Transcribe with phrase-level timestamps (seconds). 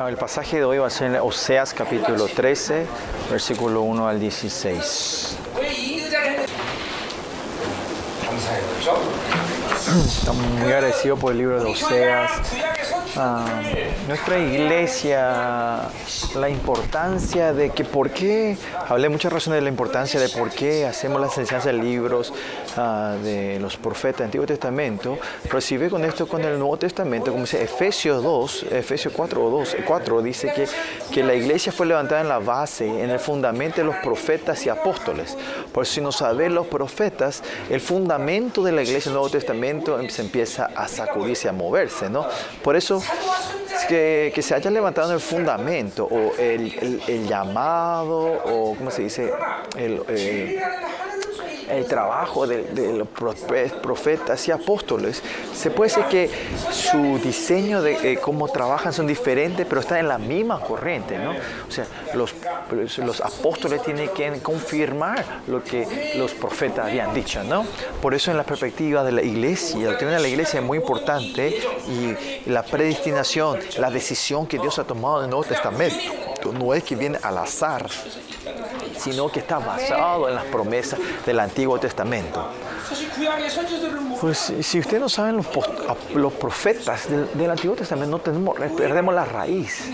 [0.00, 2.86] Ah, el pasaje de hoy va a ser en Oseas capítulo 13,
[3.32, 5.36] versículo 1 al 16.
[10.06, 12.30] Estamos muy agradecidos por el libro de Oseas,
[13.16, 13.62] Ah,
[14.06, 15.88] nuestra iglesia
[16.36, 18.56] la importancia de que por qué,
[18.88, 22.32] hablé muchas razones de la importancia de por qué hacemos las enseñanzas de libros
[22.76, 25.18] ah, de los profetas del Antiguo Testamento,
[25.50, 29.76] recibe con esto con el Nuevo Testamento, como dice Efesios 2, Efesios 4 o 2,
[29.84, 30.68] 4 dice que,
[31.12, 34.68] que la iglesia fue levantada en la base, en el fundamento de los profetas y
[34.68, 35.36] apóstoles.
[35.72, 40.22] Por si no saben los profetas, el fundamento de la iglesia del Nuevo Testamento se
[40.22, 42.26] empieza a sacudirse, a moverse, ¿no?
[42.62, 43.02] Por eso
[43.88, 49.32] que, que se haya levantado el fundamento o el, llamado o, ¿cómo se dice?
[49.76, 50.02] El-
[51.70, 55.22] el trabajo de, los profe- profetas y apóstoles,
[55.54, 56.30] se puede decir que
[56.72, 61.32] su diseño de eh, cómo trabajan son diferentes, pero están en la misma corriente, ¿no?
[61.32, 62.34] O sea, los,
[62.98, 67.64] los apóstoles tienen que confirmar lo que los profetas habían dicho, ¿no?
[68.00, 70.78] Por eso en la perspectiva de la iglesia, la doctrina de la iglesia es muy
[70.78, 75.96] importante y la predestinación, la decisión que Dios ha tomado en el Nuevo Testamento,
[76.52, 77.86] no es que viene al azar,
[78.98, 82.48] sino que está basado en las promesas del Antiguo Testamento.
[84.20, 85.36] Pues eh, si ustedes no saben,
[86.14, 89.90] los, profetas del, Antiguo Testamento no tenemos, eh, perdemos la raíz.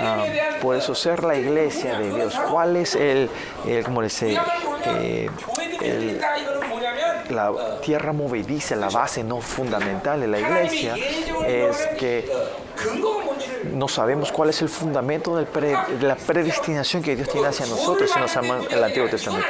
[0.00, 0.24] Ah,
[0.60, 2.34] por eso ser la iglesia de Dios.
[2.50, 3.28] ¿Cuál es el,
[3.66, 5.28] el como les eh,
[7.30, 10.94] la tierra movediza, la base no fundamental de la iglesia?
[11.46, 12.30] Es que
[13.72, 15.46] no sabemos cuál es el fundamento de
[16.00, 19.46] la predestinación que Dios tiene hacia nosotros si no sabemos el Antiguo Testamento.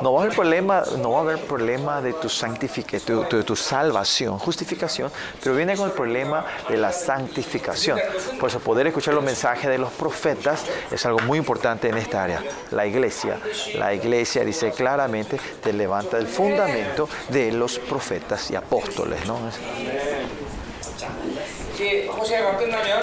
[0.00, 3.56] No va a haber problema, no va a haber problema de tu santificación, tu, tu-
[3.56, 5.10] salvación, justificación,
[5.42, 7.98] pero viene con el problema de la santificación.
[8.38, 12.22] Por eso poder escuchar los mensajes de los profetas es algo muy importante en esta
[12.24, 12.42] área.
[12.70, 13.38] La iglesia,
[13.74, 19.20] la iglesia dice claramente, te levanta el fundamento de los profetas y apóstoles.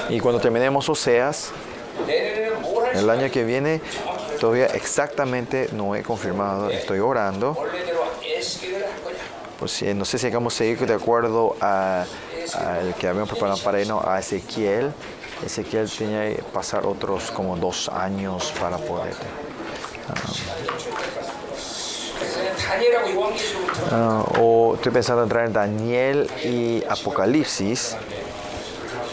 [0.09, 1.51] Y cuando terminemos Oseas,
[2.93, 3.81] el año que viene,
[4.39, 7.57] todavía exactamente no he confirmado, estoy orando.
[9.59, 12.05] Pues, no sé si vamos a seguir de acuerdo al
[12.99, 14.91] que habíamos preparado para irnos a Ezequiel.
[15.45, 19.13] Ezequiel tenía que pasar otros como dos años para poder.
[23.91, 27.95] Uh, o estoy pensando en traer Daniel y Apocalipsis.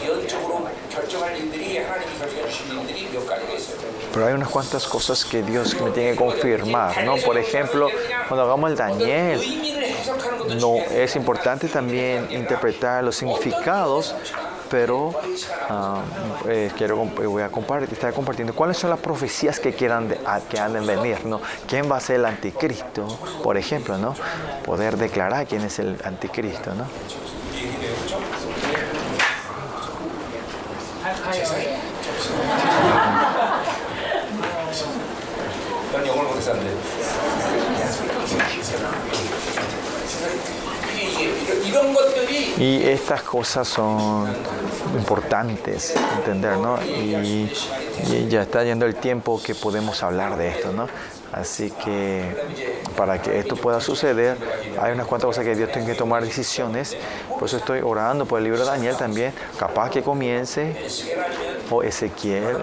[0.04, 3.78] 기원적으로 결정할 일들이 하나님이 결정해 주신 일들이 몇 가지가 있어요.
[4.12, 7.16] Pero hay unas cuantas cosas que Dios me tiene que confirmar, ¿no?
[7.16, 7.88] Por ejemplo,
[8.28, 11.02] cuando hagamos el Daniel, 의미를 해석하는 것도 No, 중요해요.
[11.04, 14.14] es importante también interpretar los significados,
[14.68, 15.12] pero
[15.68, 16.02] ah,
[16.48, 20.18] eh, quiero comp- voy a compartir, estar compartiendo cuáles son las profecías que quieran de-
[20.26, 21.40] a- que han de venir, ¿no?
[21.68, 23.06] ¿Quién va a ser el anticristo?
[23.42, 24.14] Por ejemplo, ¿no?
[24.64, 26.86] Poder declarar quién es el anticristo, ¿no?
[35.92, 36.76] 난 영어를 못해서 안 돼.
[40.94, 44.28] 이게 이런- 이런 것들이 Y estas cosas son
[44.94, 46.78] importantes entender, ¿no?
[46.84, 47.50] Y,
[48.06, 50.86] y ya está yendo el tiempo que podemos hablar de esto, ¿no?
[51.35, 52.23] Así que
[52.95, 54.37] para que esto pueda suceder,
[54.79, 56.95] hay unas cuantas cosas que Dios tiene que tomar decisiones.
[57.27, 59.33] Por eso estoy orando por el libro de Daniel también.
[59.59, 60.73] Capaz que comience
[61.69, 62.57] o Ezequiel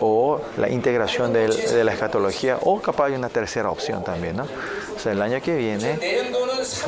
[0.00, 4.44] o la integración de, la escatología o capaz hay una tercera opción también, ¿no?
[4.44, 5.98] O sea, el año que viene,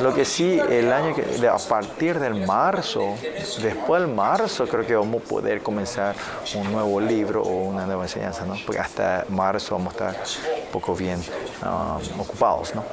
[0.01, 3.15] lo que sí, el año que, a partir del marzo,
[3.61, 6.15] después del marzo creo que vamos a poder comenzar
[6.55, 8.55] un nuevo libro o una nueva enseñanza, ¿no?
[8.65, 10.23] Porque hasta marzo vamos a estar
[10.65, 11.18] un poco bien
[11.61, 12.83] ah, ocupados, ¿no?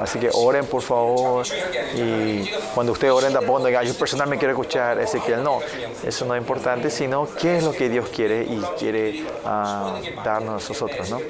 [0.00, 1.46] Así que oren, por favor,
[1.94, 5.60] y cuando ustedes oren tampoco digan, yo personalmente quiero escuchar Ezequiel, no,
[6.02, 10.64] eso no es importante, sino qué es lo que Dios quiere y quiere ah, darnos
[10.64, 11.20] a nosotros, ¿no?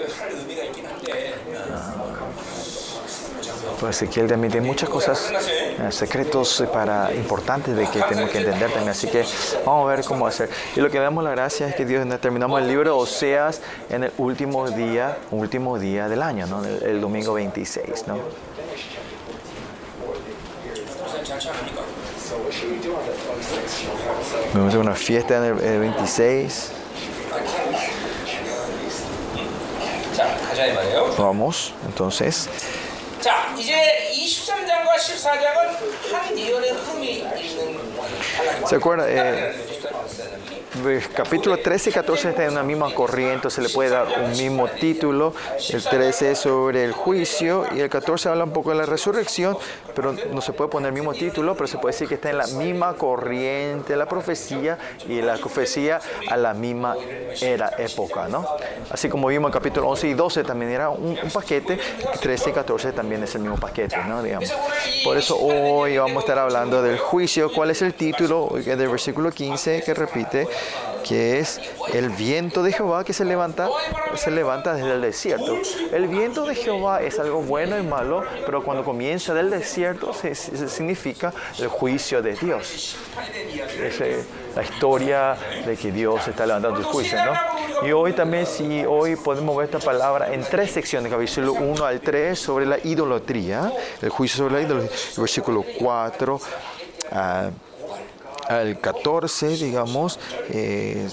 [3.80, 8.38] Pues Ezequiel también tiene muchas cosas, eh, secretos eh, para, importantes de que tenemos que
[8.38, 8.90] entender también.
[8.90, 9.24] Así que
[9.64, 10.48] vamos a ver cómo hacer.
[10.76, 13.60] Y lo que vemos la gracia es que Dios terminamos el libro de Oseas
[13.90, 16.64] en el último día, último día del año, ¿no?
[16.64, 18.06] el, el domingo 26.
[18.06, 18.18] ¿no?
[24.52, 26.70] Vamos a hacer una fiesta en el, el 26.
[31.18, 32.48] Vamos, entonces.
[33.24, 37.94] 자, 이제 이이 13장과 14장은 한 예언의 흐름이 있는
[38.66, 39.08] ¿Se acuerda?
[39.08, 39.54] Eh,
[40.82, 44.30] pues, capítulo 13 y 14 están en una misma corriente, se le puede dar un
[44.32, 45.34] mismo título.
[45.70, 49.56] El 13 es sobre el juicio y el 14 habla un poco de la resurrección,
[49.94, 52.38] pero no se puede poner el mismo título, pero se puede decir que está en
[52.38, 54.78] la misma corriente la profecía
[55.08, 56.96] y la profecía a la misma
[57.40, 58.46] era, época, ¿no?
[58.90, 61.78] Así como vimos en capítulo 11 y 12 también era un, paquete,
[62.20, 64.22] 13 y 14 también es el mismo paquete, ¿no?
[64.22, 64.52] Digamos.
[65.02, 67.52] Por eso hoy vamos a estar hablando del juicio.
[67.52, 70.46] ¿Cuál es el título del versículo 15 que repite?
[71.04, 71.60] que es
[71.92, 73.68] el viento de Jehová que se levanta,
[74.16, 75.58] se levanta desde el desierto.
[75.92, 80.34] El viento de Jehová es algo bueno y malo, pero cuando comienza del desierto se,
[80.34, 82.96] se significa el juicio de Dios.
[83.80, 84.24] Es eh,
[84.56, 85.36] la historia
[85.66, 87.86] de que Dios está levantando el juicio, ¿no?
[87.86, 92.00] Y hoy también, si hoy podemos ver esta palabra en tres secciones, capítulo 1 al
[92.00, 96.40] 3 sobre la idolatría, el juicio sobre la idolatría, versículo 4
[98.48, 100.18] al 14, digamos,
[100.50, 101.08] eh,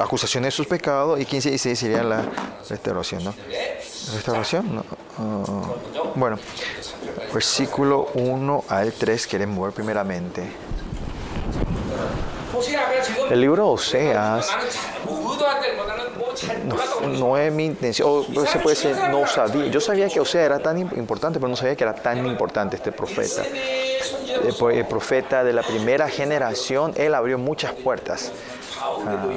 [0.00, 2.24] acusación de sus pecados, y 15 y 16 sería la
[2.68, 3.34] restauración, ¿no?
[4.14, 4.74] ¿Restauración?
[4.74, 4.84] No.
[5.18, 5.44] Ah,
[6.14, 6.38] bueno,
[7.32, 10.50] versículo 1 al 3 queremos ver primeramente.
[13.30, 14.50] El libro Oseas
[16.64, 19.66] no, no es mi intención, o se puede decir, no sabía.
[19.66, 22.92] Yo sabía que Oseas era tan importante, pero no sabía que era tan importante este
[22.92, 23.42] profeta.
[23.44, 28.32] el profeta de la primera generación, él abrió muchas puertas.
[28.84, 29.28] Ah,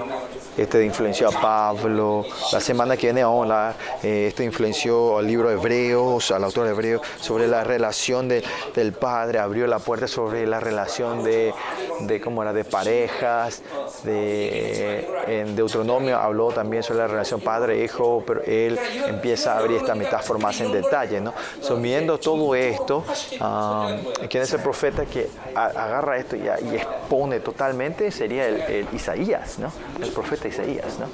[0.57, 2.24] este influenció a Pablo.
[2.53, 6.71] La semana que viene vamos a eh, esto influenció al libro Hebreos, al autor de
[6.71, 8.42] Hebreos, sobre la relación de,
[8.74, 9.39] del padre.
[9.39, 11.53] Abrió la puerta sobre la relación de,
[12.01, 13.62] de cómo era, de parejas.
[14.03, 19.94] De, en Deuteronomio habló también sobre la relación padre-hijo, pero él empieza a abrir esta
[19.94, 21.19] metáfora más en detalle.
[21.19, 21.33] ¿no?
[21.59, 23.03] So, viendo todo esto,
[23.41, 28.09] um, ¿quién es el profeta que agarra esto y, expone totalmente?
[28.09, 29.71] Sería el Isaías, ¿no?
[30.01, 31.07] el profeta Isaías, ¿no?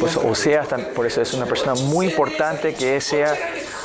[0.00, 3.34] Pues Oseas, por eso es una persona muy importante que sea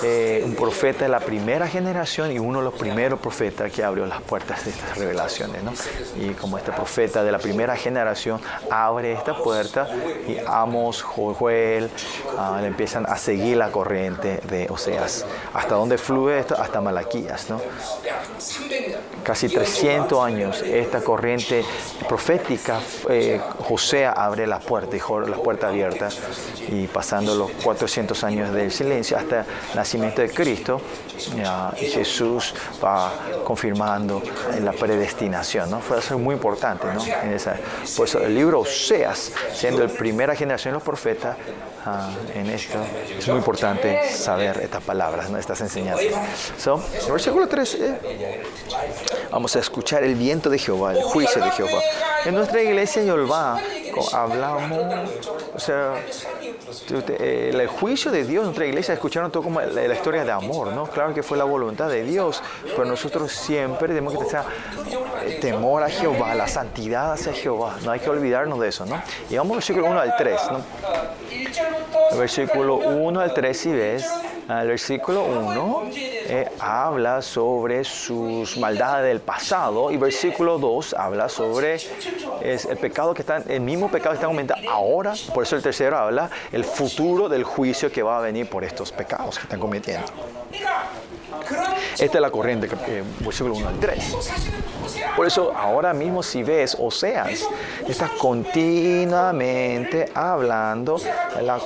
[0.04, 4.06] eh, un profeta de la primera generación y uno de los primeros profetas que abrió
[4.06, 5.64] las puertas de estas revelaciones.
[5.64, 5.74] ¿no?
[6.20, 9.88] Y como este profeta de la primera generación abre esta puerta
[10.28, 11.90] y Amos, Joel,
[12.38, 15.26] uh, le empiezan a seguir la corriente de Oseas.
[15.54, 16.56] ¿Hasta dónde fluye esto?
[16.60, 17.50] Hasta Malaquías.
[17.50, 17.62] ¿no?
[19.24, 21.64] Casi 300 años esta corriente
[22.10, 26.20] profética, eh, José abre las puertas, las puertas abiertas
[26.70, 30.82] y pasando los 400 años del silencio hasta el nacimiento de Cristo,
[31.80, 33.12] y Jesús va
[33.44, 34.22] confirmando
[34.62, 35.70] la predestinación.
[35.70, 35.80] ¿no?
[35.80, 36.88] Fue algo muy importante.
[36.94, 37.04] ¿no?
[37.06, 37.58] En esa,
[37.96, 41.36] por eso el libro Oseas, siendo la primera generación de los profetas,
[41.86, 42.80] Ah, en esto.
[43.18, 45.38] Es muy importante saber estas palabras, ¿no?
[45.38, 46.06] estas enseñanzas.
[46.58, 46.82] So,
[47.12, 48.44] versículo 3, eh,
[49.30, 51.82] vamos a escuchar el viento de Jehová, el juicio de Jehová.
[52.24, 53.60] En nuestra iglesia Jehová
[54.14, 54.80] hablamos,
[55.56, 55.96] o sea,
[57.20, 60.86] el juicio de Dios en nuestra iglesia escucharon todo como la, historia de amor, ¿no?
[60.86, 65.90] Claro que fue la voluntad de Dios, pero nosotros siempre tenemos que tener temor a
[65.90, 69.02] Jehová, la santidad hacia Jehová, no hay que olvidarnos de eso, ¿no?
[69.30, 70.62] Y vamos al versículo 1 al 3, ¿no?
[72.12, 74.10] El versículo 1 al 3, si ves,
[74.50, 81.76] el versículo 1 eh, habla sobre sus maldades del pasado y versículo 2 habla sobre
[81.76, 85.62] es el pecado que está, el mismo pecado que está aumentando ahora, por eso el
[85.62, 89.60] tercero habla el futuro del juicio que va a venir por estos pecados que están
[89.60, 90.08] cometiendo.
[92.00, 94.16] Esta es la corriente, eh, versículo 1 al 3.
[95.16, 97.48] Por eso ahora mismo si ves Oseas,
[97.88, 101.00] está continuamente hablando,
[101.42, 101.62] la, eh,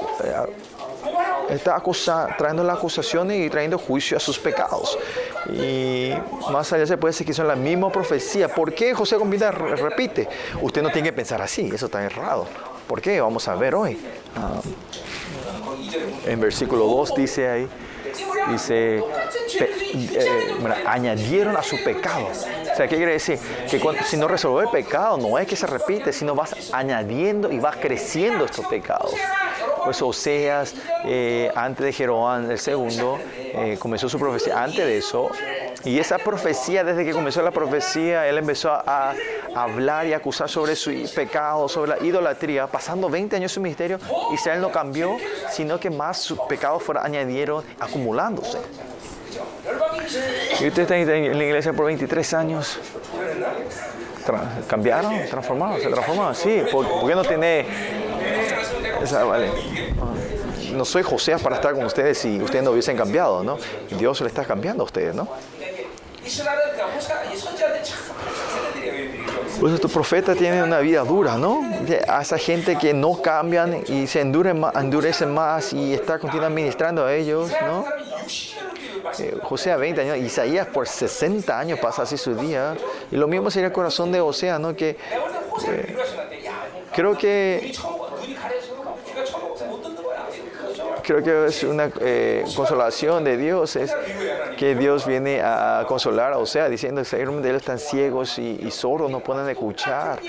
[1.49, 4.97] está acusa, trayendo las acusaciones y trayendo juicio a sus pecados.
[5.51, 6.11] Y
[6.51, 8.47] más allá se puede decir que son la misma profecía.
[8.47, 10.27] ¿Por qué José Combina repite?
[10.61, 12.47] Usted no tiene que pensar así, eso está errado.
[12.87, 13.19] ¿Por qué?
[13.21, 13.99] Vamos a ver hoy.
[14.35, 14.61] Ah,
[16.25, 17.69] en versículo 2 dice ahí,
[18.51, 19.03] dice,
[19.59, 22.27] eh, añadieron a su pecado.
[22.27, 23.39] O sea, ¿qué quiere decir?
[23.69, 27.59] Que si no resolver el pecado, no es que se repite, sino vas añadiendo y
[27.59, 29.13] vas creciendo estos pecados.
[29.87, 30.75] Pues Oseas,
[31.05, 34.61] eh, antes de Jeroboam el segundo, eh, comenzó su profecía.
[34.61, 35.29] Antes de eso,
[35.85, 39.13] y esa profecía, desde que comenzó la profecía, él empezó a,
[39.55, 43.97] hablar y acusar sobre su pecado, sobre la idolatría, pasando 20 años su ministerio,
[44.33, 45.15] Israel no cambió,
[45.51, 48.57] sino que más sus pecados fueron añadieron, acumulándose.
[50.59, 52.77] Y usted está en la iglesia por 23 años.
[54.67, 56.61] Cambiaron, transformaron, se transformaron, sí.
[56.69, 57.65] ¿Por, qué no tiene
[60.73, 63.57] no soy José para estar con ustedes si ustedes no hubiesen cambiado, ¿no?
[63.97, 65.27] Dios le está cambiando a ustedes, ¿no?
[69.59, 71.61] Pues estos profetas tienen una vida dura, ¿no?
[72.07, 77.13] A esa gente que no cambian y se endurecen más, y está continuamente ministrando a
[77.13, 77.85] ellos, ¿no?
[79.19, 82.75] Eh, José a 20 años, Isaías por 60 años pasa así su día.
[83.11, 84.75] Y lo mismo sería el corazón de Osea, ¿no?
[84.75, 84.97] Que
[85.67, 85.97] eh,
[86.93, 87.73] creo que
[91.07, 93.95] creo que es una eh, consolación de Dios, es
[94.57, 99.09] que Dios viene a consolar a Osea diciendo que ellos están ciegos y, y sordos,
[99.09, 100.19] no pueden escuchar.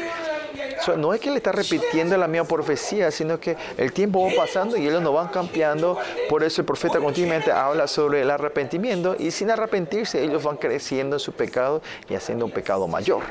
[0.97, 4.76] No es que le está repitiendo la misma profecía, sino que el tiempo va pasando
[4.76, 5.99] y ellos no van cambiando.
[6.28, 11.16] Por eso el profeta continuamente habla sobre el arrepentimiento y sin arrepentirse ellos van creciendo
[11.16, 13.23] en su pecado y haciendo un pecado mayor.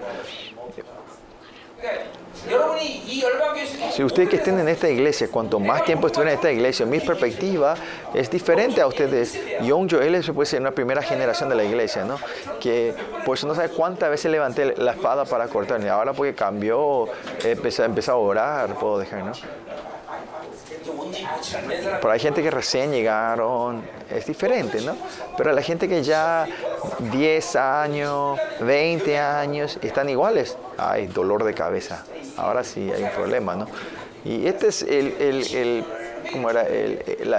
[3.92, 7.00] Si ustedes que estén en esta iglesia, cuanto más tiempo estuvieran en esta iglesia, mi
[7.00, 7.76] perspectiva
[8.14, 9.40] es diferente a ustedes.
[9.62, 12.18] Young Joel se puede ser una primera generación de la iglesia, ¿no?
[12.60, 12.94] Que
[13.26, 15.82] por eso no sabe cuántas veces levanté la espada para cortar.
[15.82, 17.08] Y ahora porque cambió,
[17.44, 19.32] empecé, empecé a orar, puedo dejar, ¿no?
[22.02, 24.96] Pero hay gente que recién llegaron, es diferente, ¿no?
[25.38, 26.48] Pero la gente que ya
[27.00, 32.04] 10 años, 20 años, están iguales, hay dolor de cabeza.
[32.38, 33.68] Ahora sí hay un problema, ¿no?
[34.26, 35.86] Y este es el, el,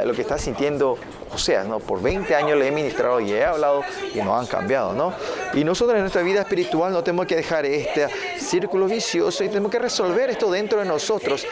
[0.07, 0.97] lo que está sintiendo
[1.33, 1.79] Oseas, ¿no?
[1.79, 3.83] Por 20 años le he ministrado y he hablado
[4.15, 5.13] y no han cambiado, ¿no?
[5.53, 8.09] Y nosotros en nuestra vida espiritual no tenemos que dejar este
[8.39, 11.47] círculo vicioso y tenemos que resolver esto dentro de nosotros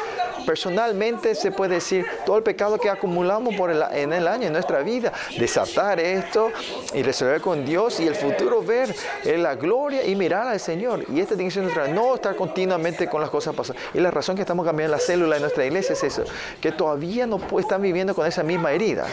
[0.46, 4.80] Personalmente se puede decir todo el pecado que acumulamos por en el año, en nuestra
[4.80, 6.52] vida, desatar esto
[6.94, 11.04] y resolver con Dios y el futuro ver eh, la gloria y mirar al Señor.
[11.08, 13.82] Y esta tiene que ser nuestra, no estar continuamente con las cosas pasadas.
[13.92, 16.24] Y la razón que estamos cambiando la célula de nuestra iglesia es eso,
[16.60, 19.10] que todavía no están viviendo con esas mismas heridas,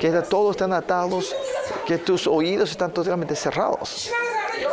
[0.00, 1.34] que todos están atados,
[1.86, 4.10] que tus oídos están totalmente cerrados.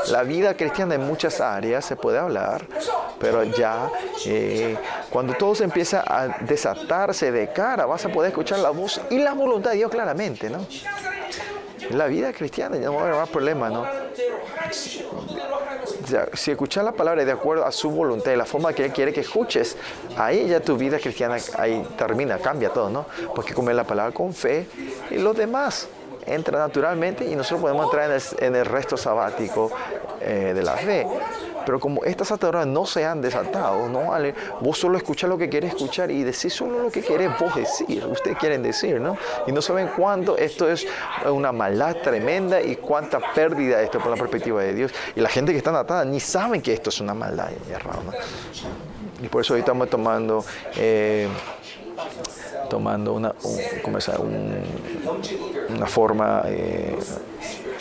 [0.09, 2.65] La vida cristiana en muchas áreas se puede hablar,
[3.19, 3.89] pero ya
[4.25, 4.77] eh,
[5.09, 9.19] cuando todo se empieza a desatarse de cara, vas a poder escuchar la voz y
[9.19, 10.65] la voluntad de Dios claramente, ¿no?
[11.91, 13.85] La vida cristiana ya no va a haber más problema, ¿no?
[16.33, 19.11] Si escuchas la palabra de acuerdo a su voluntad y la forma que Él quiere
[19.11, 19.75] que escuches,
[20.17, 23.05] ahí ya tu vida cristiana ahí termina, cambia todo, ¿no?
[23.35, 24.67] Porque comer la palabra con fe
[25.11, 25.87] y los demás
[26.27, 29.71] entra naturalmente y nosotros podemos entrar en el, resto sabático
[30.21, 31.07] eh, de la fe.
[31.65, 34.13] Pero como estas ataduras no se han desatado, no
[34.61, 38.05] vos solo escuchás lo que querés escuchar y decís solo lo que querés vos decir,
[38.05, 39.17] ustedes quieren decir, ¿no?
[39.47, 40.87] Y no saben cuánto esto es
[41.29, 44.93] una maldad tremenda y cuánta pérdida esto por la perspectiva de Dios.
[45.13, 48.13] Y la gente que está atada ni saben que esto es una maldad errada.
[49.21, 51.27] Y por eso hoy estamos tomando, eh,
[52.69, 53.59] tomando una, un,
[54.19, 54.63] un,
[55.75, 56.97] una forma eh,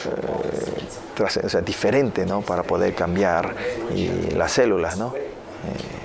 [0.05, 2.43] eh, o sea, diferente ¿no?
[2.43, 3.55] para poder cambiar
[3.95, 4.97] y las células.
[4.97, 5.15] ¿no?
[5.15, 6.05] Eh,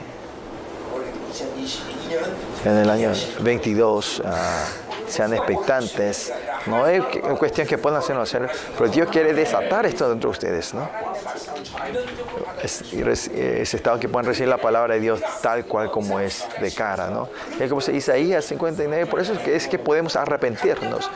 [2.64, 4.66] en el año 22 uh, ah,
[5.12, 6.34] sean expectantes.
[6.66, 7.04] No es
[7.38, 10.74] cuestión que puedan hacer o no hacer, pero Dios quiere desatar esto dentro de ustedes.
[10.74, 10.90] ¿no?
[12.64, 16.72] es, ese estado que puedan recibir la palabra de Dios tal cual como es de
[16.72, 17.30] cara, ¿no?
[17.60, 21.10] Y como se Isaías 59, por eso es que, es que podemos arrepentirnos.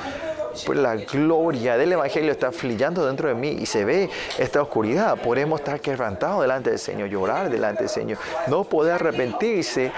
[0.65, 5.17] Pues la gloria del Evangelio está fluyendo dentro de mí y se ve esta oscuridad.
[5.21, 8.17] Podemos estar quebrantados delante del Señor, llorar delante del Señor.
[8.47, 9.91] No poder arrepentirse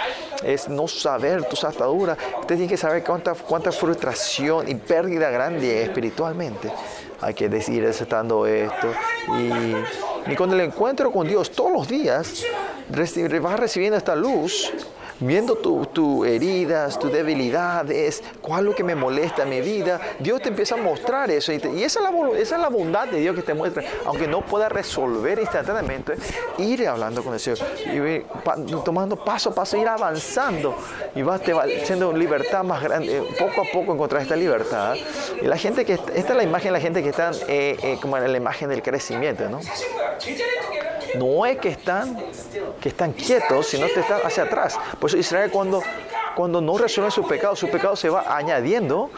[0.43, 2.17] es no saber tus ataduras.
[2.39, 6.71] Usted tiene que saber cuánta, cuánta frustración y pérdida grande espiritualmente.
[7.21, 8.93] Hay que decir estando esto.
[9.37, 12.43] Y, y cuando el encuentro con Dios todos los días,
[13.41, 14.71] vas recibiendo esta luz
[15.19, 19.99] viendo tus tu heridas, tus debilidades, cuál es lo que me molesta en mi vida,
[20.19, 21.51] Dios te empieza a mostrar eso.
[21.51, 23.83] Y, esa, es la, esa es la bondad de Dios que te muestra.
[24.05, 26.15] Aunque no pueda resolver instantáneamente,
[26.57, 27.59] ir hablando con el Señor,
[27.93, 28.25] ir
[28.83, 30.75] tomando paso a paso, ir avanzando.
[31.15, 33.23] Y vas te va siendo libertad más grande.
[33.39, 34.95] Poco a poco encontrar esta libertad.
[35.41, 37.97] Y la gente que, esta es la imagen de la gente que están eh, eh,
[38.01, 39.59] como en la imagen del crecimiento, ¿no?
[41.17, 42.17] No es que están,
[42.79, 44.77] que están quietos, sino que están hacia atrás.
[44.99, 45.81] Por eso Israel cuando,
[46.35, 49.09] cuando no resuelve su pecado, su pecado se va añadiendo.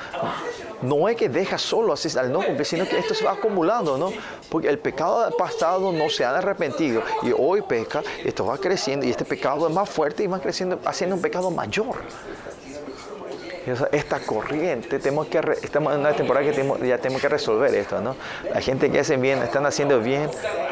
[0.82, 3.98] No es que deja solo así al no cumplir, sino que esto se va acumulando,
[3.98, 4.14] ¿no?
[4.50, 9.10] Porque el pecado pasado no se ha arrepentido y hoy peca, esto va creciendo y
[9.10, 11.98] este pecado es más fuerte y va creciendo, haciendo un pecado mayor
[13.92, 18.16] esta corriente, tenemos que estamos en una temporada que ya tenemos que resolver esto, ¿no?
[18.54, 20.30] La gente que hacen bien, están haciendo bien.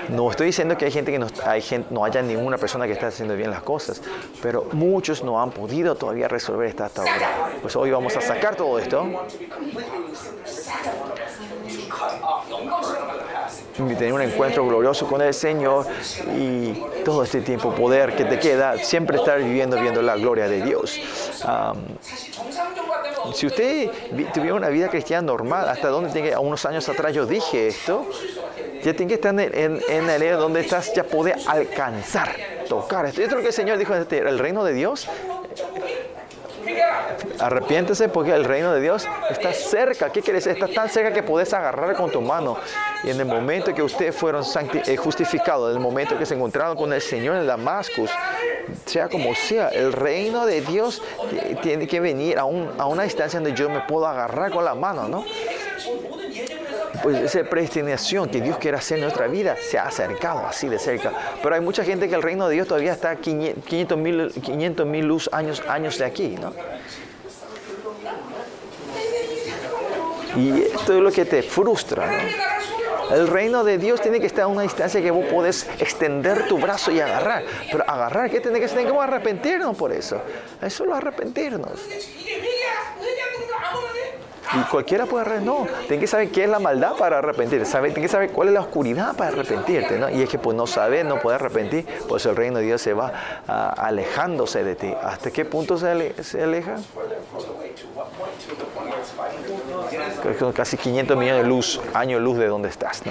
[0.10, 2.94] No estoy diciendo que hay gente que no, hay gente, no haya ninguna persona que
[2.94, 4.02] esté haciendo bien las cosas,
[4.42, 7.52] pero muchos no han podido todavía resolver esta hasta ahora.
[7.62, 9.06] Pues hoy vamos a sacar todo esto
[13.78, 15.86] tener un encuentro glorioso con el Señor
[16.36, 16.74] y
[17.06, 21.00] todo este tiempo poder que te queda, siempre estar viviendo viendo la gloria de Dios.
[23.34, 23.92] si usted
[24.34, 28.06] tuviera una vida cristiana normal, hasta donde tiene, a unos años atrás yo dije esto,
[28.84, 32.36] ya tiene que estar en, en, el área donde estás, ya puede alcanzar,
[32.68, 33.22] tocar esto.
[33.22, 35.08] Esto es lo que el Señor dijo, este, el reino de Dios
[37.40, 40.12] Arrepiéntese porque el reino de Dios está cerca.
[40.12, 40.54] ¿Qué quiere decir?
[40.54, 42.58] Está tan cerca que puedes agarrar con tu mano.
[43.04, 44.44] Y en el momento que ustedes fueron
[44.88, 48.10] eh, justificados, en el momento que se encontraron con el Señor en Damascus,
[48.86, 51.02] sea como sea, el reino de Dios
[51.62, 55.08] tiene que venir a, a una distancia donde yo me puedo agarrar con la mano,
[55.08, 55.26] ¿no?
[57.08, 60.80] pues esa predestinación que Dios quiere hacer en nuestra vida se ha acercado así de
[60.80, 61.12] cerca.
[61.42, 65.30] Pero hay mucha gente que el reino de Dios todavía está 500 mil 500, luz
[65.32, 66.54] años, años de aquí, ¿no?
[70.36, 72.10] Y esto es lo que te frustra.
[73.12, 76.58] El reino de Dios tiene que estar a una distancia que vos podés extender tu
[76.58, 77.44] brazo y agarrar.
[77.72, 78.80] Pero agarrar, ¿qué tiene que ser?
[78.80, 80.22] Tenemos que arrepentirnos por eso.
[80.62, 81.80] Es solo arrepentirnos.
[84.54, 85.48] Y cualquiera puede arrepentir.
[85.48, 87.64] No, tiene que saber qué es la maldad para arrepentir.
[87.64, 89.98] Tiene que saber cuál es la oscuridad para arrepentirte.
[89.98, 90.10] ¿no?
[90.10, 92.94] Y es que pues no saber, no puede arrepentir, pues el reino de Dios se
[92.94, 93.12] va
[93.48, 94.94] ah, alejándose de ti.
[95.04, 96.76] ¿Hasta qué punto se, se aleja?
[100.54, 103.02] Casi 500 millones de luz, años luz de donde estás.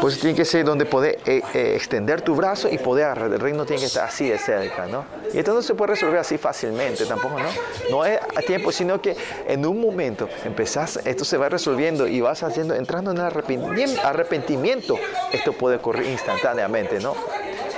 [0.00, 3.18] Pues tiene que ser donde poder eh, eh, extender tu brazo y poder.
[3.18, 5.04] El reino tiene que estar así de cerca, ¿no?
[5.32, 7.48] Y entonces se puede resolver así fácilmente, tampoco, ¿no?
[7.90, 12.20] No es a tiempo, sino que en un momento empezás, esto se va resolviendo y
[12.20, 14.96] vas haciendo, entrando en arrepentimiento.
[15.32, 17.14] Esto puede ocurrir instantáneamente, ¿no?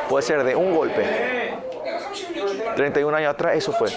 [0.09, 1.05] Puede ser de un golpe.
[2.77, 3.89] 31 años atrás, eso fue.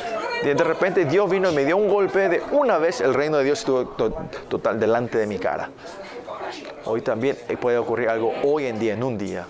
[0.44, 3.38] Y de repente Dios vino y me dio un golpe de una vez, el reino
[3.38, 3.86] de Dios estuvo
[4.50, 5.70] total delante de mi cara.
[6.86, 9.48] Hoy también puede ocurrir algo hoy en día, en un día.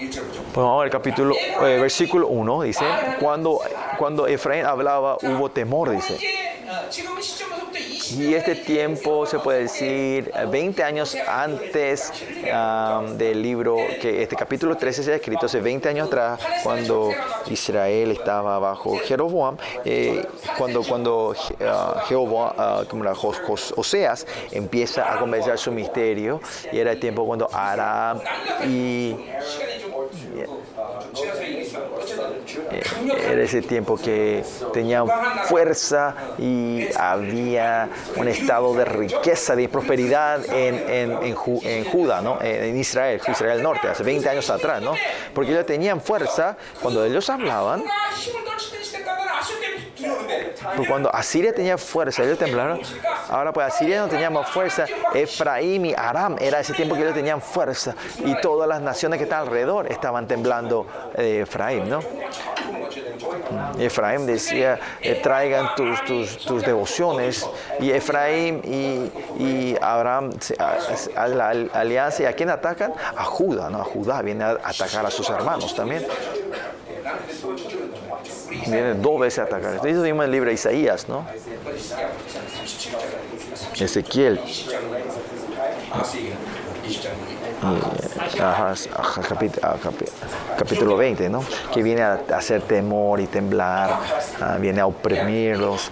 [0.00, 2.86] Pues vamos al capítulo, eh, versículo 1, dice,
[3.20, 3.60] cuando,
[3.98, 6.18] cuando Efraín hablaba hubo temor, dice.
[8.16, 12.12] Y este tiempo se puede decir 20 años antes
[13.16, 17.10] del libro, que este capítulo 13 se ha escrito hace 20 años atrás, cuando
[17.46, 20.26] Israel estaba bajo Jeroboam, eh,
[20.58, 26.40] cuando, cuando uh, Jehová, uh, Oseas, empieza a comenzar su misterio,
[26.72, 28.20] y era el tiempo cuando Aram
[28.66, 29.14] y
[33.28, 35.06] era ese tiempo que tenían
[35.44, 42.38] fuerza y había un estado de riqueza, de prosperidad en, en, en, Judá, ¿no?
[42.40, 44.94] en Israel, Israel Norte, hace 20 años atrás, ¿no?
[45.34, 47.84] porque ellos tenían fuerza, cuando ellos hablaban,
[50.76, 52.80] pues cuando Asiria tenía fuerza, ellos temblaron.
[53.28, 54.86] Ahora pues Asiria no tenía más fuerza.
[55.14, 57.94] Efraín y Aram era ese tiempo que ellos tenían fuerza.
[58.24, 60.86] Y todas las naciones que están alrededor estaban temblando
[61.16, 62.00] eh, Efraín, ¿no?
[63.78, 67.48] Efraín decía, eh, traigan tus, devociones.
[67.80, 70.30] Y Efraín y, y Abraham,
[71.16, 72.92] la alianza, ¿y a quién atacan?
[73.16, 73.80] A Judá, ¿no?
[73.80, 76.06] A Judá viene a atacar a sus hermanos también.
[78.70, 79.74] Viene dos veces a atacar.
[79.74, 81.26] Esto mismo en el libro de Isaías, ¿no?
[83.78, 84.40] Ezequiel.
[88.40, 88.74] Ajá,
[90.56, 91.44] capítulo 20, ¿no?
[91.72, 93.98] Que viene a hacer temor y temblar,
[94.40, 95.90] ah, viene a oprimirlos.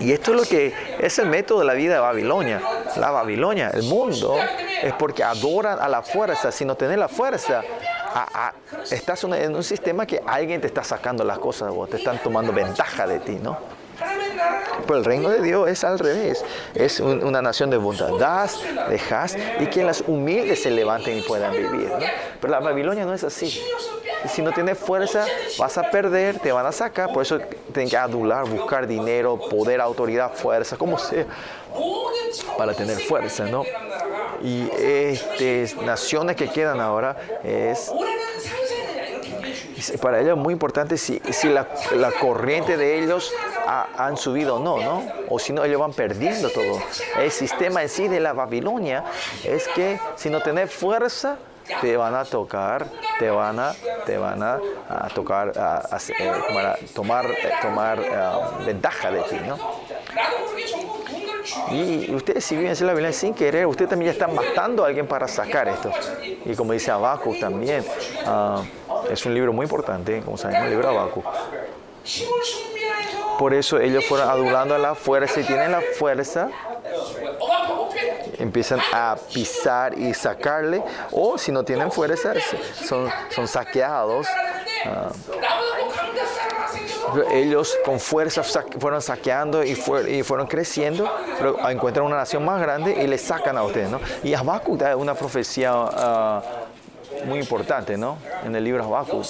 [0.00, 2.60] Y esto es lo que es el método de la vida de Babilonia.
[2.96, 4.36] La Babilonia, el mundo,
[4.82, 6.52] es porque adoran a la fuerza.
[6.52, 7.62] Si no tenés la fuerza,
[8.90, 12.52] estás en un sistema que alguien te está sacando las cosas o te están tomando
[12.52, 13.58] ventaja de ti, ¿no?
[14.86, 16.44] Pero el reino de Dios es al revés.
[16.74, 18.10] Es una nación de bondad.
[18.18, 21.90] Das, dejas y que las humildes se levanten y puedan vivir.
[22.40, 23.60] Pero la Babilonia no es así.
[24.28, 25.26] Si no tienes fuerza,
[25.58, 27.12] vas a perder, te van a sacar.
[27.12, 27.38] Por eso
[27.72, 31.26] tienes que adular, buscar dinero, poder, autoridad, fuerza, como sea,
[32.56, 33.64] para tener fuerza, ¿no?
[34.42, 37.90] Y estas naciones que quedan ahora es
[40.00, 41.66] para ellos es muy importante si, si la,
[41.96, 43.32] la, corriente de ellos
[43.96, 45.02] han subido o no, ¿no?
[45.28, 46.80] O si no, ellos van perdiendo todo.
[47.18, 49.04] El sistema en sí de la Babilonia
[49.44, 51.36] es que si no tenés fuerza,
[51.80, 52.86] te van a tocar,
[53.18, 54.58] te van a, te van a,
[55.14, 56.32] tocar, a, a- eh,
[56.94, 59.56] tomar, eh, tomar eh, ventaja de ti, ¿no?
[61.70, 65.06] Y ustedes si viven la violencia sin querer, ustedes también ya están matando a alguien
[65.06, 65.90] para sacar esto.
[66.44, 67.84] Y como dice Abacu también,
[68.26, 68.62] ah,
[69.10, 71.22] es un libro muy importante, como sabemos, el libro Abacu.
[73.38, 76.50] Por eso ellos fueron adulando a la fuerza y tienen la fuerza
[78.38, 82.34] empiezan a pisar y sacarle, o si no tienen fuerza,
[82.86, 83.10] son,
[83.46, 84.26] saqueados.
[84.86, 85.10] Ah.
[87.32, 88.42] Ellos con fuerza
[88.78, 93.18] fueron saqueando y, fue- y fueron creciendo, pero encuentran una nación más grande y le
[93.18, 93.90] sacan a ustedes.
[94.22, 96.42] Y Habacuc da una profecía ah,
[97.26, 98.18] muy importante, ¿no?
[98.44, 99.24] En el libro Habacuc.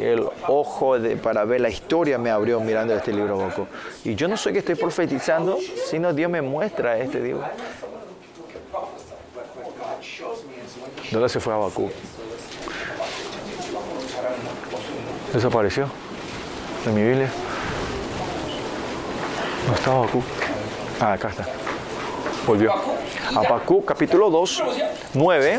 [0.00, 3.68] El ojo para ver la historia me abrió mirando este libro Habacuc.
[4.04, 5.58] Y yo no soy que estoy profetizando,
[5.88, 7.44] sino Dios me muestra este libro.
[11.10, 11.90] ¿Dónde se fue Habacuc?
[15.32, 15.88] Desapareció
[16.88, 17.30] está mi Biblia?
[19.66, 20.06] No estaba
[21.00, 21.46] Ah, acá está.
[22.46, 22.72] Volvió.
[23.34, 24.62] Habacuc, capítulo 2,
[25.14, 25.58] 9.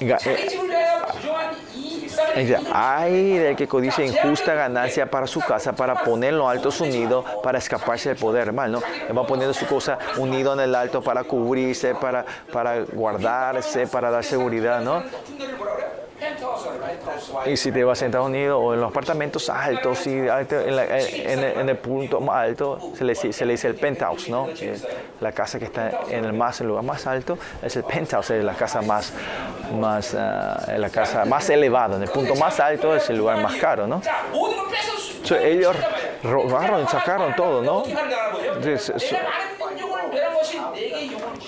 [0.00, 0.16] Eh,
[2.34, 7.24] eh, Ay del que codicia injusta ganancia para su casa, para ponerlo alto su nido,
[7.42, 8.82] para escaparse del poder, hermano.
[9.16, 14.24] Va poniendo su cosa unido en el alto para cubrirse, para, para guardarse, para dar
[14.24, 15.02] seguridad, ¿no?
[17.46, 21.76] Y si te vas a Estados Unidos o en los apartamentos altos, y en, el
[21.78, 24.48] punto más alto, se le, dice el penthouse, ¿no?
[24.48, 24.78] Eh,
[25.20, 28.44] la casa que está en el más, el lugar más alto, es el penthouse, es
[28.44, 29.12] la casa más,
[29.78, 33.56] más, uh, la casa más elevada, en el punto más alto es el lugar más
[33.56, 34.02] caro, ¿no?
[35.24, 35.76] So, ellos
[36.22, 37.84] robaron, sacaron todo, ¿no?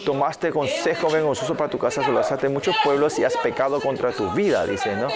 [0.04, 4.66] Tomaste consejo vergonzoso para tu casa, solazaste muchos pueblos y has pecado contra tu vida,
[4.66, 5.08] dice, ¿no?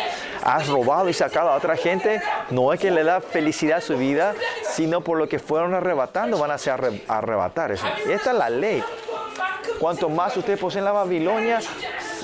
[0.42, 3.96] Has robado y sacado a otra gente, no es que le da felicidad a su
[3.96, 7.86] vida, sino por lo que fueron arrebatando, van a ser arre- arrebatar eso.
[8.08, 8.82] Y esta es la ley.
[9.78, 11.60] Cuanto más ustedes poseen la Babilonia,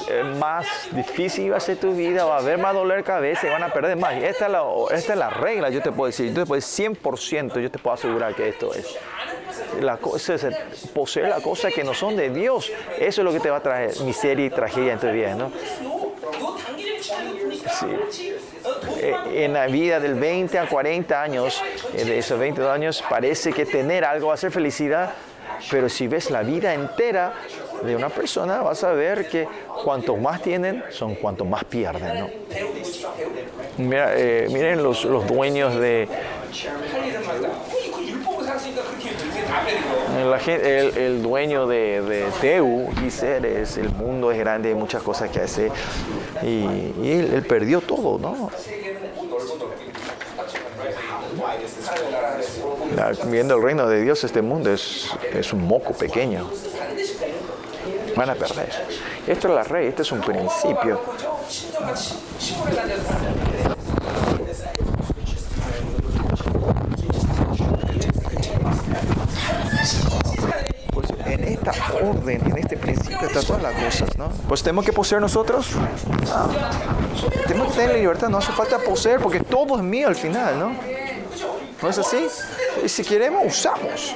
[0.08, 3.46] eh, más difícil va a ser tu vida, va a haber más dolor de cabeza
[3.46, 4.14] y van a perder más.
[4.14, 6.28] Esta es la, esta es la regla, yo te puedo decir.
[6.28, 8.96] Yo te puedo decir 100%, yo te puedo asegurar que esto es
[9.80, 12.70] la poseer las cosas que no son de Dios.
[12.98, 15.50] Eso es lo que te va a traer miseria y tragedia en tu vida, ¿no?
[17.78, 17.86] Sí.
[19.00, 21.62] Eh, en la vida del 20 a 40 años,
[21.94, 25.10] eh, de esos 20 años, parece que tener algo va a ser felicidad,
[25.70, 27.34] pero si ves la vida entera
[27.82, 29.46] de una persona, vas a ver que
[29.84, 32.20] cuanto más tienen, son cuanto más pierden.
[32.20, 32.28] ¿no?
[33.78, 36.08] Eh, miren los, los dueños de...
[40.16, 45.02] El, el, el dueño de, de, Teu, Giser, es el mundo es grande, hay muchas
[45.02, 45.70] cosas que hacer.
[46.42, 48.50] Y, y él, él perdió todo, ¿no?
[52.98, 56.48] Ah, viendo el reino de Dios, este mundo es, es, un moco pequeño.
[58.16, 58.70] Van a perder.
[59.26, 61.00] Esto es la red, este es un principio.
[74.16, 74.30] ¿No?
[74.48, 75.68] Pues tenemos que poseer nosotros.
[77.46, 80.72] Tenemos que tener libertad, no hace falta poseer porque todo es mío al final, ¿no?
[81.82, 82.26] ¿No es así?
[82.84, 84.14] Y si queremos, usamos.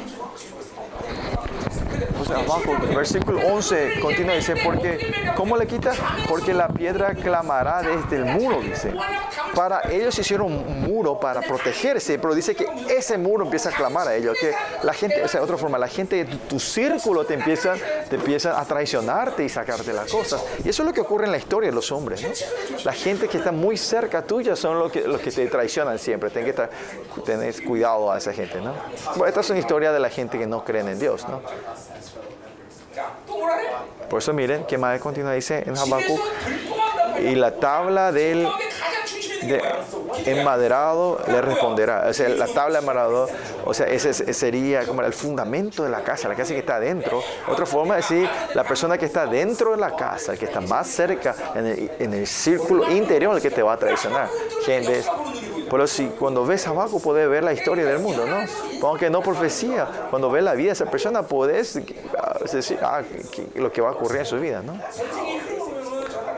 [2.31, 5.93] Abajo, versículo 11 continúa, dice, porque, ¿cómo le quita?
[6.29, 8.93] Porque la piedra clamará desde el muro, dice.
[9.55, 14.07] Para ellos hicieron un muro para protegerse, pero dice que ese muro empieza a clamar
[14.09, 16.61] a ellos, que la gente, o sea, de otra forma, la gente de tu, tu
[16.61, 17.75] círculo te empieza,
[18.09, 20.45] te empieza a traicionarte y sacarte las cosas.
[20.65, 22.29] Y eso es lo que ocurre en la historia de los hombres, ¿no?
[22.85, 26.31] La gente que está muy cerca tuya son los que, los que te traicionan siempre.
[26.31, 26.71] Ten que estar,
[27.67, 28.75] cuidado a esa gente, ¿no?
[29.17, 31.41] Bueno, esta es una historia de la gente que no creen en Dios, ¿no?
[34.09, 36.21] Por eso miren que más continúa dice en Habacuc,
[37.21, 38.49] y la tabla del
[39.43, 39.63] de,
[40.27, 42.07] enmaderado le responderá.
[42.09, 43.29] O sea, la tabla enmaderado,
[43.65, 47.23] o sea, ese sería como el fundamento de la casa, la casa que está adentro.
[47.49, 50.61] Otra forma de decir, la persona que está dentro de la casa, el que está
[50.61, 54.29] más cerca, en el, en el círculo interior, el que te va a traicionar.
[54.65, 55.03] Gente,
[55.71, 58.39] pero si cuando ves abajo podés ver la historia del mundo, ¿no?
[58.87, 61.79] Aunque no profecía, cuando ves la vida de esa persona podés
[62.19, 63.03] ah, decir ah,
[63.55, 64.79] lo que va a ocurrir en su vida, ¿no?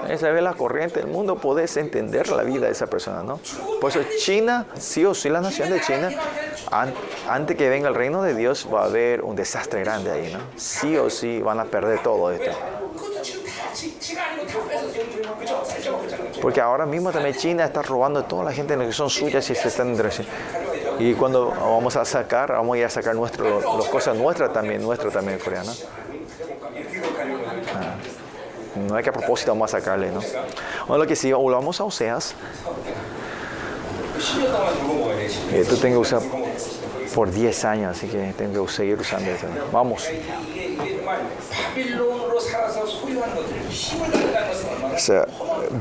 [0.08, 3.40] Esa es la corriente del mundo, podés entender la vida de esa persona, ¿no?
[3.80, 6.10] Por eso China, sí o sí, la nación de China,
[7.28, 10.40] antes que venga el reino de Dios, va a haber un desastre grande ahí, ¿no?
[10.56, 12.50] Sí o sí van a perder todo esto.
[16.40, 19.54] Porque ahora mismo también China está robando a toda la gente que son suyas y
[19.54, 19.96] se están
[20.98, 24.82] Y cuando vamos a sacar, vamos a ir a sacar nuestro, las cosas nuestras también,
[24.82, 25.72] nuestro también coreano
[28.76, 30.20] no es que a propósito vamos a sacarle, ¿no?
[30.86, 32.34] Ahora lo que sí, volvamos a Oseas.
[35.52, 36.22] Esto tengo que usar
[37.14, 39.46] por 10 años, así que tengo que seguir usando eso.
[39.72, 40.08] Vamos.
[44.94, 45.26] O sea,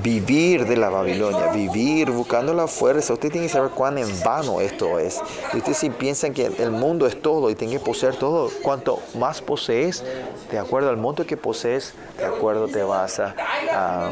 [0.02, 3.14] vivir de la Babilonia, vivir buscando la fuerza.
[3.14, 5.20] Usted tiene que saber cuán en vano esto es.
[5.54, 9.02] Y usted si piensan que el mundo es todo y tiene que poseer todo, cuanto
[9.16, 10.04] más posees,
[10.52, 13.36] de acuerdo al monto que posees, de acuerdo te vas a,
[13.72, 14.12] a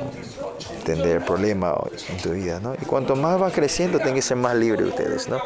[0.85, 1.75] tener el problema
[2.09, 2.59] en tu vida.
[2.59, 2.73] ¿no?
[2.73, 5.27] Y cuanto más va creciendo, tiene que ser más libre ustedes.
[5.27, 5.41] ¿no?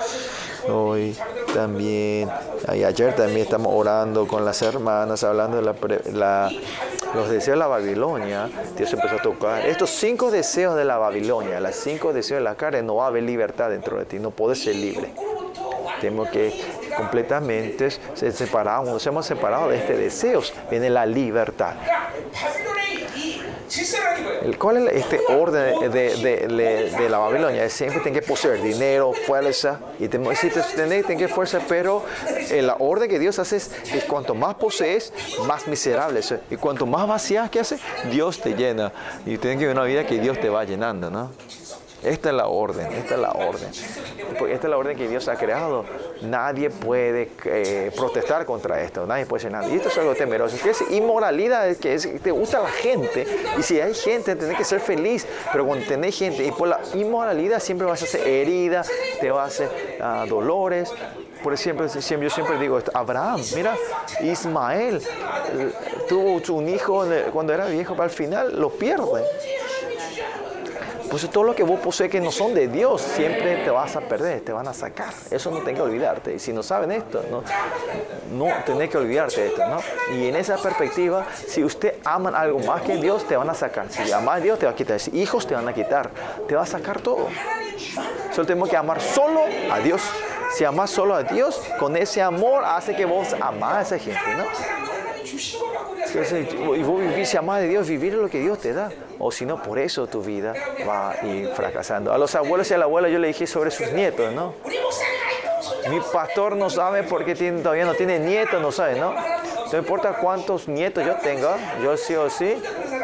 [0.71, 1.15] Hoy
[1.53, 2.29] también,
[2.73, 5.75] y ayer también estamos orando con las hermanas, hablando de la,
[6.13, 6.51] la-
[7.13, 8.49] los deseos de la Babilonia.
[8.77, 9.65] Dios empezó a tocar.
[9.65, 13.07] Estos cinco deseos de la Babilonia, los cinco deseos de la carne, no va a
[13.07, 15.11] haber libertad dentro de ti, no puedes ser libre.
[15.99, 16.53] Tenemos que
[16.95, 18.83] completamente ser separados.
[18.83, 21.73] Cuando seamos separados de este deseo, viene la libertad.
[24.57, 27.69] ¿Cuál es este orden de, de- de- de la Babilonia?
[27.69, 29.79] Siempre tiene que poseer dinero, fuerza.
[29.99, 32.03] Y te, si te tenés, tenés que fuerza, pero
[32.49, 35.13] eh, la orden que Dios hace es que cuanto más posees,
[35.47, 36.33] más miserable es.
[36.49, 37.77] Y cuanto más vacías que hace,
[38.11, 38.91] Dios te llena.
[39.25, 41.31] Y tienes que vivir una vida que Dios te va llenando, ¿no?
[42.03, 43.69] Esta es la orden, esta es la orden.
[44.39, 45.85] Porque esta es la orden que Dios ha creado.
[46.23, 49.67] Nadie puede eh, protestar contra esto, nadie puede hacer nada.
[49.67, 50.57] Y esto es algo temeroso.
[50.61, 53.27] Que es inmoralidad, que te gusta la gente.
[53.57, 55.27] Y si hay gente, tenés que ser feliz.
[55.51, 58.83] Pero cuando tenés gente, y por la inmoralidad siempre vas a ser herida,
[59.19, 59.69] te va a hacer
[60.01, 60.91] ah, dolores.
[61.43, 63.75] Por ejemplo, yo siempre digo Abraham, mira,
[64.21, 65.71] Ismael eh,
[66.07, 69.23] tuvo un hijo cuando era viejo, pero al final lo pierde.
[71.11, 73.99] Pues todo lo que vos posees que no son de Dios, siempre te vas a
[73.99, 75.13] perder, te van a sacar.
[75.29, 76.35] Eso no tenés que olvidarte.
[76.35, 77.43] Y si no saben esto, no,
[78.31, 79.79] no tenés que olvidarte de esto, ¿no?
[80.15, 83.91] Y en esa perspectiva, si usted aman algo más que Dios, te van a sacar.
[83.91, 85.01] Si amas a Dios, te va a quitar.
[85.01, 86.11] Si hijos, te van a quitar.
[86.47, 87.27] Te va a sacar todo.
[88.31, 90.01] Solo tenemos que amar solo a Dios.
[90.53, 94.35] Si amas solo a Dios, con ese amor hace que vos amás a esa gente,
[94.37, 95.00] ¿no?
[95.33, 98.91] Y vos vivís llamada de Dios, vivir lo que Dios te da.
[99.19, 100.53] O si no, por eso tu vida
[100.87, 102.13] va a ir fracasando.
[102.13, 104.53] A los abuelos y a la abuela yo le dije sobre sus nietos, ¿no?
[105.89, 109.13] Mi pastor no sabe porque tiene, todavía no tiene nietos, no sabe, ¿no?
[109.71, 112.61] No importa cuántos nietos yo tenga, yo sí o sí,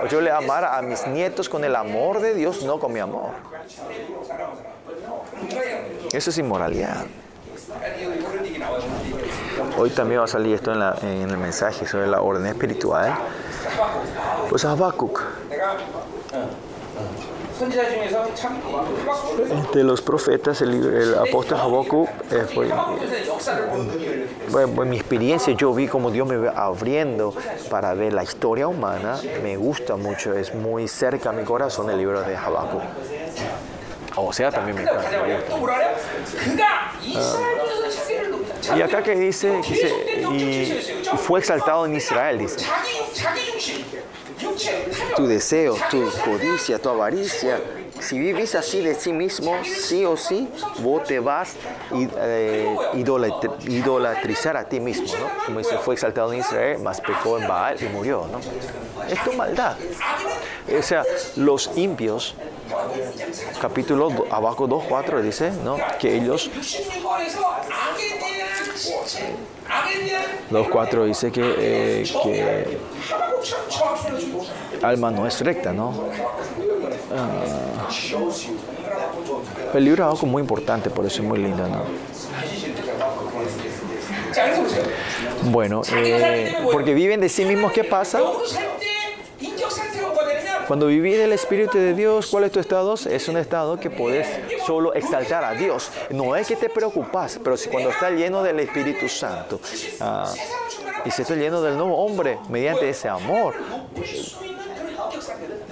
[0.10, 3.32] yo le amara a mis nietos con el amor de Dios, no con mi amor.
[6.12, 7.06] Eso es inmoralidad.
[9.78, 13.18] Hoy también va a salir esto en, el mensaje sobre la orden espiritual.
[14.50, 15.22] Pues Habacuc.
[19.74, 22.70] De los profetas, el, apóstol Habacuc eh, fue,
[24.50, 25.54] fue, fue, mi experiencia.
[25.54, 27.34] Yo vi como Dios me va abriendo
[27.70, 29.20] para ver la historia humana.
[29.42, 32.84] Me gusta mucho, es muy cerca a mi corazón el libro de Habacuc.
[34.18, 35.08] O sea, también me, me gusta.
[37.16, 37.77] Ah.
[38.76, 39.94] Y acá que dice, dice
[40.32, 42.66] y, fue exaltado en Israel, dice.
[45.16, 47.60] Tu deseo, tu codicia, tu avaricia,
[48.00, 50.48] si vivís así de sí mismo, sí o sí,
[50.80, 51.56] vos te vas
[51.92, 55.08] a eh, idolatrizar a ti mismo.
[55.18, 55.46] ¿no?
[55.46, 58.28] Como dice, fue exaltado en Israel, más pecó en Baal y murió.
[58.32, 58.40] ¿no?
[59.10, 59.78] Es tu maldad.
[60.78, 61.04] O sea,
[61.36, 62.36] los impios,
[63.62, 65.78] capítulo abajo 2.4 dice, ¿no?
[66.00, 66.50] que ellos
[70.52, 72.78] 2.4 dice que, eh, que,
[74.84, 75.94] alma no es recta, ¿no?
[77.16, 77.88] Ah.
[79.74, 81.84] El libro es algo muy importante, por eso es muy lindo, ¿no?
[85.52, 88.20] Bueno, eh, porque viven de sí mismos, ¿qué pasa?
[90.68, 92.96] Cuando vivís el Espíritu de Dios, ¿cuál es tu estado?
[92.96, 94.28] Es un estado que puedes
[94.66, 95.90] solo exaltar a Dios.
[96.10, 99.62] No es que te preocupas, pero si cuando estás lleno del Espíritu Santo
[100.02, 100.30] ah,
[101.06, 103.54] y si estás lleno del nuevo hombre mediante ese amor,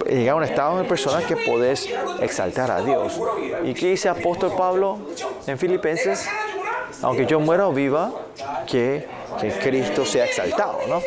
[0.08, 1.88] llega a un estado en el personal que podés
[2.20, 3.20] exaltar a Dios.
[3.64, 4.98] ¿Y qué dice apóstol Pablo
[5.46, 6.26] en Filipenses?
[7.02, 8.12] Aunque yo muera o viva,
[8.66, 9.06] que,
[9.40, 11.02] que Cristo sea exaltado, ¿no?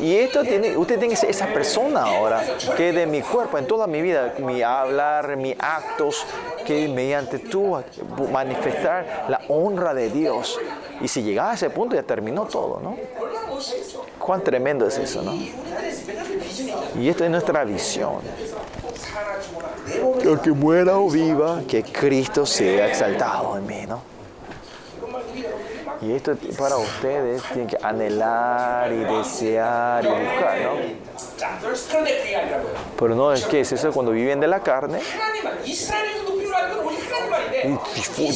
[0.00, 2.42] Y esto tiene, usted tiene que ser esa persona ahora,
[2.76, 6.24] que de mi cuerpo, en toda mi vida, mi hablar, mis actos,
[6.66, 7.76] que mediante tú
[8.32, 10.58] manifestar la honra de Dios.
[11.00, 12.96] Y si llegaba a ese punto ya terminó todo, ¿no?
[14.18, 15.34] Cuán tremendo es eso, ¿no?
[15.34, 18.20] Y esta es nuestra visión.
[20.42, 24.00] Que muera o viva, que Cristo sea exaltado en mí, ¿no?
[26.02, 30.72] Y esto para ustedes tienen que anhelar y desear y buscar, ¿no?
[32.98, 35.00] Pero no es que es eso cuando viven de la carne.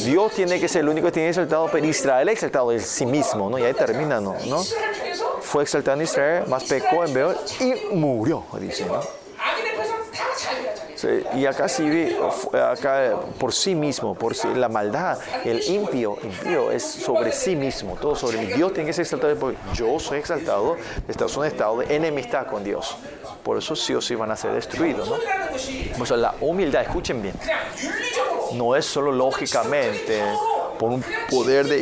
[0.05, 3.49] Dios tiene que ser el único que tiene exaltado, pero Israel exaltado de sí mismo,
[3.49, 3.59] ¿no?
[3.59, 4.35] Y ahí termina, ¿no?
[4.45, 4.63] ¿no?
[5.41, 9.01] Fue exaltado en Israel, más pecó en Beor y murió, dice, ¿no?
[11.35, 12.15] Y acá sí
[12.53, 18.15] acá por sí mismo, por la maldad, el impío, impío es sobre sí mismo, todo
[18.15, 18.53] sobre mí.
[18.53, 22.47] Dios tiene que ser exaltado porque yo soy exaltado, estás en un estado de enemistad
[22.47, 22.97] con Dios.
[23.43, 26.15] Por eso sí o sí van a ser destruidos, ¿no?
[26.17, 27.35] La humildad, escuchen bien,
[28.53, 30.21] no es solo lógicamente
[30.79, 31.77] por un poder de,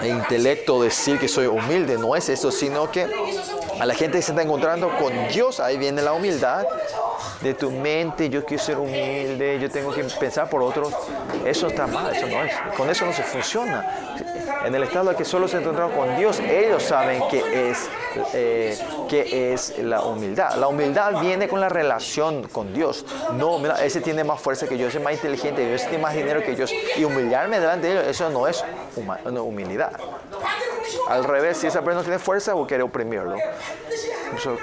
[0.00, 3.06] de intelecto decir que soy humilde, no es eso, sino que
[3.82, 6.64] a la gente que se está encontrando con Dios, ahí viene la humildad
[7.40, 10.94] de tu mente, yo quiero ser humilde, yo tengo que pensar por otros,
[11.44, 13.84] eso está mal, eso no es, con eso no se funciona.
[14.64, 17.88] En el estado de que solo se encuentran con Dios, ellos saben qué es,
[18.34, 18.78] eh,
[19.10, 20.54] es la humildad.
[20.58, 23.04] La humildad viene con la relación con Dios.
[23.32, 26.40] No, ese tiene más fuerza que yo, ese es más inteligente, ese tiene más dinero
[26.44, 26.66] que yo.
[26.96, 28.64] Y humillarme delante de ellos, eso no es
[28.96, 29.90] humildad.
[31.08, 33.36] Al revés, si esa persona no tiene fuerza, o quiere oprimirlo.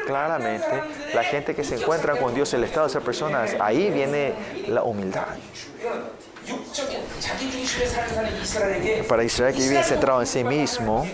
[0.05, 4.33] Claramente, la gente que se encuentra con Dios, el estado de esas personas, ahí viene
[4.67, 5.25] la humildad.
[9.07, 11.07] Para Israel que vive centrado en sí mismo,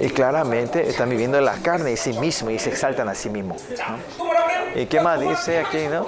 [0.00, 3.28] y claramente están viviendo en la carne de sí mismo y se exaltan a sí
[3.28, 3.56] mismo.
[4.74, 5.86] ¿Y qué más dice aquí?
[5.88, 6.06] No?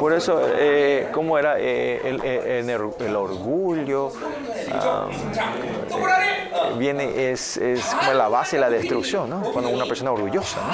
[0.00, 1.60] Por eso, eh, ¿cómo era?
[1.60, 4.10] Eh, el, el, orgullo
[6.78, 9.42] viene, es, es, como la base de la destrucción, ¿no?
[9.52, 10.72] Cuando una persona orgullosa, ¿no?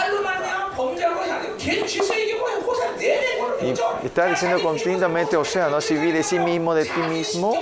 [4.05, 7.53] Está diciendo continuamente, o sea, no si de sí mismo, de ti mismo,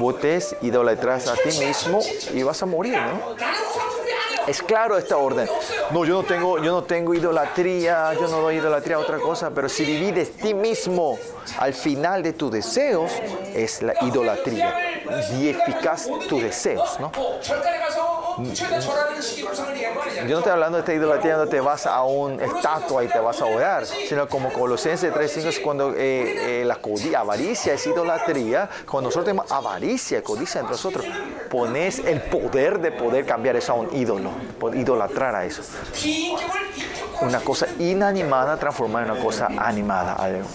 [0.00, 2.00] botes, idolatras a ti mismo
[2.34, 3.36] y vas a morir, ¿no?
[4.48, 5.46] Es claro esta orden.
[5.90, 9.50] No, yo no tengo, yo no tengo idolatría, yo no doy idolatría a otra cosa,
[9.50, 11.18] pero si de ti mismo
[11.58, 13.12] al final de tus deseos,
[13.54, 14.74] es la idolatría.
[15.48, 17.12] eficaz tus deseos, ¿no?
[20.26, 23.18] Yo no estoy hablando de esta idolatría donde te vas a un estatua y te
[23.18, 26.78] vas a orar, sino como Colosenses 3.5 es cuando eh, eh, la
[27.18, 31.04] avaricia es idolatría, cuando nosotros tenemos avaricia, codicia entre nosotros,
[31.50, 34.30] pones el poder de poder cambiar eso a un ídolo,
[34.74, 35.62] idolatrar a eso.
[37.20, 40.46] Una cosa inanimada transformar en una cosa animada, algo.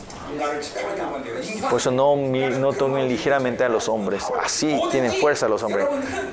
[1.69, 4.23] Por eso no, no tomen ligeramente a los hombres.
[4.41, 5.87] Así tienen fuerza los hombres.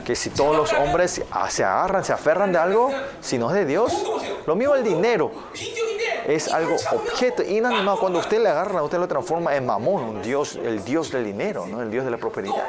[0.04, 3.66] Que si todos los hombres se agarran, se aferran de algo, si no es de
[3.66, 3.92] Dios,
[4.46, 5.30] lo mismo el dinero.
[6.30, 7.98] Es algo objeto inanimado.
[7.98, 11.66] Cuando usted le agarra, usted lo transforma en mamón, un dios, el dios del dinero,
[11.66, 11.82] ¿no?
[11.82, 12.68] el dios de la prosperidad.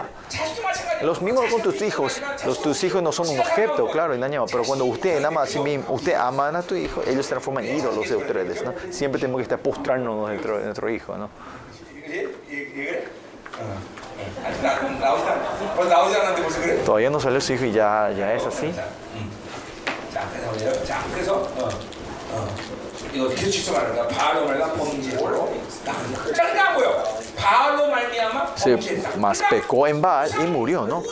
[1.03, 2.19] Los mismos con tus hijos.
[2.43, 4.47] Los, tus hijos no son un objeto, claro, inanimado.
[4.51, 7.63] Pero cuando usted ama a sí mismo, usted ama a tu hijo, ellos se transforman
[7.65, 8.65] en ídolos de ustedes.
[8.65, 8.73] ¿no?
[8.89, 11.15] Siempre tenemos que estar postrándonos dentro de nuestro hijo.
[11.15, 11.29] ¿no?
[16.83, 18.73] Todavía no salió su hijo y ya, ya es así.
[28.55, 28.75] Sí,
[29.17, 31.03] más pecó en Baal y murió, ¿no?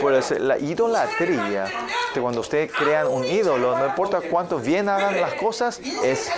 [0.00, 1.66] Pues la idolatría,
[2.14, 6.30] que cuando ustedes crean un ídolo, no importa cuánto bien hagan las cosas, es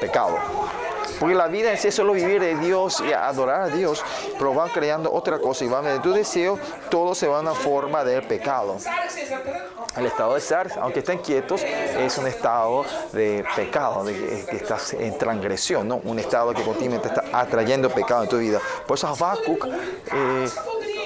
[0.00, 0.38] pecado.
[1.22, 4.02] Porque la vida es solo vivir de Dios y adorar a Dios,
[4.36, 6.58] pero van creando otra cosa y van de tu deseo,
[6.90, 8.76] todo se va a una forma del pecado.
[9.96, 14.94] El estado de estar, aunque estén quietos, es un estado de pecado, de que estás
[14.94, 16.00] en transgresión, ¿no?
[16.02, 18.60] Un estado que continuamente está atrayendo pecado en tu vida.
[18.84, 20.48] Por eso Habacuc, eh,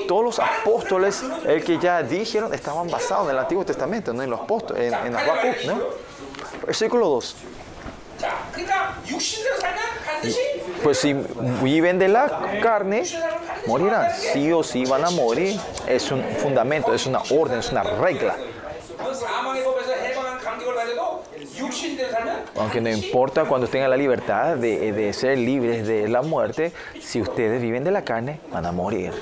[0.09, 4.23] todos los apóstoles, el que ya dijeron, estaban basados en el Antiguo Testamento, ¿no?
[4.23, 5.79] En los apóstoles, en, en Habacuc, ¿no?
[6.65, 7.37] Versículo 2.
[10.83, 11.15] Pues si
[11.63, 13.05] viven de la carne,
[13.67, 14.11] morirán.
[14.15, 15.59] Sí o sí van a morir.
[15.87, 18.37] Es un fundamento, es una orden, es una regla.
[22.57, 27.21] Aunque no importa cuando tengan la libertad de, de ser libres de la muerte, si
[27.21, 29.13] ustedes viven de la carne, van a morir.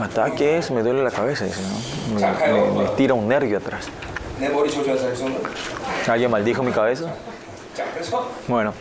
[0.00, 2.20] Ataque es, me duele la cabeza, dice, ¿no?
[2.20, 3.86] Me, me, me tira un nervio atrás.
[6.08, 7.12] ¿Alguien maldijo mi cabeza?
[8.48, 8.72] Bueno.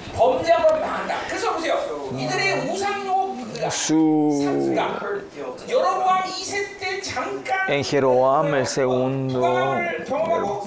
[3.72, 4.74] Su
[7.68, 10.06] en Jeroboam el segundo eh,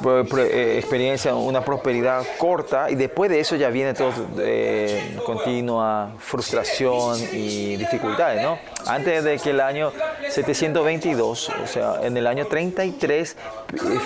[0.05, 7.19] eh, experiencia una prosperidad corta y después de eso ya viene todo eh, continua frustración
[7.33, 8.59] y dificultades, ¿no?
[8.87, 9.93] Antes de que el año
[10.29, 13.37] 722, o sea, en el año 33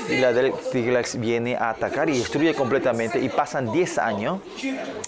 [0.06, 4.38] Filadelfia viene a atacar y destruye completamente y pasan 10 años.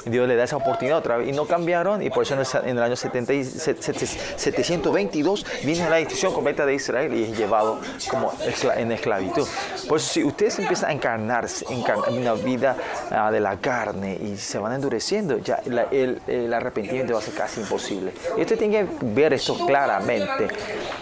[0.04, 2.40] Dios le da esa oportunidad otra vez y no cambiaron y por eso en
[2.76, 7.80] el, año 722 viene la destrucción completa de Israel y es llevado
[8.10, 8.32] como
[8.76, 9.46] en esclavitud.
[9.88, 12.76] Por eso si ustedes empiezan a encarnarse en una vida
[13.10, 17.60] ah, de la carne y se van endureciendo, ya el, arrepentimiento va a ser casi
[17.60, 18.12] imposible.
[18.36, 20.48] Y usted tiene que ver esto claramente.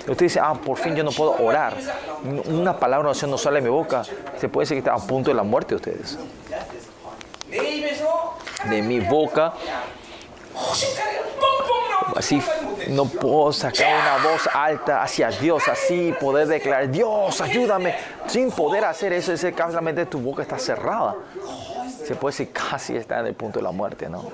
[0.06, 1.74] Usted dice, ah, por fin yo no puedo orar.
[2.46, 4.02] Una palabra de oración no sale de mi boca.
[4.38, 6.18] Se puede decir que está a punto de la muerte ustedes.
[8.68, 9.54] De mi boca
[12.16, 12.42] así
[12.88, 17.94] no puedo sacar una voz alta hacia Dios, así poder declarar, Dios, ayúdame.
[18.26, 21.16] Sin poder hacer eso, ese solamente tu boca está cerrada.
[22.06, 24.24] Se puede decir casi está en el punto de la muerte, ¿no?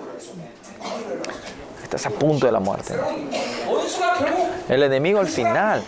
[1.83, 2.95] Estás a punto de la muerte.
[4.69, 5.83] El enemigo al final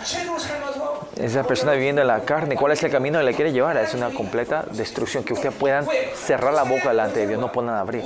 [1.20, 3.76] esa persona viviendo en la carne, ¿cuál es el camino que le quiere llevar?
[3.76, 7.74] Es una completa destrucción, que ustedes puedan cerrar la boca delante de Dios, no puedan
[7.74, 8.02] abrir.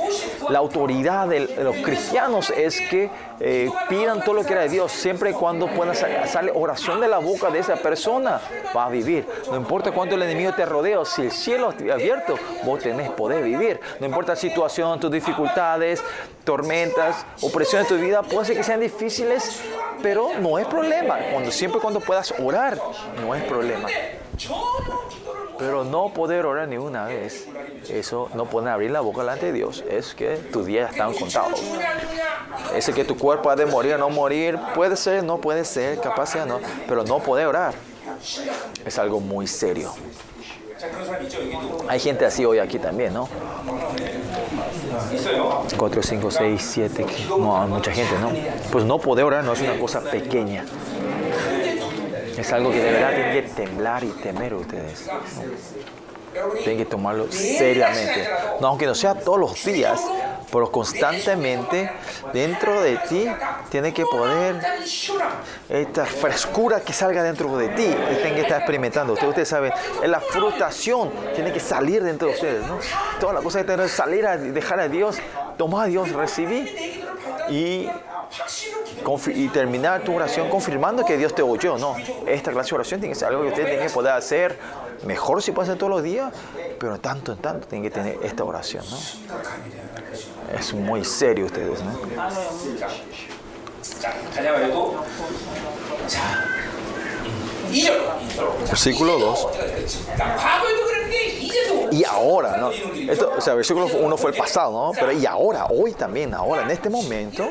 [0.51, 4.93] La autoridad de los cristianos es que eh, pidan todo lo que era de Dios,
[4.93, 8.41] siempre y cuando pueda sa- sale oración de la boca de esa persona,
[8.77, 9.27] va a vivir.
[9.51, 12.35] No importa cuánto el enemigo te rodea, si el cielo está abierto,
[12.65, 13.81] vos tenés poder vivir.
[14.01, 16.03] No importa la situación, tus dificultades,
[16.45, 19.61] tormentas, opresiones de tu vida, puede ser que sean difíciles,
[20.03, 21.19] pero no es problema.
[21.33, 22.79] Cuando, siempre cuando puedas orar,
[23.21, 23.89] no es problema.
[25.59, 27.49] Pero no poder orar ni una vez,
[27.89, 29.85] eso no pone abrir la boca delante de Dios.
[29.91, 31.61] Es que tus días están contados.
[32.75, 36.01] Ese que tu cuerpo ha de morir o no morir, puede ser, no puede ser,
[36.01, 37.75] capacidad no, pero no poder orar
[38.85, 39.93] es algo muy serio.
[41.89, 43.29] Hay gente así hoy aquí también, ¿no?
[45.77, 48.31] 4, 5, 6, 7, no, mucha gente, ¿no?
[48.71, 50.65] Pues no poder orar no es una cosa pequeña.
[52.39, 55.07] Es algo que de verdad tienen que temblar y temer ustedes.
[55.07, 56.51] ¿no?
[56.59, 58.29] Tienen que tomarlo seriamente.
[58.61, 60.01] No, aunque no sea todos los días,
[60.53, 61.91] pero constantemente
[62.33, 63.27] dentro de ti
[63.71, 64.61] tiene que poder
[65.69, 67.87] esta frescura que salga dentro de ti
[68.17, 69.73] tienen que estar experimentando ustedes, ustedes saben
[70.07, 72.79] la frustración tiene que salir dentro de ustedes ¿no?
[73.21, 75.19] toda la cosa que tener salir a dejar a Dios
[75.57, 77.05] tomar a Dios recibir
[77.51, 77.89] y
[79.35, 81.79] y terminar tu oración confirmando que Dios te oyó.
[81.79, 84.59] No, esta clase de oración tiene que ser algo que usted tiene que poder hacer
[85.05, 86.33] mejor si puede hacer todos los días,
[86.79, 88.85] pero tanto en tanto tiene que tener esta oración.
[88.91, 88.99] ¿no?
[90.59, 91.81] Es muy serio ustedes.
[91.83, 91.93] ¿no?
[98.69, 99.49] Versículo 2.
[101.91, 102.71] Y ahora, ¿no?
[102.71, 104.93] Esto, o sea, versículo 1 fue el pasado, ¿no?
[104.93, 107.49] Pero y ahora, hoy también, ahora, en este momento.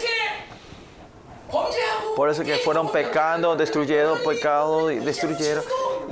[2.15, 5.63] Por eso que fueron pecando, destruyeron pecado, destruyeron.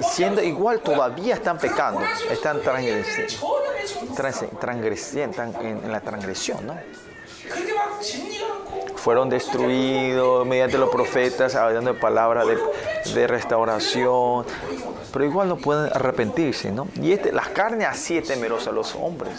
[0.01, 3.47] Siendo igual todavía están pecando, están transgresiendo,
[5.61, 6.75] en, la transgresión, ¿no?
[8.97, 12.45] Fueron destruidos mediante los profetas, hablando de palabras
[13.13, 14.45] de, restauración,
[15.13, 16.88] pero igual no pueden arrepentirse, ¿no?
[17.01, 19.33] Y este, las carnes así es temerosa a los hombres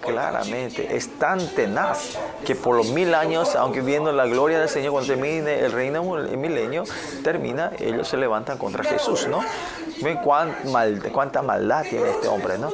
[0.00, 0.96] claramente.
[0.96, 5.08] Es tan tenaz que por los mil años, aunque viendo la gloria del Señor, cuando
[5.08, 6.84] termine el reino el milenio,
[7.22, 9.44] termina, ellos se levantan contra Jesús, ¿no?
[10.02, 12.70] Ven cuánta maldad tiene este hombre, ¿no?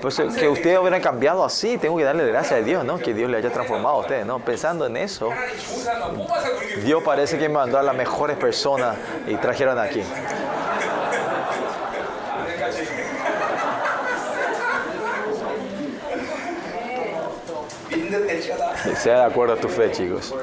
[0.00, 2.98] Pues eh, que ustedes hubieran cambiado así, tengo que darle gracias a Dios, ¿no?
[2.98, 4.38] Que Dios le haya transformado a ustedes, ¿no?
[4.38, 5.30] Pensando en eso,
[6.84, 8.96] Dios parece que mandó a las mejores personas
[9.26, 10.02] y trajeron aquí.
[18.96, 20.34] Sea de acuerdo a tu fe, chicos.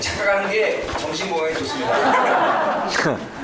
[0.00, 3.39] 착각하는 게 정신 건강에 좋습니다.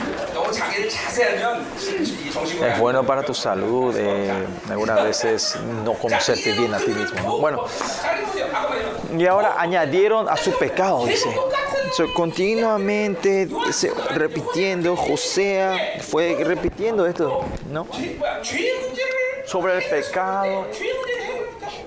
[2.62, 4.30] Es bueno para tu salud, eh,
[4.68, 7.38] algunas veces no conocerte bien a ti mismo.
[7.38, 7.64] Bueno,
[9.16, 11.28] y ahora añadieron a su pecado, dice.
[12.14, 13.48] Continuamente
[14.11, 17.86] repitiendo, José fue repitiendo esto, ¿no?
[19.46, 20.66] Sobre el pecado,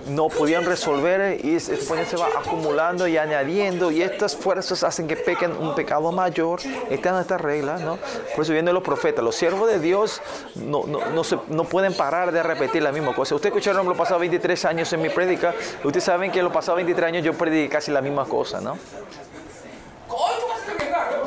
[0.07, 5.15] no podían resolver y se, se va acumulando y añadiendo y estas fuerzas hacen que
[5.15, 6.59] pequen un pecado mayor.
[6.89, 7.97] Están en estas reglas, ¿no?
[8.35, 10.21] Por eso vienen los profetas, los siervos de Dios
[10.55, 13.35] no, no, no, se, no pueden parar de repetir la misma cosa.
[13.35, 15.53] Ustedes escucharon los pasados 23 años en mi prédica,
[15.83, 18.77] ustedes saben que los pasados 23 años yo prediqué casi la misma cosa, ¿no?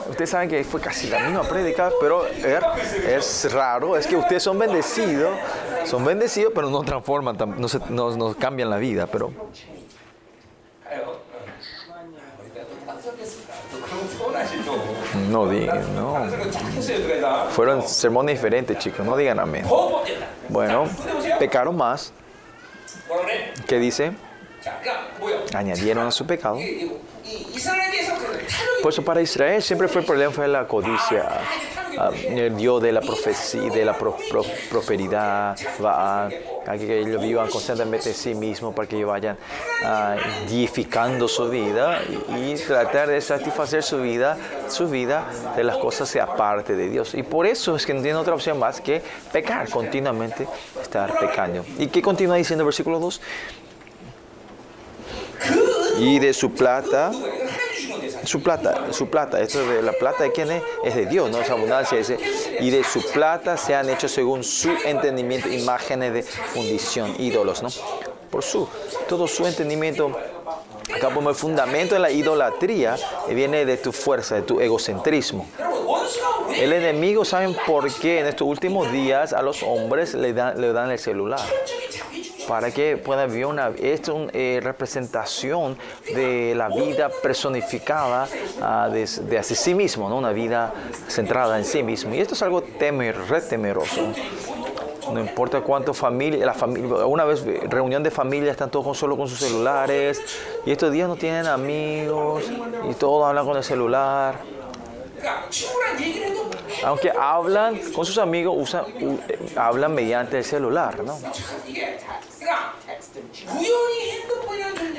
[0.09, 4.59] Ustedes saben que fue casi la misma prédica, pero es raro, es que ustedes son
[4.59, 5.33] bendecidos,
[5.85, 9.33] son bendecidos, pero no transforman, no, se, no, no cambian la vida, pero...
[15.31, 16.27] No digan, no.
[17.51, 19.65] Fueron sermones diferentes, chicos, no digan amén.
[20.49, 20.89] Bueno,
[21.39, 22.13] pecaron más.
[23.67, 24.13] ¿Qué dice?
[25.55, 26.59] Añadieron a su pecado.
[28.83, 31.29] Por eso para Israel siempre fue el problema fue la codicia.
[32.27, 36.29] El Dios de la profecía, de la pro, pro, prosperidad, va a,
[36.79, 42.01] que ellos vivan constantemente en sí mismos para que ellos vayan uh, deificando su vida
[42.39, 44.37] y, tratar de satisfacer su vida,
[44.69, 45.27] su vida
[45.57, 47.15] de las cosas sea parte de Dios.
[47.15, 50.47] Y por eso es que no tienen otra opción más que pecar continuamente,
[50.81, 51.65] estar pecando.
[51.79, 53.21] ¿Y qué continúa diciendo el versículo 2?
[55.99, 57.13] y de su plata,
[58.25, 61.41] su plata, su plata, esto de la plata de quién es, es de Dios, no
[61.41, 62.19] es abundancia, dice,
[62.61, 67.69] y de su plata se han hecho según su entendimiento imágenes de fundición, ídolos, ¿no?
[68.31, 68.69] Por su,
[69.09, 70.13] todo su entendimiento,
[70.95, 72.97] acá como el fundamento de la idolatría
[73.29, 75.47] viene de tu fuerza, de tu egocentrismo.
[76.55, 80.73] El enemigo, ¿saben por qué en estos últimos días a los hombres le dan, le
[80.73, 81.41] dan el celular?
[82.53, 85.79] Para que puedan vivir una es una eh, representación
[86.15, 88.29] de la vida personificada
[88.61, 90.19] uh, de, de sí mismo, ¿no?
[90.19, 90.71] una vida
[91.09, 92.15] centrada en sí mismo.
[92.15, 94.03] Y esto es algo temer, re temeroso.
[95.15, 99.29] No importa cuánto familia, la familia, una vez reunión de familia están todos solo con
[99.29, 100.21] sus celulares
[100.67, 102.45] y estos días no tienen amigos
[102.87, 104.35] y todos hablan con el celular.
[106.85, 109.19] Aunque hablan con sus amigos, usan, uh,
[109.57, 111.17] hablan mediante el celular, ¿no?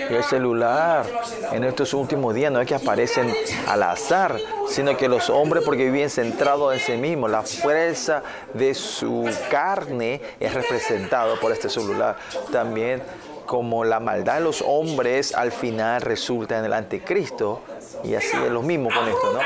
[0.10, 1.06] El celular
[1.52, 3.34] en estos últimos días no es que aparecen
[3.68, 4.38] al azar,
[4.68, 8.22] sino que los hombres, porque viven centrados en sí mismos, la fuerza
[8.54, 12.18] de su carne es representado por este celular.
[12.52, 13.02] También
[13.46, 17.62] como la maldad de los hombres al final resulta en el anticristo,
[18.04, 19.40] y así es lo mismo con esto, ¿no?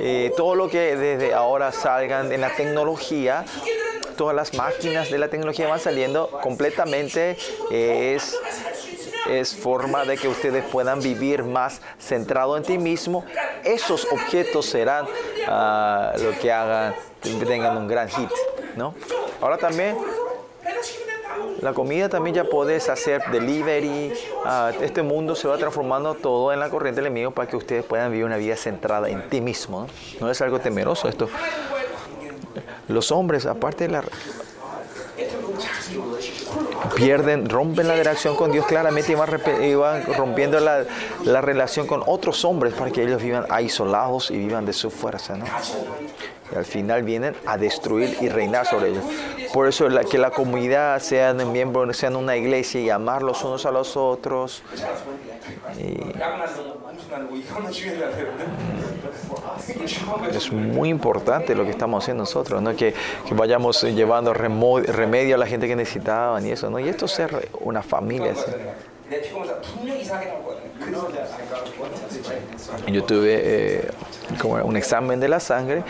[0.00, 3.44] Eh, todo lo que desde ahora salgan en la tecnología,
[4.14, 7.36] todas las máquinas de la tecnología van saliendo completamente
[7.70, 8.36] eh, es
[9.28, 13.24] es forma de que ustedes puedan vivir más centrado en ti mismo.
[13.64, 18.28] Esos objetos serán uh, lo que hagan tengan un gran hit,
[18.76, 18.94] ¿no?
[19.40, 19.96] Ahora también
[21.60, 24.12] la comida también ya puedes hacer delivery.
[24.44, 27.84] Uh, este mundo se va transformando todo en la corriente del enemigo para que ustedes
[27.84, 29.86] puedan vivir una vida centrada en ti mismo.
[30.20, 31.28] No es algo temeroso esto.
[32.88, 34.04] Los hombres, aparte de la
[36.94, 40.84] pierden, rompen la relación con Dios claramente y van, rompiendo la,
[41.24, 45.36] la, relación con otros hombres para que ellos vivan aislados y vivan de su fuerza.
[45.36, 45.44] ¿no?
[46.52, 49.04] Y al final vienen a destruir y reinar sobre ellos.
[49.52, 53.70] Por eso que la comunidad sean miembros, sean una iglesia y amar los unos a
[53.70, 54.62] los otros.
[60.34, 62.74] Es muy importante lo que estamos haciendo nosotros, ¿no?
[62.74, 62.94] que,
[63.26, 66.78] que vayamos llevando remedio a la gente que necesitaban y eso, ¿no?
[66.78, 68.34] y esto es ser una familia.
[68.34, 68.50] ¿sí?
[72.86, 73.90] Yo tuve eh,
[74.40, 75.82] como un examen de la sangre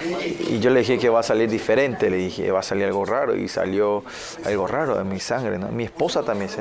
[0.49, 3.05] y yo le dije que va a salir diferente, le dije va a salir algo
[3.05, 4.03] raro y salió
[4.45, 5.59] algo raro de mi sangre.
[5.59, 5.69] ¿no?
[5.69, 6.59] Mi esposa también, ¿sí?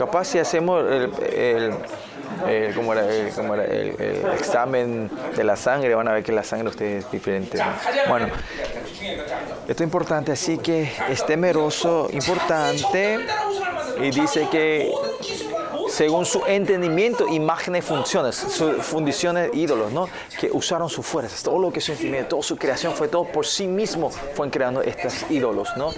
[0.00, 1.74] Capaz si hacemos el,
[4.38, 7.58] examen de la sangre, van a ver que la sangre de ustedes es diferente.
[7.58, 7.66] ¿no?
[8.08, 8.28] Bueno,
[9.68, 13.18] esto es importante, así que es temeroso, importante,
[14.00, 14.90] y dice que
[15.90, 20.08] según su entendimiento, imágenes, funciones, sus fundiciones, ídolos, ¿no?
[20.38, 23.44] Que usaron su fuerza, todo lo que su entendimiento, toda su creación fue todo por
[23.44, 25.90] sí mismo, fueron creando estos ídolos, ¿no?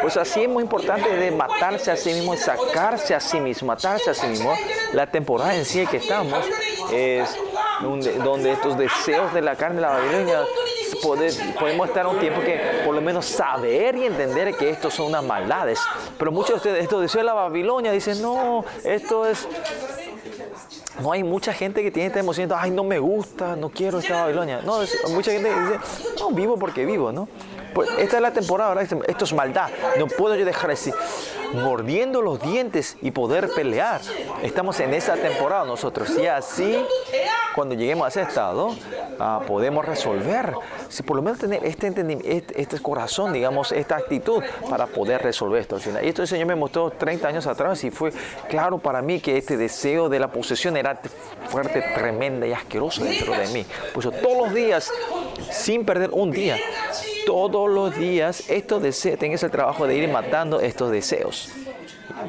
[0.00, 4.10] Pues así es muy importante de matarse a sí mismo sacarse a sí mismo, matarse
[4.10, 4.52] a sí mismo.
[4.92, 6.44] La temporada en sí que estamos
[6.92, 7.28] es
[7.82, 10.40] donde, estos deseos de la carne la Babilonia
[11.58, 15.24] podemos estar un tiempo que por lo menos saber y entender que estos son unas
[15.24, 15.80] maldades.
[16.18, 19.48] Pero muchos de ustedes, estos deseos de la Babilonia, dicen, no, esto es...
[21.00, 24.22] No hay mucha gente que tiene esta emoción, ay, no me gusta, no quiero esta
[24.22, 24.60] Babilonia.
[24.62, 24.80] No,
[25.10, 25.78] mucha gente dice,
[26.18, 27.28] no, vivo porque vivo, ¿no?
[27.74, 29.02] Pues esta es la temporada, ¿verdad?
[29.06, 30.92] Esto es maldad, no puedo yo dejar así.
[31.54, 34.00] mordiendo los dientes y poder pelear.
[34.42, 36.10] Estamos en esa temporada nosotros.
[36.18, 36.82] Y así,
[37.54, 38.74] cuando lleguemos a ese estado,
[39.18, 40.54] ah, podemos resolver.
[40.88, 45.60] Si por lo menos tener este, este, este, corazón, digamos, esta actitud para poder resolver
[45.60, 46.04] esto al final.
[46.04, 48.12] Y esto el Señor me mostró 30 años atrás y fue
[48.48, 51.00] claro para mí que este deseo de la posesión era
[51.48, 53.66] fuerte, tremenda y asqueroso dentro de mí.
[53.94, 54.90] Pues todos los días,
[55.50, 56.58] sin perder un día,
[57.26, 61.50] todos los días estos deseos, tengas el trabajo de ir matando estos deseos.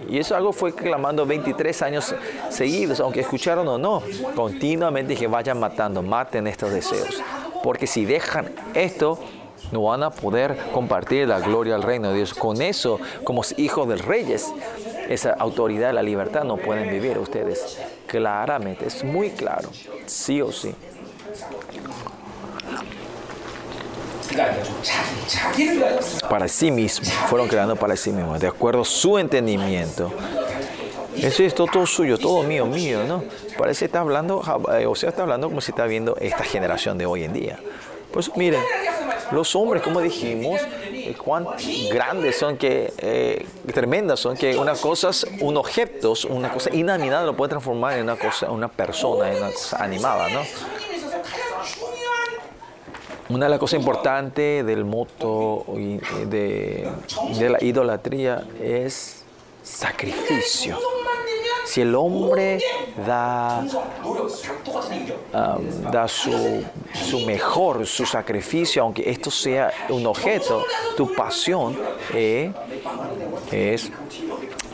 [0.10, 2.16] Y eso algo fue clamando 23 años
[2.50, 4.02] seguidos, aunque escucharon o no.
[4.36, 7.22] Continuamente dije, vayan matando, maten estos deseos.
[7.64, 9.20] Porque si dejan esto,
[9.72, 12.34] no van a poder compartir la gloria al reino de Dios.
[12.34, 14.52] Con eso, como hijos de reyes,
[15.10, 17.80] esa autoridad, la libertad no pueden vivir ustedes.
[18.08, 19.70] Claramente, es muy claro,
[20.06, 20.76] sí o sí.
[26.30, 30.12] Para sí mismos, fueron creando para sí mismos, de acuerdo a su entendimiento.
[31.16, 33.24] Eso es todo, suyo, todo mío, mío, ¿no?
[33.58, 34.42] Parece que está hablando,
[34.74, 37.60] eh, o sea, está hablando como si está viendo esta generación de hoy en día.
[38.14, 38.62] Pues miren,
[39.32, 40.62] los hombres, como dijimos,
[40.94, 41.48] eh, cuán
[41.92, 45.10] grandes son que, eh, tremendas son que una cosa,
[45.42, 49.52] un objeto, una cosa inanimada lo puede transformar en una cosa, una persona, en una
[49.52, 50.42] cosa animada, ¿no?
[53.30, 55.66] Una de las cosas importantes del moto
[56.28, 56.88] de,
[57.40, 59.24] de la idolatría es
[59.64, 60.78] sacrificio.
[61.66, 62.60] Si el hombre
[63.06, 63.64] da,
[65.92, 70.64] da su, su, mejor, su sacrificio, aunque esto sea un objeto,
[70.98, 71.78] tu pasión
[72.14, 72.52] eh,
[73.52, 73.92] es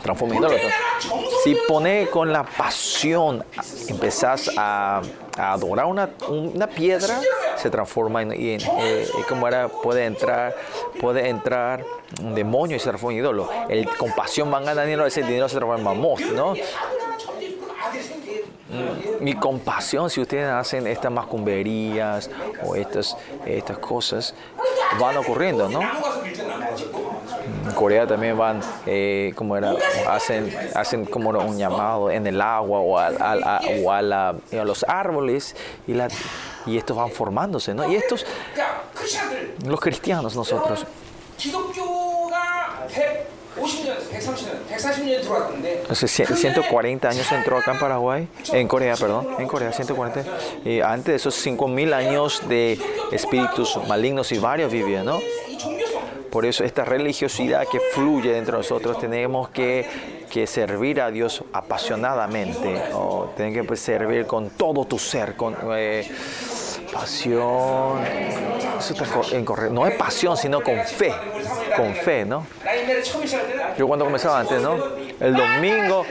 [0.02, 0.56] transformándolo.
[1.44, 3.44] Si pone con la pasión,
[3.88, 5.02] empezás a,
[5.36, 7.20] adorar una, una, piedra,
[7.60, 10.54] se transforma en, en, eh, como era, puede entrar,
[11.00, 11.84] puede entrar
[12.22, 13.48] un demonio y se transforma en ídolo.
[13.68, 16.54] El, con pasión van ganando dinero, ese dinero se transforma en mamot, ¿no?
[18.70, 22.30] Mm, mi compasión, si ustedes hacen estas macumberías
[22.64, 24.34] o estas, estas cosas,
[24.98, 25.80] van ocurriendo, ¿no?
[27.80, 29.74] Corea también van, eh, como era,
[30.06, 33.08] hacen, hacen como un llamado en el agua o a,
[33.82, 35.56] o a, la, a los árboles
[35.86, 36.08] y, la,
[36.66, 37.90] y estos van formándose, ¿no?
[37.90, 38.26] Y estos,
[39.64, 40.84] los cristianos nosotros.
[46.36, 50.22] 140 años entró acá en Paraguay, en Corea, perdón, en Corea 140.
[50.66, 52.78] Y antes de esos 5.000 años de
[53.10, 55.18] espíritus malignos y varios vivían, ¿no?
[56.30, 59.86] Por eso esta religiosidad que fluye dentro de nosotros tenemos que,
[60.30, 65.56] que servir a Dios apasionadamente, o tenemos que pues, servir con todo tu ser, con...
[65.72, 66.08] Eh,
[66.92, 68.00] pasión,
[68.78, 71.12] eso está no es pasión, sino con fe,
[71.76, 72.46] con fe, ¿no?
[73.78, 74.76] Yo cuando comenzaba antes, ¿no?
[75.20, 76.04] El domingo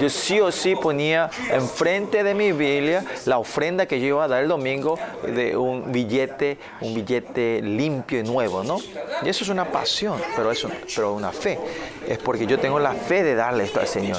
[0.00, 4.28] yo sí o sí ponía enfrente de mi Biblia la ofrenda que yo iba a
[4.28, 8.78] dar el domingo de un billete, un billete limpio y nuevo, ¿no?
[9.22, 11.58] Y eso es una pasión, pero eso, pero una fe.
[12.06, 14.18] Es porque yo tengo la fe de darle esto al Señor.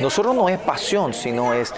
[0.00, 1.72] Nosotros no es pasión, sino es,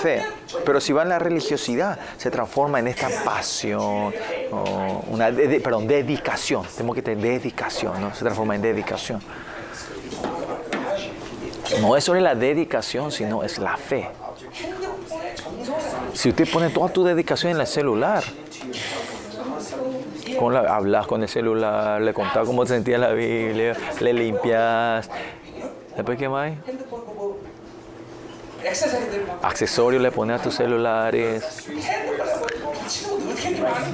[0.00, 0.22] fe.
[0.64, 4.12] Pero si va en la religiosidad, se transforma en esta pasión,
[5.08, 5.30] una
[5.62, 6.66] perdón, dedicación.
[6.74, 8.14] Tenemos que tener dedicación, ¿no?
[8.14, 9.20] Se transforma en dedicación.
[11.78, 14.08] No es solo la dedicación, sino es la fe.
[16.14, 18.24] Si usted pone toda tu dedicación en el celular,
[20.38, 25.08] con la, hablas con el celular, le contás cómo te sentía la Biblia, le limpias.
[25.96, 26.52] ¿Después qué más?
[29.42, 31.68] Accesorios le pones a tus celulares.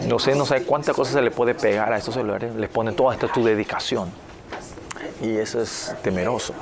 [0.06, 2.54] No sé, no sé cuántas cosas se le puede pegar a estos celulares.
[2.54, 4.10] Les pone toda esta tu dedicación.
[5.20, 6.54] Y eso es temeroso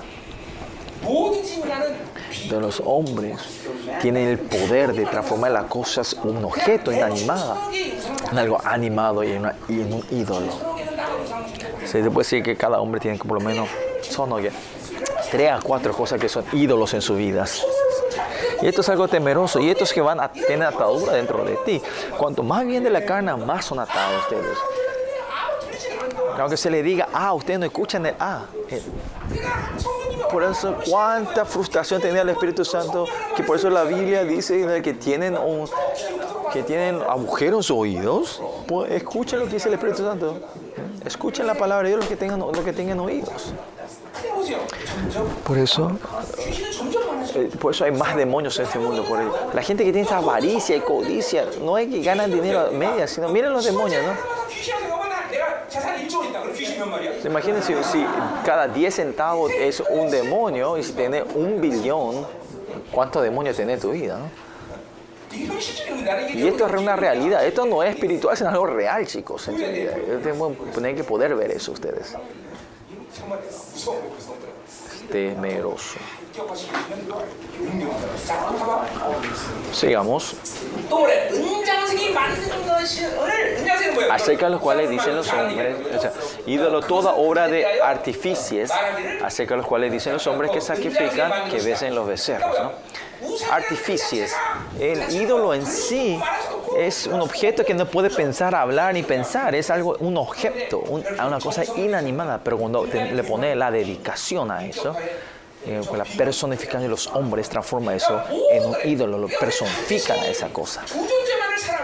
[2.49, 3.39] de los hombres
[4.01, 7.57] tienen el poder de transformar las cosas un objeto inanimado
[8.31, 9.45] en algo animado y en,
[9.93, 10.53] un ídolo.
[11.85, 13.69] Se puede decir que cada hombre tiene por lo menos
[14.03, 14.31] son
[15.31, 17.65] tres a cuatro cosas que son ídolos en sus vidas.
[18.63, 19.61] Y esto es algo temeroso.
[19.61, 21.83] Y estos que van a tener atadura dentro de ti.
[22.17, 24.59] Cuanto más bien de la carne, más son atados ustedes.
[26.39, 28.45] Aunque se le diga, ah, ustedes no escuchan el ah.
[30.31, 33.07] Por eso, cuánta frustración tenía el Espíritu Santo,
[33.37, 35.37] que por eso la Biblia dice que tienen,
[36.53, 38.43] que tienen agujeros en oídos.
[38.67, 40.41] Pues escuchen lo que dice el Espíritu Santo.
[41.05, 43.53] Escuchen la palabra de Dios los que tengan, los que tengan oídos.
[45.45, 45.93] Por eso,
[47.35, 49.05] eh, por eso hay más demonios en este mundo.
[49.53, 53.11] La gente que tiene esa avaricia y codicia, no es que ganan dinero a medias,
[53.11, 55.04] sino miren los demonios, ¿no?
[57.13, 58.07] Pues imagínense si
[58.45, 62.27] cada 10 centavos es un demonio y si tiene un billón,
[62.93, 64.19] ¿cuántos demonios tiene tu vida?
[66.33, 69.51] Y esto es una realidad, esto no es espiritual, es algo real, chicos.
[69.55, 72.15] Tienen que poder ver eso ustedes.
[75.11, 75.99] Temeroso.
[79.73, 80.35] Sigamos.
[84.11, 86.13] Acerca de los cuales dicen los hombres, o sea,
[86.47, 88.71] ídolo toda obra de artificios,
[89.23, 92.59] acerca de los cuales dicen los hombres que sacrifican, que besen los becerros.
[92.59, 92.73] ¿no?
[93.53, 94.31] Artificios.
[94.81, 96.21] El ídolo en sí
[96.77, 99.55] es un objeto que no puede pensar, hablar ni pensar.
[99.55, 102.41] Es algo, un objeto, una cosa inanimada.
[102.43, 104.97] Pero cuando le pone la dedicación a eso,
[105.67, 110.49] eh, la personificación de los hombres transforma eso en un ídolo, lo personifican a esa
[110.49, 110.83] cosa.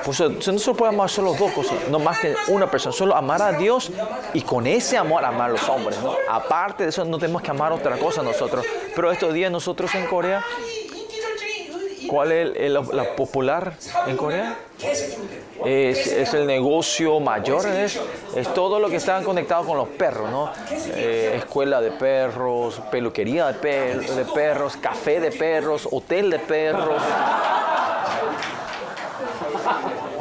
[0.04, 3.14] Por eso no se puede amar solo dos cosas, no más que una persona, solo
[3.14, 3.90] amar a Dios
[4.34, 5.98] y con ese amor amar a los hombres.
[6.02, 6.14] ¿no?
[6.28, 8.64] Aparte de eso, no tenemos que amar otra cosa nosotros.
[8.94, 10.44] Pero estos días nosotros en Corea
[12.09, 13.74] ¿Cuál es la popular
[14.07, 14.59] en Corea?
[15.64, 17.98] Es, es, el negocio mayor, es,
[18.55, 20.51] todo lo que están conectados con los perros, ¿no?
[20.94, 27.03] Eh, escuela de perros, peluquería de, perros, café de perros, hotel de perros.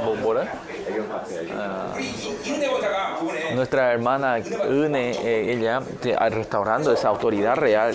[0.06, 0.54] ¿Bombora?
[1.54, 1.94] Ah
[3.60, 4.38] nuestra hermana
[4.70, 5.82] Une, eh, ella
[6.30, 7.94] restaurando esa autoridad real.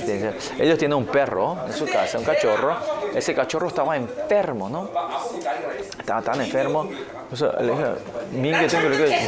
[0.59, 2.77] Ellos tienen un perro en su casa, un cachorro.
[3.15, 4.91] Ese cachorro estaba enfermo, ¿no?
[5.99, 6.89] Estaba tan enfermo.
[7.33, 7.73] O sea, le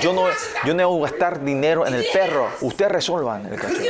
[0.00, 0.26] yo no,
[0.64, 2.48] yo no voy a gastar dinero en el perro.
[2.60, 3.84] Ustedes resuelvan el cachorro.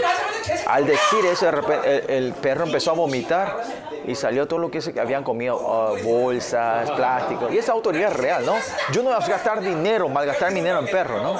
[0.67, 3.63] Al decir eso, de repente, el, el, perro empezó a vomitar
[4.07, 7.53] y salió todo lo que se habían comido, uh, bolsas, plásticos.
[7.53, 8.55] Y esa autoridad es real, ¿no?
[8.93, 11.33] Yo no voy a gastar dinero, malgastar dinero en perro, ¿no?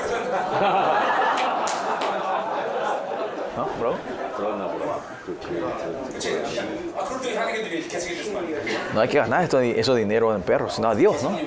[3.57, 3.95] ¿No, bro?
[8.95, 11.39] No hay que ganar esto, esos dinero en perros, sino a Dios, ¿no?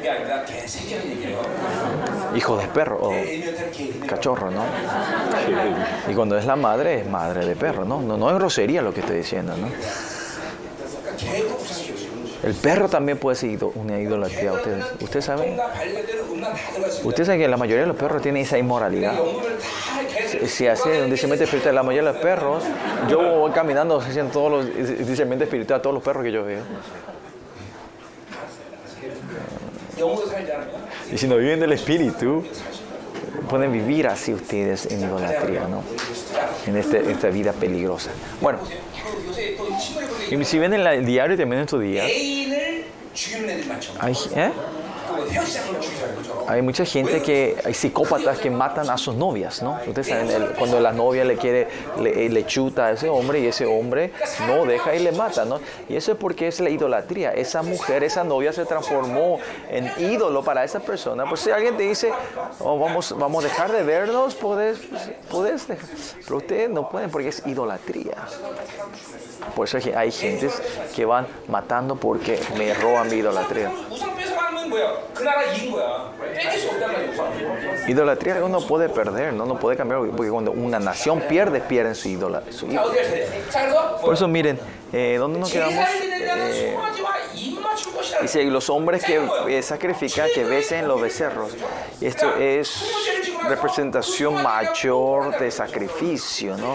[2.36, 3.14] hijo de perro o
[4.08, 4.64] cachorro, ¿no?
[6.10, 8.02] Y cuando es la madre, es madre de perro, ¿no?
[8.02, 9.68] No, no es grosería lo que estoy diciendo, ¿no?
[12.42, 14.54] El perro también puede ser una idolatría.
[14.54, 15.60] Ustedes, ¿ustedes saben.
[17.04, 19.14] Ustedes saben que la mayoría de los perros tienen esa inmoralidad.
[20.30, 22.64] Si, si así es un discernimiento espiritual, la mayoría de los perros,
[23.10, 26.62] yo voy caminando haciendo todos los discernimiento espiritual a todos los perros que yo veo.
[31.12, 32.44] Y si no viven del Espíritu,
[33.50, 35.84] pueden vivir así ustedes en idolatría, ¿no?
[36.68, 38.12] En este, esta vida peligrosa.
[38.42, 38.60] Bueno,
[40.30, 42.06] y si ven en el diario también en estos días,
[44.36, 44.52] ¿eh?
[46.48, 49.78] Hay mucha gente que, hay psicópatas que matan a sus novias, ¿no?
[49.86, 51.68] Ustedes saben, cuando la novia le quiere,
[52.04, 54.12] eh, le, chuta a ese hombre y ese hombre
[54.48, 55.60] no deja y le mata, ¿no?
[55.88, 57.32] Y eso es porque es la idolatría.
[57.32, 59.40] Esa mujer, esa novia se transformó
[59.70, 61.26] en ídolo para esa persona.
[61.28, 62.12] Pues si alguien te dice,
[62.60, 64.80] oh, vamos, vamos a dejar de vernos, podés,
[65.30, 65.90] podés dejar.
[66.24, 68.16] Pero ustedes no pueden porque es idolatría.
[69.56, 70.62] Por eso hay gentes
[70.96, 73.72] que van matando porque me roban mi idolatría.
[75.09, 75.09] 우상 뺏어가는 건 뭐야?
[75.15, 76.13] 그 나라 이긴 거야.
[76.35, 77.89] 뺏길 수 없단 말이야 우상.
[77.89, 81.95] Idolatría uno no puede perder, no, no puede cambiar, porque cuando una nación pierde, pierden
[81.95, 82.43] su ídola.
[82.51, 82.91] su 자 ídolo.
[82.91, 83.51] 어디 갈 차례?
[83.51, 84.59] 자 그래서 Por eso miren,
[84.93, 85.75] eh, ¿dónde nos quedamos?
[85.75, 88.21] 제사를 드리는 자는 Eh, 송아지와 입맞출 것이라.
[88.23, 91.53] dice, los hombres que eh, sacrifican, que besen los becerros.
[92.01, 92.83] Y esto es
[93.49, 96.75] representación mayor de sacrificio, ¿no?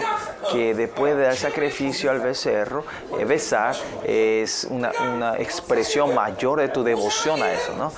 [0.52, 2.84] Que después de dar sacrificio al becerro,
[3.18, 3.74] eh, besar
[4.04, 7.92] es una, una expresión mayor de tu devoción a eso, ¿no?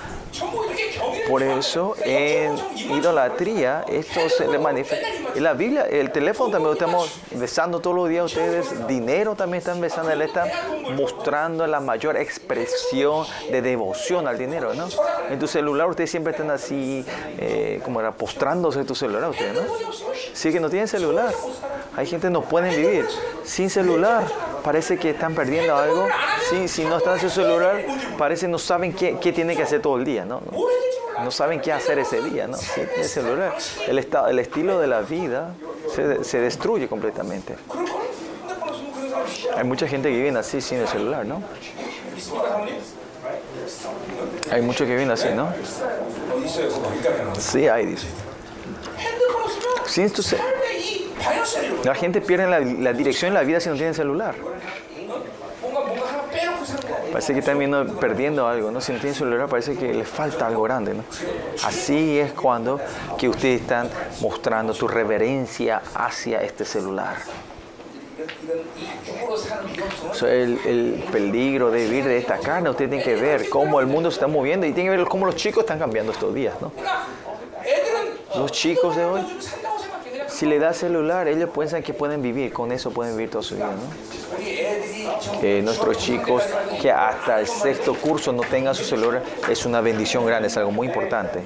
[1.30, 2.56] Por eso en
[2.90, 5.08] idolatría esto se le manifiesta.
[5.36, 9.82] En la Biblia, el teléfono también estamos besando todos los días ustedes, dinero también están
[9.82, 10.48] besando, le están
[10.96, 14.88] mostrando la mayor expresión de devoción al dinero, ¿no?
[15.30, 17.06] En tu celular ustedes siempre están así,
[17.38, 19.62] eh, como era, postrándose en tu celular ustedes, ¿no?
[20.34, 21.34] Sí que no tienen celular.
[21.96, 23.06] Hay gente que no pueden vivir
[23.44, 24.26] sin celular.
[24.64, 26.08] Parece que están perdiendo algo.
[26.50, 27.84] Sí, si no están en su celular,
[28.18, 30.17] parece que no saben qué, qué tienen que hacer todo el día.
[30.26, 30.42] ¿no?
[30.52, 32.58] No, no saben qué hacer ese día, ¿no?
[33.88, 35.54] El, estado, el estilo de la vida
[35.94, 37.56] se, se destruye completamente.
[39.56, 41.42] Hay mucha gente que viene así sin el celular, ¿no?
[44.52, 45.52] Hay muchos que vienen así, ¿no?
[47.38, 48.08] Sí, hay, dice.
[49.86, 50.22] Sin tu
[51.84, 54.36] la gente pierde la, la dirección en la vida si no tiene celular
[57.12, 58.82] parece que están viendo, perdiendo algo, ¿no?
[58.82, 61.04] Si no tienen celular parece que les falta algo grande, ¿no?
[61.64, 62.80] Así es cuando
[63.18, 63.90] que ustedes están
[64.22, 67.18] mostrando su reverencia hacia este celular.
[70.14, 73.88] So, el, el, peligro de vivir de esta carne, ustedes tienen que ver cómo el
[73.88, 76.56] mundo se está moviendo y tienen que ver cómo los chicos están cambiando estos días,
[76.62, 76.72] ¿no?
[78.36, 79.22] Los chicos de hoy
[80.38, 83.56] si le da celular, ellos piensan que pueden vivir, con eso pueden vivir toda su
[83.56, 85.42] vida, ¿no?
[85.42, 86.44] Que nuestros chicos,
[86.80, 90.70] que hasta el sexto curso no tengan su celular, es una bendición grande, es algo
[90.70, 91.42] muy importante.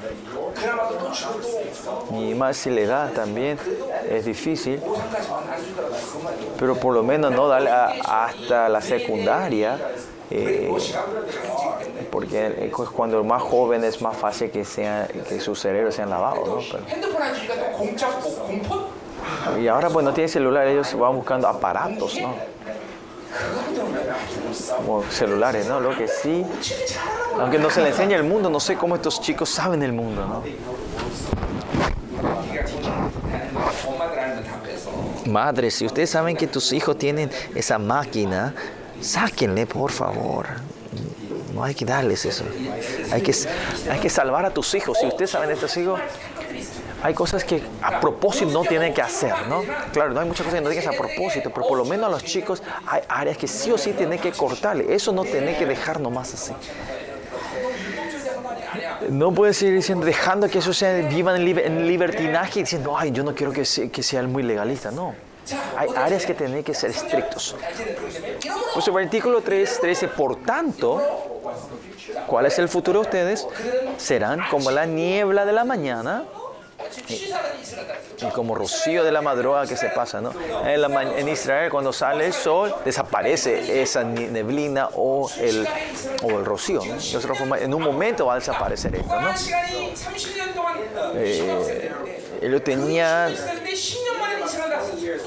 [2.11, 3.57] Y más si le da también,
[4.09, 4.81] es difícil,
[6.59, 9.79] pero por lo menos no darle hasta la secundaria
[10.32, 10.71] eh,
[12.09, 16.47] porque es cuando más joven es más fácil que, sea, que sus cerebros sean lavados.
[16.47, 16.79] ¿no?
[16.79, 16.84] Pero,
[19.59, 22.34] y ahora pues no tienen celular, ellos van buscando aparatos, ¿no?
[24.77, 25.79] Como celulares, ¿no?
[25.79, 26.45] Lo que sí,
[27.39, 30.25] aunque no se le enseña el mundo, no sé cómo estos chicos saben el mundo,
[30.25, 30.43] ¿no?
[35.32, 38.53] Madres, si ustedes saben que tus hijos tienen esa máquina
[39.02, 40.47] sáquenle, por favor.
[41.54, 42.43] No hay que darles eso.
[43.12, 43.34] Hay que,
[43.91, 44.97] hay que salvar a tus hijos.
[44.99, 45.99] Si ustedes saben estos hijos,
[47.04, 49.64] hay cosas que a propósito no tienen que hacer, ¿no?
[49.91, 52.10] Claro, no hay muchas cosas que no tienen a propósito, pero por lo menos a
[52.10, 54.93] los chicos hay áreas que sí o sí tienen que cortarle.
[54.93, 56.54] Eso no tienen que dejar nomás así.
[59.10, 62.95] No puedes seguir diciendo, dejando que eso sea, vivan en, liber- en libertinaje y diciendo,
[62.97, 64.93] ay, yo no quiero que, sea, que sean muy legalistas.
[64.93, 65.14] No.
[65.77, 67.55] Hay áreas que tienen que ser estrictos.
[68.73, 71.01] Nuestro versículo 3, 13, por tanto,
[72.27, 73.47] ¿cuál es el futuro de ustedes?
[73.97, 76.23] Serán como la niebla de la mañana
[77.07, 77.31] y,
[78.25, 80.31] y como rocío de la madrugada que se pasa, ¿no?
[80.65, 85.67] En, la, en, Israel cuando sale el sol desaparece esa neblina o el,
[86.23, 86.95] o el rocío, ¿no?
[86.95, 89.29] De otra forma, en un momento va a desaparecer esto, ¿no?
[91.15, 91.91] Eh,
[92.41, 93.35] ellos tenían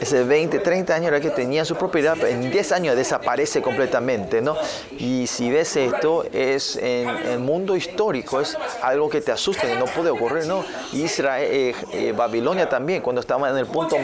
[0.04, 4.56] ese 20, 30 años era que tenía su propiedad, en 10 años desaparece completamente, ¿no?
[4.98, 9.76] Y si ves esto, es en el mundo histórico, es algo que te asusta, que
[9.76, 10.64] no puede ocurrir, ¿no?
[10.92, 13.96] Israel, eh, eh, Babilonia también, cuando estaba en el punto,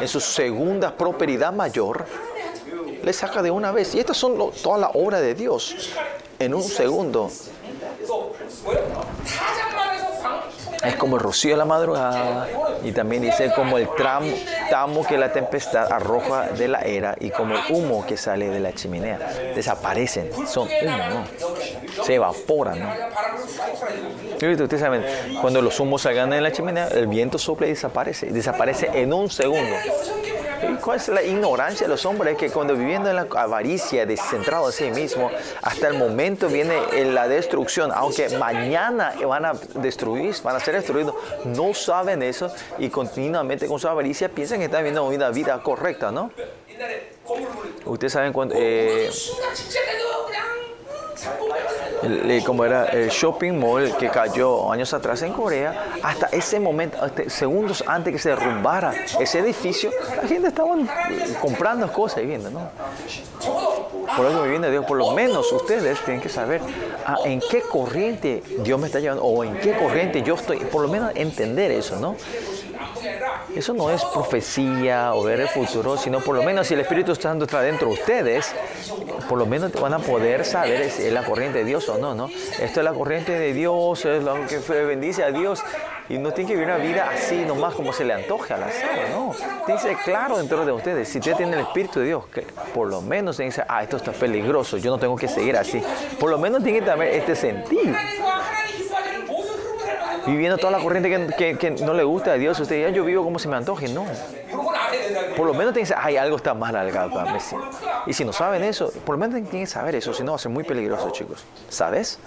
[0.00, 2.04] en su segunda prosperidad mayor,
[3.02, 3.94] le saca de una vez.
[3.94, 5.90] Y estas son lo- toda la obra de Dios,
[6.38, 7.30] en un segundo
[10.84, 12.48] es como el rocío de la madrugada
[12.84, 14.24] y también dice como el tram,
[14.70, 18.60] tamo que la tempestad arroja de la era y como el humo que sale de
[18.60, 19.18] la chimenea.
[19.54, 22.04] Desaparecen, son humo, ¿no?
[22.04, 22.80] se evaporan.
[22.80, 22.88] ¿no?
[24.50, 25.04] Ustedes saben,
[25.40, 28.26] cuando los humos salgan de la chimenea, el viento sopla y desaparece.
[28.26, 29.76] Desaparece en un segundo.
[30.80, 32.36] ¿Cuál es la ignorancia de los hombres?
[32.36, 35.30] Que cuando viviendo en la avaricia, descentrado en sí mismo,
[35.62, 37.90] hasta el momento viene la destrucción.
[37.94, 43.78] Aunque mañana van a destruir, van a ser destruidos, no saben eso y continuamente con
[43.78, 46.30] su avaricia piensan que están viviendo una vida correcta, ¿no?
[47.84, 48.54] Ustedes saben cuando...
[48.56, 49.10] Eh,
[52.02, 56.58] el- eh, como era el shopping mall que cayó años atrás en Corea, hasta ese
[56.58, 60.84] momento, hasta segundos antes que se derrumbara ese edificio, la gente estaba eh,
[61.40, 62.68] comprando cosas y viendo, ¿no?
[64.16, 66.60] Por eso me viene Dios, por lo menos ustedes tienen que saber
[67.06, 70.82] ah, en qué corriente Dios me está llevando o en qué corriente yo estoy, por
[70.82, 72.16] lo menos entender eso, ¿no?
[73.54, 77.14] Eso no es profecía o ver el futuro, sino por lo menos si el Espíritu
[77.14, 78.54] Santo está dentro de ustedes,
[79.28, 82.14] por lo menos van a poder saber si es la corriente de Dios o no,
[82.14, 82.28] ¿no?
[82.60, 85.62] Esto es la corriente de Dios, es lo que bendice a Dios.
[86.08, 88.70] Y no tienen que vivir una vida así nomás como se le antoje a la
[88.70, 89.32] sala, no.
[89.64, 91.08] Tiene que ser claro dentro de ustedes.
[91.08, 92.42] Si usted tiene el Espíritu de Dios, que
[92.74, 95.82] por lo menos tienen que ah, esto está peligroso, yo no tengo que seguir así.
[96.18, 97.96] Por lo menos tienen que tener este sentido
[100.26, 102.58] viviendo toda la corriente que, no le gusta a Dios.
[102.58, 103.88] Usted diría, yo vivo como se me antoje.
[103.88, 104.04] No.
[105.36, 107.56] Por lo menos tienen que ay, algo está mal acá, Messi.
[108.06, 110.36] Y si no saben eso, por lo menos tienen que saber eso, si no va
[110.36, 111.44] a ser muy peligroso, chicos.
[111.68, 112.18] ¿Sabes?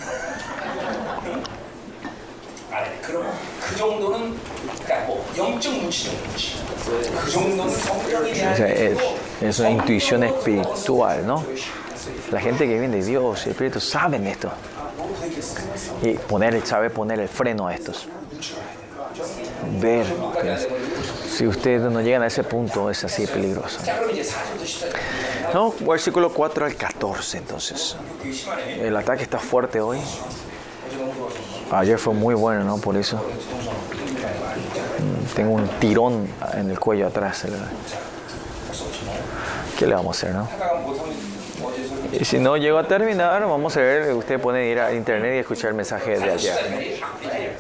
[8.67, 8.97] Es,
[9.41, 11.43] es una intuición espiritual, ¿no?
[12.31, 14.51] La gente que viene de Dios, el Espíritu, saben esto.
[16.01, 18.07] Y poner, sabe poner el freno a estos.
[19.81, 20.05] Ver.
[21.29, 23.79] Si ustedes no llegan a ese punto, es así peligroso.
[25.53, 27.95] No, versículo 4 al 14, entonces.
[28.79, 29.99] El ataque está fuerte hoy.
[31.71, 32.77] Ayer fue muy bueno, ¿no?
[32.77, 33.17] Por eso.
[33.17, 37.45] Mm, tengo un tirón en el cuello atrás.
[39.77, 40.47] ¿Qué le vamos a hacer, no?
[42.19, 45.39] Y si no llego a terminar, vamos a ver, usted puede ir a internet y
[45.39, 46.55] escuchar mensajes de allá.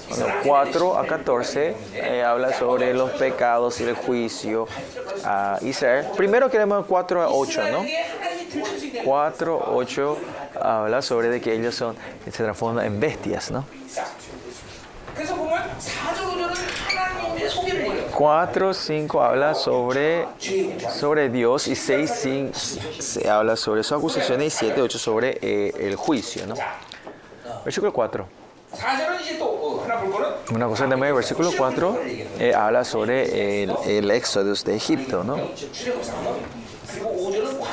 [0.09, 4.67] Bueno, 4 a 14 eh, habla sobre los pecados y el juicio
[5.23, 6.07] ah, a Israel.
[6.15, 7.85] Primero queremos 4 a 8, ¿no?
[9.03, 10.17] 4, 8
[10.61, 13.65] habla sobre de que ellos son, se transforman en bestias, ¿no?
[18.15, 20.25] 4, 5 habla sobre,
[20.97, 22.53] sobre Dios y 6, 5
[22.99, 26.47] se habla sobre sus acusaciones y 7, 8 sobre eh, el juicio.
[26.47, 26.55] ¿no?
[27.65, 28.25] Versículo 4.
[30.51, 31.99] Una cosa que también el versículo 4
[32.39, 35.25] eh, habla sobre el, el éxodo de Egipto.
[35.25, 35.37] ¿no?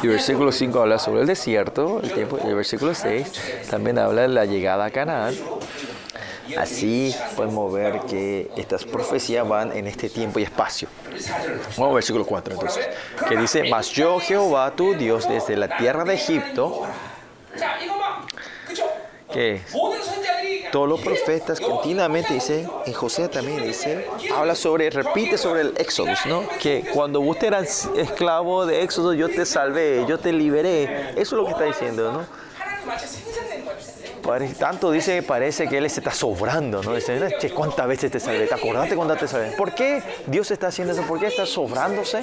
[0.03, 4.22] Y versículo 5 habla sobre el desierto, el tiempo, y el versículo 6 también habla
[4.22, 5.34] de la llegada a Canaán.
[6.57, 10.88] Así podemos ver que estas profecías van en este tiempo y espacio.
[11.76, 12.88] Vamos al versículo 4 entonces,
[13.28, 16.82] que dice, Mas yo Jehová tu Dios desde la tierra de Egipto,
[19.32, 19.62] que
[20.72, 26.12] todos los profetas continuamente dicen, en José también dice, habla sobre, repite sobre el Éxodo,
[26.26, 26.44] ¿no?
[26.61, 31.11] Que cuando vos eras esclavo de Éxodo, yo te salvé, yo te liberé.
[31.11, 32.26] Eso es lo que está diciendo, ¿no?
[34.59, 36.95] Tanto dice que parece que él se está sobrando, ¿no?
[36.95, 38.47] Dice, ¿cuántas veces te salvé?
[38.47, 39.53] ¿Te acordaste cuando te salvé?
[39.53, 41.03] ¿Por qué Dios está haciendo eso?
[41.03, 42.23] ¿Por qué está sobrándose?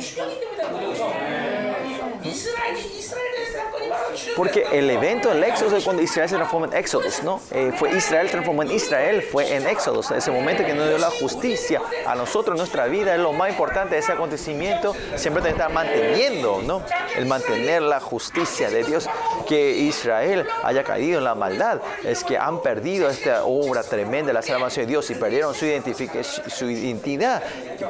[4.36, 7.42] Porque el evento del éxodo es cuando Israel se transforma en éxodos, ¿no?
[7.52, 11.10] Eh, fue Israel transformó en Israel, fue en éxodos, ese momento que nos dio la
[11.10, 15.72] justicia a nosotros, nuestra vida, es lo más importante de ese acontecimiento, siempre que estar
[15.72, 16.82] manteniendo, ¿no?
[17.16, 19.10] El mantener la justicia de Dios,
[19.48, 24.42] que Israel haya caído en la maldad, es que han perdido esta obra tremenda la
[24.42, 27.42] salvación de Dios y perdieron su, identidad.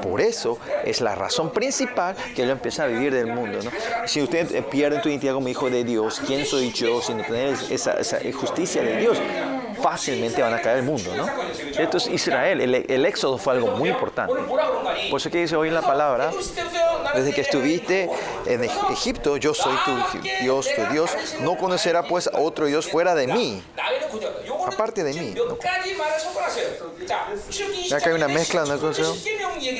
[0.02, 3.72] Por eso es la razón principal que ellos empiezan a vivir del mundo, ¿no?
[4.08, 7.56] Si usted eh, pierde tu identidad como hijo de Dios, quién soy yo, sin tener
[7.70, 9.18] esa, esa justicia de Dios,
[9.82, 11.28] fácilmente van a caer el mundo, ¿no?
[11.78, 14.34] Esto es Israel, el, el, éxodo fue algo muy importante.
[15.10, 16.32] Por eso que dice hoy en la palabra,
[17.16, 18.10] desde que estuviste
[18.46, 21.12] en Egipto, yo soy tu Dios, tu Dios,
[21.42, 23.62] no conocerá pues a otro Dios fuera de mí
[24.66, 25.34] aparte de mí.
[25.36, 25.58] ¿no?
[27.96, 28.64] Acá hay una mezcla.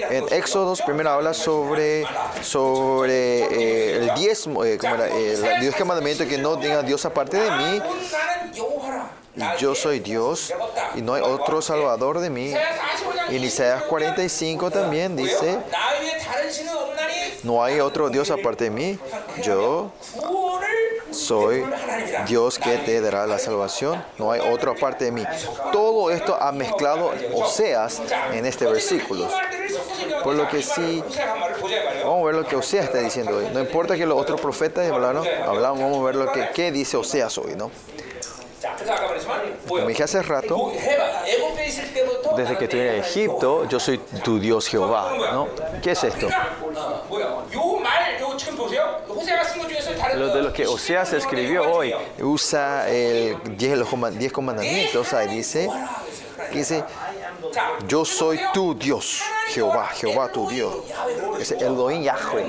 [0.10, 2.06] En Éxodos primero habla sobre,
[2.42, 7.38] sobre eh, el diezmo, eh, como el Dios que mandamiento que no tenga Dios aparte
[7.38, 7.82] de mí.
[9.36, 10.54] Y yo soy Dios
[10.96, 12.54] y no hay otro salvador de mí.
[13.30, 15.60] Y en Isaías 45 también dice,
[17.44, 19.00] no hay otro Dios aparte de mí.
[19.44, 19.92] Yo
[21.12, 21.66] soy
[22.28, 25.24] Dios que te dará la salvación, no hay otra parte de mí.
[25.72, 28.02] Todo esto ha mezclado Oseas
[28.34, 29.28] en este versículo.
[30.24, 31.04] Por lo que sí,
[32.04, 33.48] vamos a ver lo que Oseas está diciendo hoy.
[33.54, 36.98] No importa que los otros profetas hablaron, hablamos, vamos a ver lo que qué dice
[36.98, 37.72] Oseas hoy, ¿no?
[39.68, 40.72] Como dije hace rato,
[42.36, 45.48] desde que estoy en Egipto, yo soy tu Dios Jehová,
[45.82, 46.28] ¿Qué es esto?
[50.20, 53.80] lo de lo que Oseas escribió hoy, usa el 10
[54.18, 55.70] diez comandamientos, ahí dice,
[56.52, 56.84] dice,
[57.88, 60.76] yo soy tu Dios, Jehová, Jehová tu Dios.
[61.40, 62.46] Es Elohim Yahweh.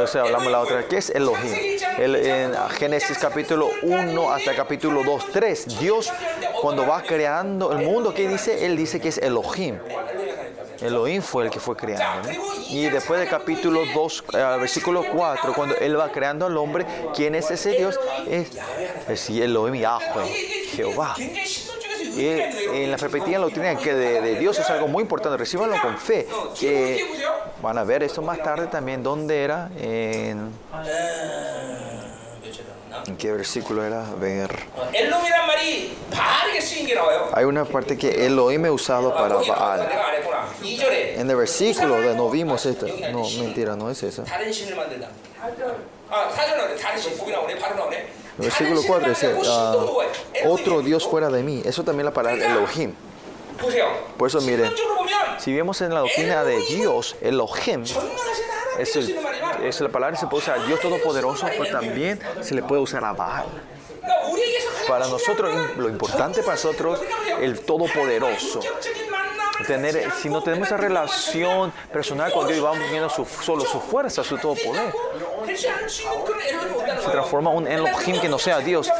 [0.00, 0.86] O sea, hablamos la otra.
[0.88, 1.78] ¿Qué es Elohim?
[1.98, 5.78] En Génesis capítulo 1 hasta capítulo 2, 3.
[5.78, 6.12] Dios,
[6.60, 8.66] cuando va creando el mundo, ¿qué dice?
[8.66, 9.78] Él dice que es Elohim.
[10.82, 12.28] Elohim fue el que fue creando.
[12.32, 12.38] ¿no?
[12.68, 17.34] Y después del capítulo 2, eh, versículo 4, cuando él va creando al hombre, ¿quién
[17.34, 17.98] es ese Dios?
[18.28, 18.50] Es,
[19.08, 20.26] es Elohim Yahweh,
[20.74, 21.14] Jehová.
[21.18, 25.80] Y en la perspectiva lo la doctrina que de, Dios es algo muy importante, recíbanlo
[25.80, 26.26] con fe.
[26.58, 27.04] Que
[27.62, 30.50] van a ver eso más tarde también, dónde era en
[33.06, 34.04] ¿En qué versículo era?
[34.18, 34.50] Ver.
[37.32, 39.88] Hay una parte que Elohim he usado para Baal.
[40.62, 42.86] En el versículo de no vimos esta.
[43.10, 44.24] No, mentira, no es esa.
[48.38, 51.62] El versículo 4 dice, uh, otro Dios fuera de mí.
[51.64, 52.94] Eso también la palabra Elohim.
[54.16, 54.72] Por eso miren,
[55.38, 57.84] si vemos en la doctrina de Dios, Elohim
[58.78, 59.16] es el
[59.62, 63.04] es la palabra se puede usar a Dios Todopoderoso, pero también se le puede usar
[63.04, 63.46] a Baal.
[64.88, 67.00] Para nosotros, lo importante para nosotros,
[67.40, 68.60] el Todopoderoso.
[69.66, 74.24] Tener, si no tenemos esa relación personal con Dios y vamos viendo solo su fuerza,
[74.24, 74.92] su todo poder,
[75.56, 78.90] se transforma en un Elohim que no sea Dios.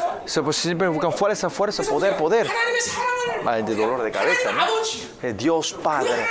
[0.43, 2.49] Pues, siempre buscan fuerza, fuerza, poder, poder.
[3.65, 4.65] De dolor de cabeza, ¿no?
[5.33, 6.27] Dios Padre.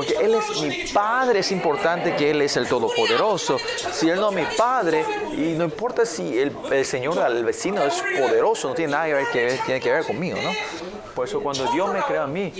[0.00, 3.58] Porque Él es mi Padre, es importante que Él es el Todopoderoso.
[3.92, 5.04] Si Él no es mi Padre,
[5.36, 9.58] y no importa si el, Señor, el vecino es poderoso, no tiene nada que ver,
[9.66, 10.52] tiene que ver conmigo, ¿no?
[11.14, 12.50] Por eso cuando Dios me crea a mí,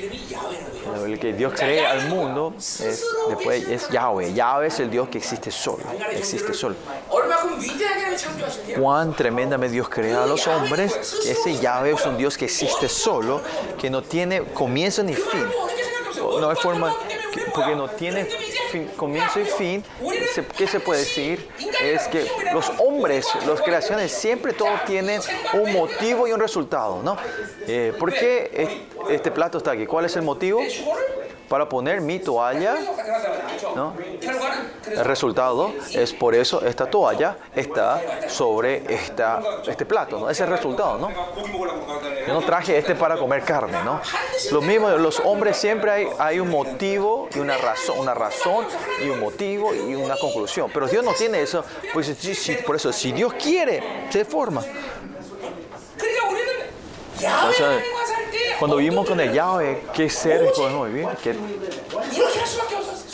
[1.06, 4.34] el que Dios cree al mundo es, después es Yahweh.
[4.34, 6.74] Yahweh es el Dios que existe solo, existe solo.
[8.78, 10.94] Cuán tremendamente Dios crea a los hombres.
[11.24, 13.40] Ese Yahweh es un Dios que existe solo,
[13.78, 15.46] que no tiene comienzo ni fin.
[16.38, 16.94] No hay forma,
[17.54, 18.28] porque no tiene
[18.96, 19.84] comienzo y fin.
[20.56, 21.48] ¿Qué se puede decir?
[21.82, 25.20] Es que los hombres, las creaciones, siempre todos tienen
[25.54, 27.16] un motivo y un resultado, ¿no?
[27.66, 28.78] Eh, ¿Por qué
[29.08, 29.86] este plato está aquí?
[29.86, 30.60] ¿Cuál es el motivo?
[31.50, 32.76] para poner mi toalla.
[33.74, 33.94] ¿No?
[34.86, 40.18] El resultado es por eso esta toalla está sobre esta, este plato.
[40.18, 40.30] ¿no?
[40.30, 40.98] Ese es el resultado.
[40.98, 41.10] ¿no?
[42.26, 43.82] Yo no traje este para comer carne.
[43.84, 44.00] ¿no?
[44.52, 48.66] Lo mismo, los hombres siempre hay, hay un motivo y una razón, una razón
[49.04, 50.70] y un motivo y una conclusión.
[50.72, 51.64] Pero Dios no tiene eso.
[51.92, 52.10] Pues,
[52.66, 54.62] por eso, si Dios quiere, se forma.
[58.58, 61.08] Cuando vivimos con el Yahweh, ¿qué ser podemos vivir?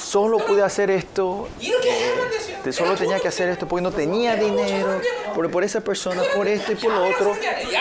[0.06, 5.00] Solo pude hacer esto, eh, solo tenía que hacer esto porque no tenía dinero,
[5.34, 7.34] por, por esa persona, por esto y por lo otro.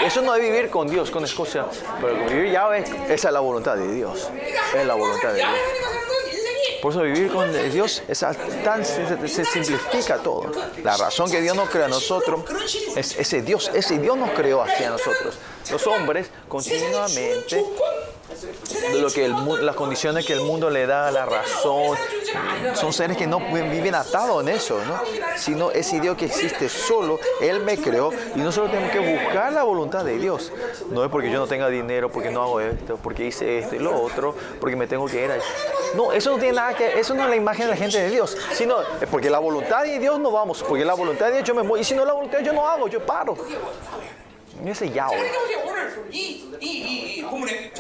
[0.03, 1.65] Eso no es vivir con Dios, con Escocia.
[2.01, 4.29] Pero vivir Yahweh, esa es la voluntad de Dios.
[4.75, 5.49] Es la voluntad de Dios.
[6.81, 8.25] Por eso vivir con Dios es
[8.63, 10.51] tan, se, se, simplifica todo.
[10.83, 12.43] La razón que Dios nos crea a nosotros
[12.95, 15.37] es ese Dios, ese Dios nos creó hacia nosotros.
[15.71, 17.63] Los hombres continuamente
[18.91, 21.97] de lo que las condiciones que el mundo le da, la razón,
[22.73, 24.99] son seres que no viven atados en eso, ¿no?
[25.37, 29.63] Sino ese Dios que existe solo, Él me creó y nosotros tenemos que buscar la
[29.63, 30.51] voluntad de Dios.
[30.89, 33.79] No es porque yo no tenga dinero, porque no hago esto, porque hice esto y
[33.79, 35.41] lo otro, porque me tengo que ir ahí.
[35.95, 38.09] No, eso no tiene nada que eso no es la imagen de la gente de
[38.09, 41.43] Dios, sino es porque la voluntad de Dios no vamos, porque la voluntad de Dios
[41.47, 43.37] yo me muevo, y si no la voluntad de Dios yo no hago, yo paro.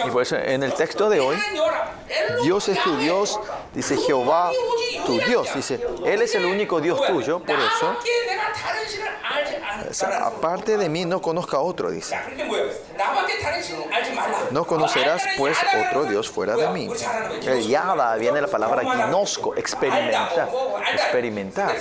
[0.05, 1.37] Y por eso en el texto de hoy,
[2.43, 3.39] Dios es tu Dios,
[3.73, 4.51] dice Jehová
[5.05, 7.97] tu Dios, dice, Él es el único Dios tuyo, por eso,
[10.21, 12.17] aparte de mí no conozca otro, dice.
[14.51, 15.57] No conocerás pues
[15.87, 16.89] otro Dios fuera de mí.
[17.45, 20.49] El Yada viene la palabra ginosco, experimentar,
[20.93, 21.75] experimentar.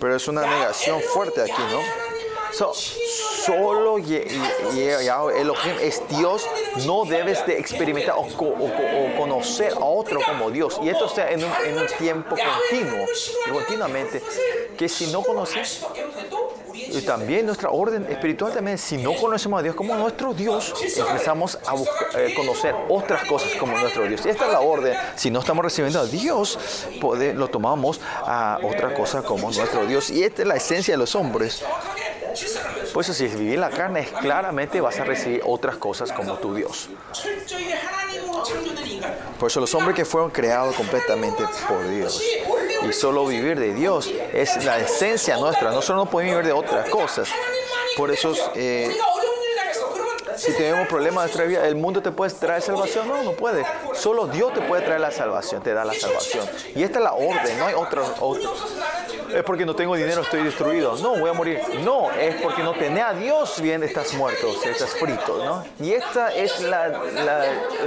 [0.00, 1.80] Pero es una negación fuerte aquí, ¿no?
[2.56, 6.46] Solo Elohim es Dios,
[6.86, 8.26] no debes de experimentar o,
[9.16, 10.78] conocer a otro como Dios.
[10.82, 13.06] Y esto sea en un, en un tiempo continuo,
[13.52, 14.22] continuamente,
[14.76, 15.84] que si no conoces
[16.74, 21.58] y también nuestra orden espiritual también, si no conocemos a Dios como nuestro Dios, empezamos
[21.66, 21.74] a
[22.18, 24.26] eh, conocer otras cosas como nuestro Dios.
[24.26, 24.96] Esta es la orden.
[25.14, 26.58] Si no estamos recibiendo a Dios,
[27.34, 30.10] lo tomamos a otra cosa como nuestro Dios.
[30.10, 31.64] Y esta es la esencia de los hombres.
[32.92, 36.88] Por eso si vivir la carne, claramente vas a recibir otras cosas como tu Dios.
[39.38, 42.22] Por eso los hombres que fueron creados completamente por Dios.
[42.88, 45.70] Y solo vivir de Dios es la esencia nuestra.
[45.70, 47.28] Nosotros no podemos vivir de otras cosas.
[47.96, 48.94] Por eso, eh,
[50.36, 53.08] si tenemos problemas de nuestra vida, ¿el mundo te puede traer salvación?
[53.08, 53.64] No, no puede.
[53.94, 56.46] Solo Dios te puede traer la salvación, te da la salvación.
[56.74, 58.02] Y esta es la orden, no hay otra.
[59.32, 60.96] es porque no tengo dinero, estoy destruido.
[60.96, 61.60] No, voy a morir.
[61.82, 65.64] No, es porque no tenés a Dios bien, estás muerto, estás frito, ¿no?
[65.84, 66.88] Y esta es la,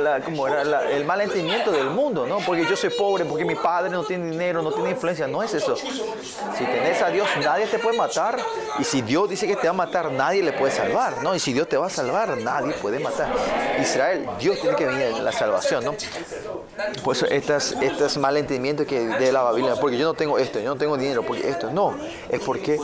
[0.02, 2.40] la, como era, el malentendimiento del mundo, ¿no?
[2.40, 5.28] Porque yo soy pobre, porque mi padre no tiene dinero, no tiene influencia.
[5.28, 5.76] No es eso.
[5.76, 8.38] Si tenés a Dios, nadie te puede matar.
[8.80, 11.36] Y si Dios dice que te va a matar, nadie le puede salvar, ¿no?
[11.36, 13.30] Y si Dios te va a salvar, nadie puede matar.
[13.80, 15.96] Israel, Dios tiene que venir la salvación, ¿no?
[17.04, 20.70] Por eso estas, estos malentendimientos que de la Babilonia, porque yo no tengo esto, yo
[20.70, 21.96] no tengo dinero, porque esto no,
[22.30, 22.80] es porque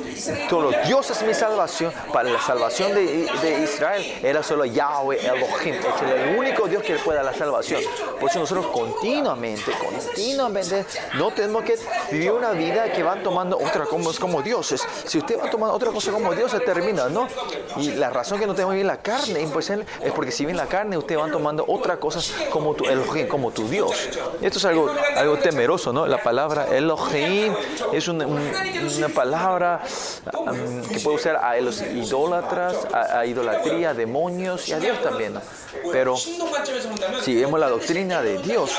[0.50, 5.76] solo Dios es mi salvación, para la salvación de, de Israel era solo Yahweh Elohim,
[5.76, 7.82] es el único Dios que puede dar la salvación.
[8.20, 10.86] Por eso nosotros continuamente, continuamente,
[11.16, 11.78] no tenemos que
[12.12, 14.82] vivir una vida que van tomando otra cosa como dioses.
[15.06, 17.28] Si usted va tomando otra cosa como Dios, se termina, ¿no?
[17.78, 20.58] Y la razón que no tenemos que vivir la carne pues, es porque si viene
[20.58, 23.92] la carne, usted van tomando otra cosa como tu Elohim, como tu Dios.
[24.42, 26.06] Esto es algo, algo temeroso, ¿no?
[26.06, 27.54] La palabra Elohim
[27.92, 28.28] es una,
[29.14, 29.82] palabra
[30.34, 35.34] um, que puede usar a los idólatras, a, idolatría, demonios y a Dios también.
[35.92, 38.72] Pero si vemos la doctrina de Dios,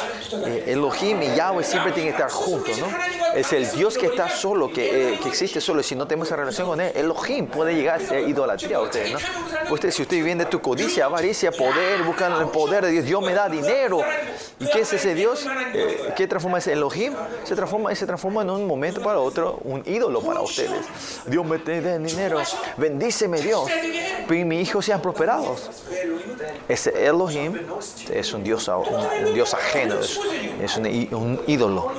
[0.47, 2.87] eh, Elohim y Yahweh siempre tienen que estar juntos, ¿no?
[3.35, 5.83] Es el Dios que está solo, que, eh, que existe solo.
[5.83, 9.13] Si no tenemos esa relación con Él, Elohim puede llegar a ser idolatría a usted,
[9.13, 9.19] ¿no?
[9.71, 13.21] Usted, si usted vive de tu codicia, avaricia, poder, buscando el poder de Dios, Dios
[13.21, 14.03] me da dinero.
[14.61, 15.45] ¿Y qué es ese Dios?
[15.75, 17.13] Eh, ¿Qué transforma ese Elohim?
[17.43, 20.87] Se transforma, se transforma en un momento para otro un ídolo para ustedes.
[21.27, 22.41] Dios me dé dinero,
[22.77, 23.69] bendíceme Dios,
[24.31, 25.71] y mis hijos sean prosperados.
[26.69, 27.59] Ese Elohim
[28.13, 30.21] es un Dios, un, un Dios ajeno, es,
[30.63, 31.91] es un ídolo.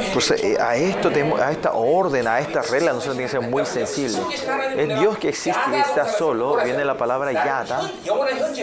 [0.00, 4.18] Entonces, a, esto, a esta orden, a esta regla, nosotros tiene que ser muy sensible.
[4.76, 7.90] El Dios que existe y está solo, viene la palabra yada,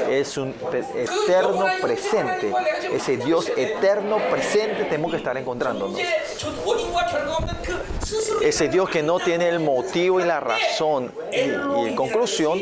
[0.09, 2.53] es un eterno presente.
[2.93, 5.99] Ese Dios eterno presente tenemos que estar encontrándonos.
[8.41, 11.11] Ese Dios que no tiene el motivo y la razón.
[11.31, 12.61] Y, en conclusión,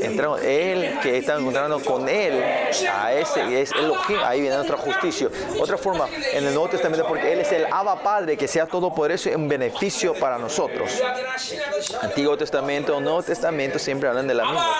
[0.00, 2.42] entramos, Él que está encontrando con Él,
[2.92, 5.28] a ese, es Elohim, ahí viene nuestra justicia.
[5.58, 6.68] Otra forma, en el Nuevo
[7.06, 11.02] porque Él es el Abba Padre, que sea todopoderoso en beneficio para nosotros.
[12.02, 14.78] Antiguo Testamento, o Nuevo Testamento siempre hablan de la misma.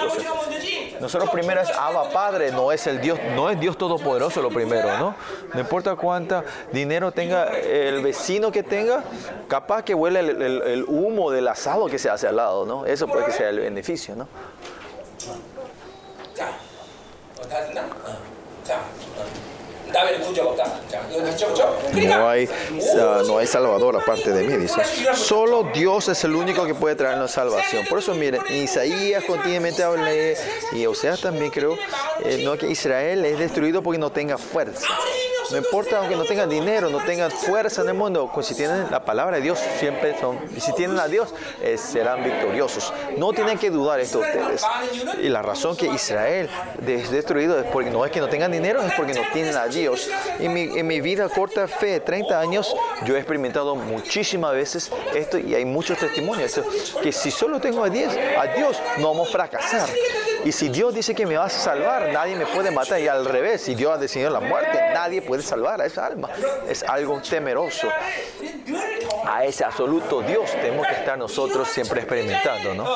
[1.01, 4.97] Nosotros primero es Abba Padre, no es el Dios, no es Dios todopoderoso lo primero,
[4.98, 5.14] ¿no?
[5.52, 6.43] No importa cuánto
[6.73, 9.05] dinero tenga el vecino que tenga,
[9.48, 12.86] capaz que huele el, el humo del asado que se hace al lado, ¿no?
[12.86, 14.28] Eso puede que sea el beneficio, ¿no?
[21.93, 22.48] No hay,
[22.98, 24.82] ah, no hay salvador aparte de mí, dice.
[25.14, 27.85] Solo Dios es el único que puede traernos salvación.
[27.86, 30.10] Por eso, miren, Isaías continuamente habla,
[30.73, 31.77] y Oseas también creo,
[32.24, 34.86] eh, no que Israel es destruido porque no tenga fuerza.
[35.51, 38.90] No importa aunque no tengan dinero, no tengan fuerza en el mundo, pues si tienen
[38.90, 41.32] la palabra de Dios, siempre son, y si tienen a Dios,
[41.62, 42.93] eh, serán victoriosos.
[43.16, 44.62] No tienen que dudar esto ustedes.
[45.23, 46.51] Y la razón que Israel
[46.85, 49.66] es destruido es porque no es que no tengan dinero, es porque no tienen a
[49.66, 50.10] Dios ellos.
[50.38, 55.64] En mi, vida corta fe, 30 años, yo he experimentado muchísimas veces esto y hay
[55.64, 56.60] muchos testimonios.
[57.02, 59.88] Que si solo tengo a Dios, a Dios no vamos a fracasar.
[60.44, 63.00] Y si Dios dice que me va a salvar, nadie me puede matar.
[63.00, 66.28] Y al revés, si Dios ha decidido la muerte, nadie puede salvar a esa alma.
[66.68, 67.88] Es algo temeroso.
[69.26, 72.86] A ese absoluto Dios tenemos que estar nosotros siempre experimentando, ¿no?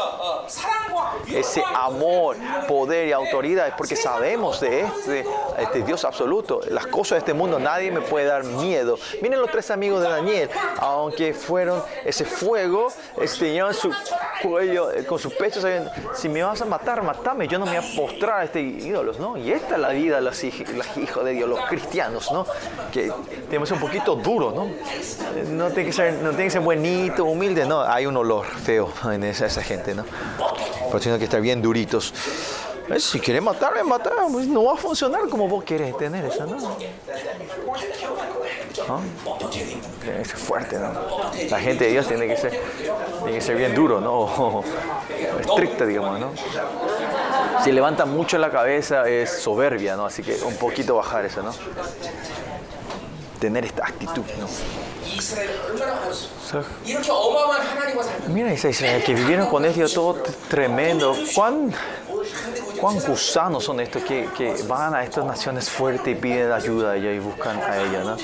[1.27, 2.37] Ese amor,
[2.69, 5.25] poder y autoridad, porque sabemos de este,
[5.59, 6.61] este Dios absoluto.
[6.81, 8.99] Las cosas de este mundo, nadie me puede dar miedo.
[9.21, 10.49] Miren los tres amigos de Daniel,
[10.79, 12.91] aunque fueron ese fuego,
[13.21, 13.93] este, su
[14.43, 17.79] cuello, eh, con su pecho, sabiendo, si me vas a matar, matame, yo no me
[17.79, 19.37] voy a postrar a este ídolos, ¿no?
[19.37, 22.47] Y esta es la vida de los, hij- los hijos de Dios, los cristianos, ¿no?
[22.91, 23.13] Que
[23.51, 24.67] tenemos un poquito duro, ¿no?
[25.51, 28.91] No tiene que ser, no tiene que ser buenito, humilde, no, hay un olor feo
[29.13, 30.07] en esa, esa gente, ¿no?
[30.87, 32.15] Pero tienen que estar bien duritos.
[32.91, 34.15] Pues, si quiere matarme, matar.
[34.33, 36.57] Pues, no va a funcionar como vos querés tener eso, ¿no?
[38.89, 39.01] ¿No?
[39.49, 40.91] Tiene que ser fuerte, ¿no?
[41.49, 42.51] La gente de Dios tiene que ser,
[43.23, 44.13] tiene que ser bien duro, ¿no?
[44.15, 44.65] O
[45.41, 46.33] estricta, digamos, ¿no?
[47.63, 50.07] Si levanta mucho la cabeza es soberbia, ¿no?
[50.07, 51.53] Así que un poquito bajar eso, ¿no?
[53.39, 54.49] Tener esta actitud, ¿no?
[58.29, 60.15] Mira esa Israel que vivieron con ellos todo
[60.49, 61.15] tremendo.
[61.35, 61.73] ¿Cuán
[62.81, 66.97] ¿Cuán gusanos son estos que, que van a estas naciones fuertes y piden ayuda a
[66.97, 68.05] ella y buscan a ella?
[68.05, 68.17] ¿no?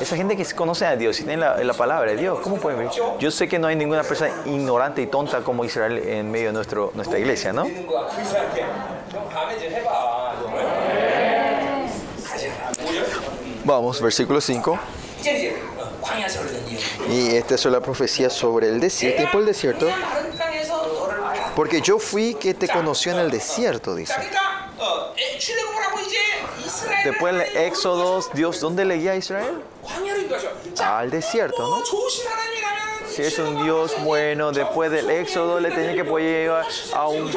[0.00, 2.78] Esa gente que conoce a Dios y tiene la, la, palabra de Dios, ¿cómo pueden
[2.78, 2.90] ver?
[3.18, 6.52] Yo sé que no hay ninguna persona ignorante y tonta como Israel en medio de
[6.52, 7.66] nuestro, nuestra iglesia, ¿no?
[13.64, 14.78] Vamos, versículo 5.
[17.10, 19.88] Y esta es la profecía sobre el desierto, tiempo del desierto.
[21.54, 24.14] Porque yo fui que te conoció en el desierto, dice.
[27.04, 29.62] Después en el Éxodo, Dios, ¿dónde le guía a Israel?
[30.78, 31.82] Al ah, desierto, ¿no?
[33.14, 37.30] si es un Dios bueno, después del éxodo le tenía que llevar a, un,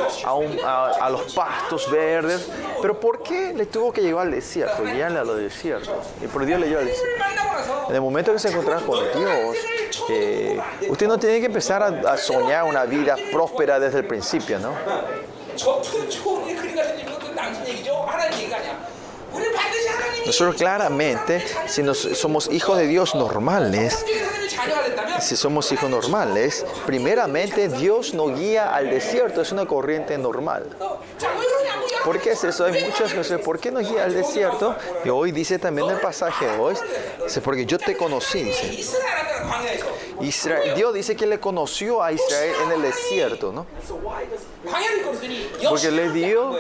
[0.66, 2.50] a, los pastos verdes.
[2.82, 4.84] Pero ¿por qué le tuvo que llevar al desierto?
[4.84, 5.94] Guiarle a los desiertos.
[6.22, 7.24] Y por Dios le llevó al desierto.
[7.90, 9.58] En el momento que se encontraba con Dios,
[10.90, 14.74] usted no tiene que empezar a soñar una vida próspera desde el principio, ¿no?
[20.26, 24.06] Nosotros claramente, si nos, somos hijos de Dios normales,
[25.22, 30.66] si somos hijos normales, primeramente Dios nos guía al desierto, es una corriente normal.
[32.04, 32.66] ¿Por qué es eso?
[32.66, 34.76] Hay muchas veces, ¿por qué nos guía al desierto?
[35.04, 36.76] Y hoy dice también el pasaje hoy,
[37.44, 38.86] porque yo te conocí, dice.
[40.22, 43.66] Israel, Dios dice que le conoció a Israel en el desierto, ¿no?
[45.70, 46.58] Porque le dio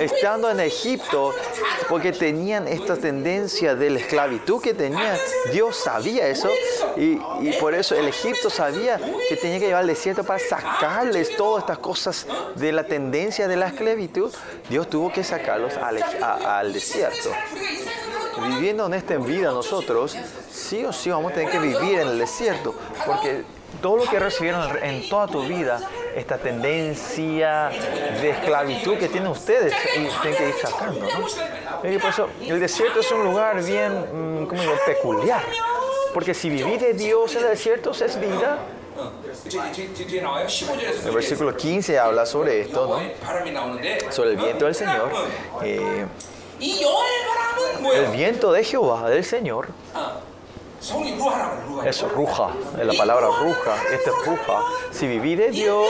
[0.00, 1.34] estando en Egipto,
[1.88, 5.16] porque tenían esta tendencia de la esclavitud que tenían,
[5.52, 6.48] Dios sabía eso
[6.96, 7.16] y,
[7.60, 8.98] por eso el Egipto sabía
[9.28, 13.56] que tenía que llevar al desierto para sacarles todas estas cosas de la tendencia de
[13.56, 14.32] la esclavitud.
[14.68, 17.30] Dios tuvo que sacarlos al, al desierto.
[18.48, 20.16] Viviendo en esta vida nosotros,
[20.50, 22.74] sí o sí vamos a tener que vivir en el desierto,
[23.04, 23.44] porque
[23.82, 25.80] todo lo que recibieron en toda tu vida,
[26.14, 27.70] esta tendencia
[28.20, 31.00] de esclavitud que tienen ustedes y tienen que ir sacando.
[31.00, 31.26] ¿no?
[32.46, 35.42] El desierto es un lugar bien, mm, ¿cómo digo?, peculiar.
[36.12, 38.58] Porque si vivir de Dios en el desierto es vida,
[41.04, 44.12] el versículo 15 habla sobre esto, ¿no?
[44.12, 45.10] sobre el viento del Señor.
[45.62, 46.06] Eh,
[47.94, 49.68] el viento de Jehová, del Señor,
[51.84, 54.62] es ruja, es la palabra ruja, este es ruja.
[54.90, 55.88] Si vivís de Dios,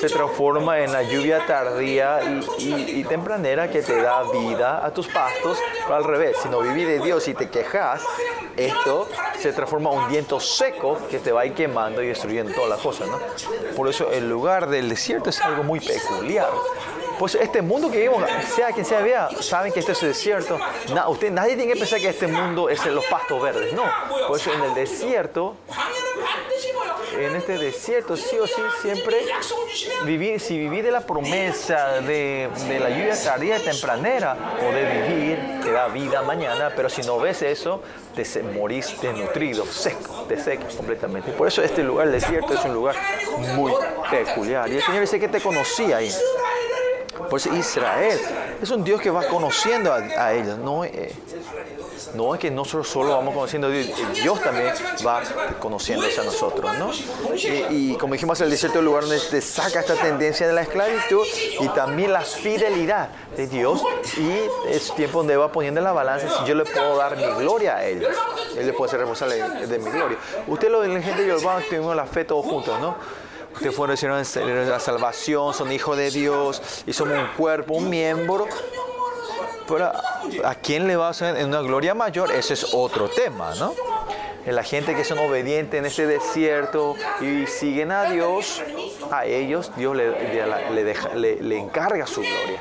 [0.00, 2.20] se transforma en la lluvia tardía
[2.58, 6.48] y, y- y tempranera que te da vida a tus pastos, pero al revés, si
[6.48, 8.02] no vivís de Dios y te quejas,
[8.56, 9.08] esto
[9.38, 12.70] se transforma en un viento seco que te va a ir quemando y destruyendo todas
[12.70, 13.18] las cosas, ¿no?
[13.76, 16.48] Por eso el lugar del desierto es algo muy peculiar.
[17.18, 18.22] Pues este mundo que vivimos,
[18.54, 20.58] sea quien sea vea, saben que esto es el desierto.
[21.30, 23.72] Nadie tiene que pensar que este mundo es los pastos verdes.
[23.72, 23.84] No.
[24.26, 25.56] Por eso en el desierto,
[27.18, 29.16] en este desierto, sí o sí, siempre
[30.04, 32.48] vivir, si vivir de la promesa de,
[32.80, 37.42] la lluvia tardía y tempranera, de vivir, te da vida mañana, pero si no ves
[37.42, 37.82] eso,
[38.14, 41.32] te morís desnutrido, seco, te secas completamente.
[41.32, 42.96] Por eso este lugar, el desierto, es un lugar
[43.56, 43.72] muy
[44.10, 44.68] peculiar.
[44.68, 46.12] Y el Señor dice que te conocía ahí.
[47.28, 48.18] Por eso Israel
[48.62, 51.12] es un Dios que va conociendo a, ellos, no, eh,
[52.14, 54.72] no es que nosotros solo vamos conociendo a Dios, Dios también
[55.06, 55.22] va
[55.58, 56.90] conociéndose a nosotros, ¿no?
[57.70, 60.62] Y, como dijimos, el desierto es el lugar donde te saca esta tendencia de la
[60.62, 61.26] esclavitud
[61.60, 63.82] y también la fidelidad de Dios
[64.16, 67.26] y es tiempo donde va poniendo en la balanza si yo le puedo dar mi
[67.40, 68.14] gloria a ellos,
[68.56, 70.18] Él le puede ser responsable de, mi gloria.
[70.46, 72.96] Usted lo de la gente de Yoruba tuvimos la fe todos juntos, ¿no?
[73.58, 78.46] Ustedes fueron la salvación, son hijos de Dios y somos un cuerpo, un miembro.
[79.66, 79.90] Pero
[80.44, 83.74] a, quién le va a hacer en una gloria mayor, ese es otro tema, ¿no?
[84.46, 88.62] La gente que son obedientes en ese desierto y siguen a Dios,
[89.10, 92.60] a ellos Dios le encarga su gloria.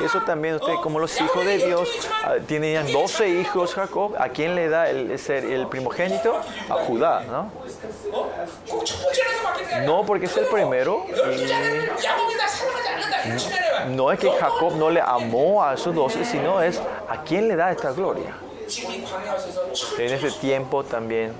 [0.00, 1.88] Y eso también usted, como los oh, hijos de Dios,
[2.24, 6.40] ah, tienen 12 hijos Jacob, ¿a quién le da el ser el primogénito?
[6.68, 7.50] A Judá, ¿no?
[9.84, 11.04] No, porque es el primero.
[13.88, 17.56] No es que Jacob no le amó a esos doce, sino es a quién le
[17.56, 18.34] da esta gloria.
[19.98, 21.32] En ese tiempo también,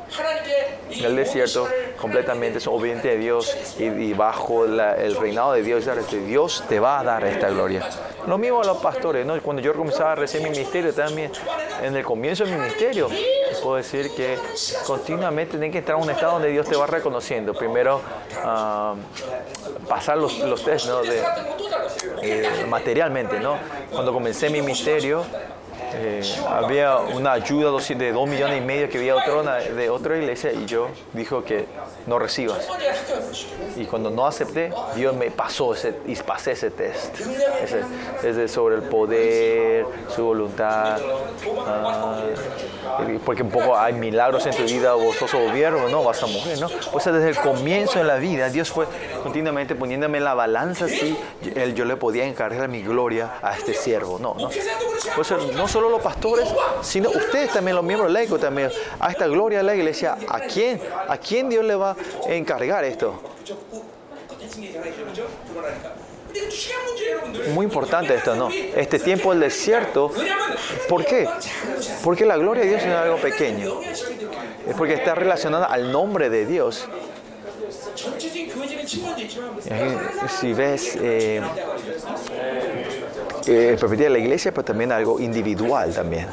[0.90, 1.68] en el desierto,
[2.00, 5.84] completamente son obedientes de Dios y, y bajo la, el reinado de Dios,
[6.26, 7.88] Dios te va a dar esta gloria.
[8.26, 9.40] Lo mismo a los pastores, ¿no?
[9.42, 11.30] Cuando yo comenzaba a recibir mi ministerio también,
[11.82, 13.08] en el comienzo de mi ministerio,
[13.62, 14.38] puedo decir que
[14.86, 17.54] continuamente tienen que entrar a un estado donde Dios te va reconociendo.
[17.54, 18.00] Primero,
[18.44, 21.02] uh, pasar los, los test, ¿no?
[21.02, 21.22] De,
[22.22, 23.58] eh, materialmente, ¿no?
[23.90, 25.24] Cuando comencé mi ministerio,
[25.94, 29.14] eh, había una ayuda de 2 millones y medio que había
[29.74, 31.66] de otra iglesia y yo dijo que
[32.06, 32.66] no recibas.
[33.76, 37.20] Y cuando no acepté, Dios me pasó ese, y pasé ese test.
[37.62, 37.82] Ese,
[38.22, 40.98] ese sobre el poder, su voluntad.
[41.66, 42.22] Ah,
[43.24, 46.58] porque un poco hay milagros en tu vida, vos sos gobierno, no, vas a morir,
[46.60, 46.68] ¿no?
[46.92, 48.86] O sea, desde el comienzo de la vida, Dios fue
[49.22, 53.74] continuamente poniéndome en la balanza si yo, yo le podía encargar mi gloria a este
[53.74, 54.18] siervo.
[54.18, 54.50] No, no.
[55.16, 56.48] O sea, no solo los pastores,
[56.82, 58.68] sino ustedes también, los miembros laicos también,
[58.98, 62.84] a esta gloria de la iglesia, ¿a quién, a quién Dios le va a encargar
[62.84, 63.14] esto?
[67.54, 68.48] Muy importante esto, ¿no?
[68.50, 70.10] Este tiempo del desierto,
[70.88, 71.28] ¿por qué?
[72.02, 76.28] Porque la gloria de Dios no es algo pequeño, es porque está relacionada al nombre
[76.28, 76.88] de Dios.
[80.40, 81.40] Si ves eh,
[83.46, 86.26] eh, de la iglesia, pero también algo individual también.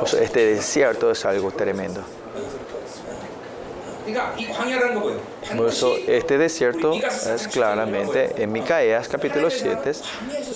[0.00, 2.02] O sea, este desierto es algo tremendo
[6.06, 9.92] este desierto es claramente en Micaías capítulo 7.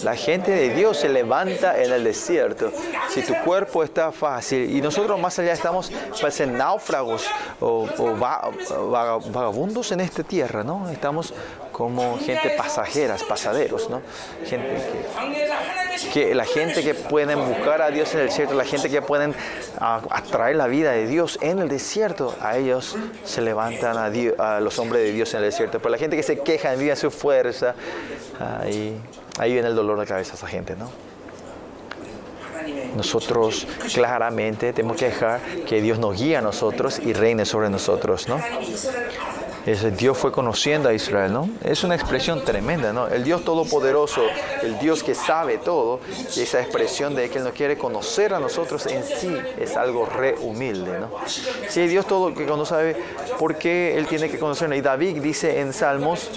[0.03, 2.71] La gente de Dios se levanta en el desierto.
[3.09, 5.91] Si tu cuerpo está fácil y nosotros más allá estamos
[6.21, 7.27] parecen náufragos
[7.61, 7.87] o,
[9.33, 10.89] vagabundos en esta tierra, ¿no?
[10.91, 11.35] Estamos
[11.73, 14.01] como gente pasajeras, pasaderos, ¿no?
[14.47, 14.81] Gente
[16.13, 19.35] que, la gente que pueden buscar a Dios en el desierto, la gente que pueden
[19.81, 24.39] ah, atraer la vida de Dios en el desierto, a ellos se levantan a, Dios,
[24.39, 25.79] a los los hombres de Dios en el desierto.
[25.79, 27.75] Pero la gente que se queja, envidia en su fuerza,
[28.61, 29.01] ahí,
[29.39, 30.91] ahí viene el dolor de cabeza a esa gente, ¿no?
[32.97, 38.29] Nosotros claramente tenemos que dejar que Dios nos guíe a nosotros y reine sobre nosotros,
[38.29, 38.41] ¿no?
[39.67, 41.49] es, Dios fue conociendo a Israel, ¿no?
[41.63, 43.09] Es una expresión tremenda, ¿no?
[43.09, 44.23] El Dios todopoderoso,
[44.63, 46.01] el Dios que sabe todo,
[46.37, 50.07] y esa expresión de que Él nos quiere conocer a nosotros en sí es algo
[50.07, 51.11] re humilde, ¿no?
[51.69, 52.97] Si Dios todo que no sabe,
[53.39, 54.79] ¿por qué Él tiene que conocernos?
[54.79, 56.31] Y David dice en Salmos,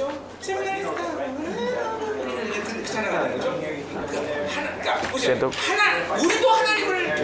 [5.18, 5.52] ¿siento?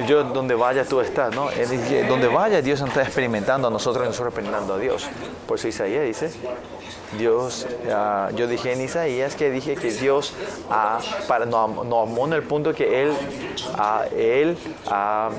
[0.08, 1.50] yo donde vaya tú estás, ¿no?
[2.08, 5.08] Donde vaya Dios nos está experimentando a nosotros, nosotros experimentando a Dios.
[5.48, 6.32] Por eso Isaías dice,
[7.18, 10.34] Dios, ah, yo dije en Isaías que dije que Dios
[10.70, 13.14] ah, para, no, no amó en el punto que Él,
[13.78, 14.58] ah, él
[14.88, 15.30] ha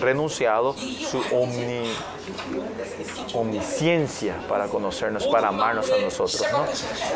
[0.00, 1.92] renunciado su omni,
[3.34, 6.64] omnisciencia para conocernos, para amarnos a nosotros, ¿no?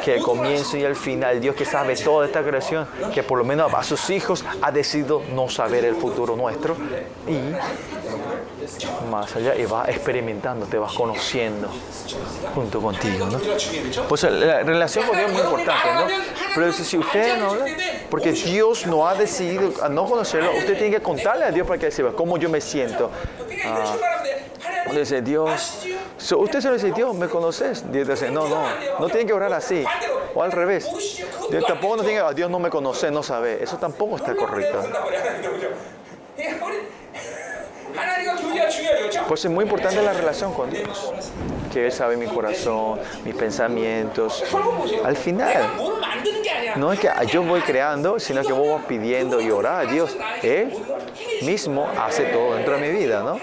[0.04, 3.44] Que el comienzo y el final, Dios que sabe toda esta creación, que por lo
[3.44, 6.76] menos a sus hijos ha decidido no saber el futuro nuestro
[7.26, 7.52] y
[9.10, 11.68] más allá y va experimentando, te vas conociendo
[12.54, 13.38] junto contigo, ¿no?
[14.08, 16.06] Pues la relación con Dios es muy importante, ¿no?
[16.54, 17.66] Pero si usted no habla,
[18.10, 21.78] porque Dios no ha decidido a no conocerlo, usted tiene que contarle a Dios para
[21.80, 23.10] que sepa cómo yo me siento.
[23.64, 23.96] Ah,
[24.86, 25.86] usted dice, Dios,
[26.18, 27.90] so, usted se lo dice, Dios, ¿me conoces?
[27.90, 28.64] Dios dice, no, no,
[28.98, 29.84] no tiene que orar así,
[30.34, 30.86] o al revés.
[31.50, 34.82] Dios tampoco no tiene que, Dios no me conoce, no sabe, eso tampoco está correcto.
[39.28, 41.12] Pues es muy importante la relación con Dios,
[41.72, 44.44] que Él sabe mi corazón, mis pensamientos.
[45.04, 45.70] Al final,
[46.76, 50.16] no es que ah, yo voy creando, sino que voy pidiendo y orar a Dios.
[50.42, 50.72] Él
[51.42, 53.38] mismo hace todo dentro de mi vida, ¿no?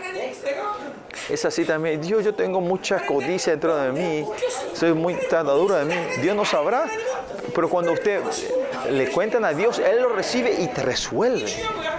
[1.29, 2.01] es así también.
[2.01, 4.27] Dios, yo tengo mucha codicia dentro de mí,
[4.73, 5.95] soy muy tratadura de mí.
[6.21, 6.85] Dios no sabrá,
[7.53, 8.21] pero cuando usted
[8.89, 11.53] le cuentan a Dios, Él lo recibe y te resuelve.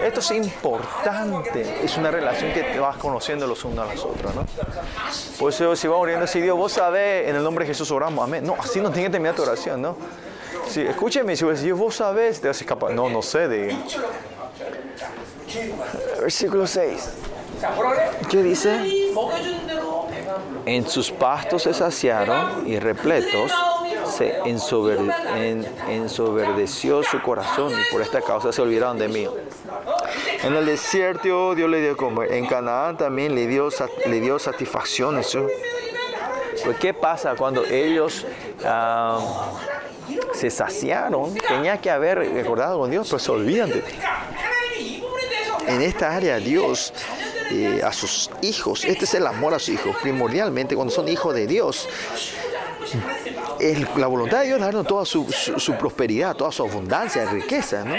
[0.05, 1.85] Esto es importante.
[1.85, 4.47] Es una relación que te vas conociendo los unos a los otros, ¿no?
[5.39, 8.25] Por eso si vamos oriendo así, Dios, vos sabés, en el nombre de Jesús oramos,
[8.25, 8.45] amén.
[8.45, 9.97] No, así no tiene que terminar tu oración, ¿no?
[10.69, 12.93] Sí, escúcheme, si Dios vos sabés, te vas a escapar.
[12.93, 13.77] No, no sé, diga.
[16.21, 17.09] Versículo 6.
[18.29, 19.13] ¿Qué dice?
[20.67, 23.53] En sus pastos se saciaron y repletos
[24.11, 24.41] se
[25.89, 29.27] ensoberdeció su corazón y por esta causa se olvidaron de mí.
[30.43, 32.33] En el desierto Dios le dio comer.
[32.33, 33.69] En Canaán también le dio,
[34.07, 35.19] le dio satisfacción.
[35.19, 35.47] Eso.
[36.65, 38.27] Pues, ¿Qué pasa cuando ellos
[38.65, 39.51] ah,
[40.35, 41.35] se saciaron?
[41.35, 43.99] Tenía que haber recordado con Dios, pero se olvidan de ti.
[45.67, 46.93] En esta área Dios
[47.51, 48.85] eh, a sus hijos.
[48.85, 51.89] Este es el amor a sus hijos, primordialmente cuando son hijos de Dios.
[53.97, 55.27] La voluntad de Dios darnos toda su,
[55.79, 57.85] prosperidad, toda su abundancia, riqueza.
[57.85, 57.97] ¿no?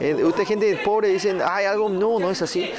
[0.00, 2.70] Eh, usted, gente pobre, dicen, hay algo, no, no es así.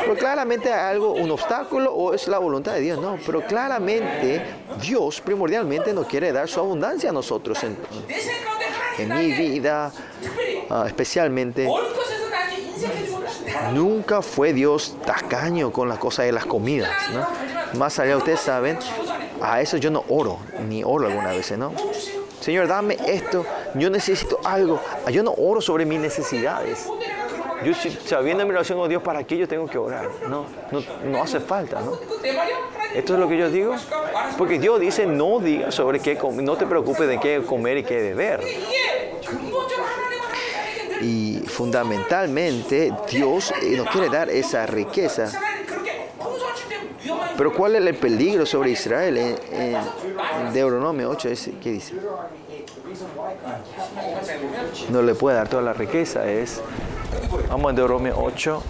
[0.00, 3.18] Pero claramente hay algo, un obstáculo o es la voluntad de Dios, no.
[3.26, 4.42] Pero claramente
[4.80, 7.76] Dios primordialmente nos quiere dar su abundancia a nosotros en,
[8.98, 9.92] en mi vida,
[10.70, 11.68] uh, especialmente
[13.72, 16.90] nunca fue Dios tacaño con la cosa de las comidas.
[17.12, 17.78] ¿no?
[17.78, 18.78] Más allá, ustedes saben,
[19.40, 20.38] a eso yo no oro,
[20.68, 21.72] ni oro algunas veces, ¿no?
[22.40, 24.80] Señor, dame esto, yo necesito algo.
[25.10, 26.86] Yo no oro sobre mis necesidades.
[27.64, 27.74] Yo
[28.06, 30.08] sabiendo mi relación con Dios, ¿para qué yo tengo que orar?
[30.26, 31.98] No, no, no hace falta, ¿no?
[32.94, 33.74] Esto es lo que yo digo.
[34.38, 38.00] Porque Dios dice, no digas sobre qué no te preocupes de qué comer y qué
[38.00, 38.40] beber
[41.60, 45.30] fundamentalmente Dios eh, nos quiere dar esa riqueza.
[47.36, 49.18] Pero ¿cuál es el peligro sobre Israel?
[49.18, 51.28] En, en Deuteronomio 8,
[51.62, 51.96] ¿qué dice?
[54.88, 56.26] No le puede dar toda la riqueza.
[56.30, 56.62] Es,
[57.50, 58.62] vamos a Deuteronomio 8,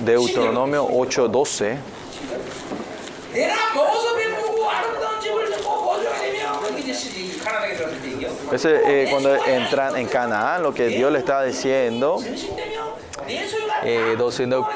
[0.00, 1.78] Deuteronomio 8, 12.
[8.50, 12.18] Entonces, eh, cuando entran en Canaán, lo que Dios le está diciendo
[13.84, 14.16] eh,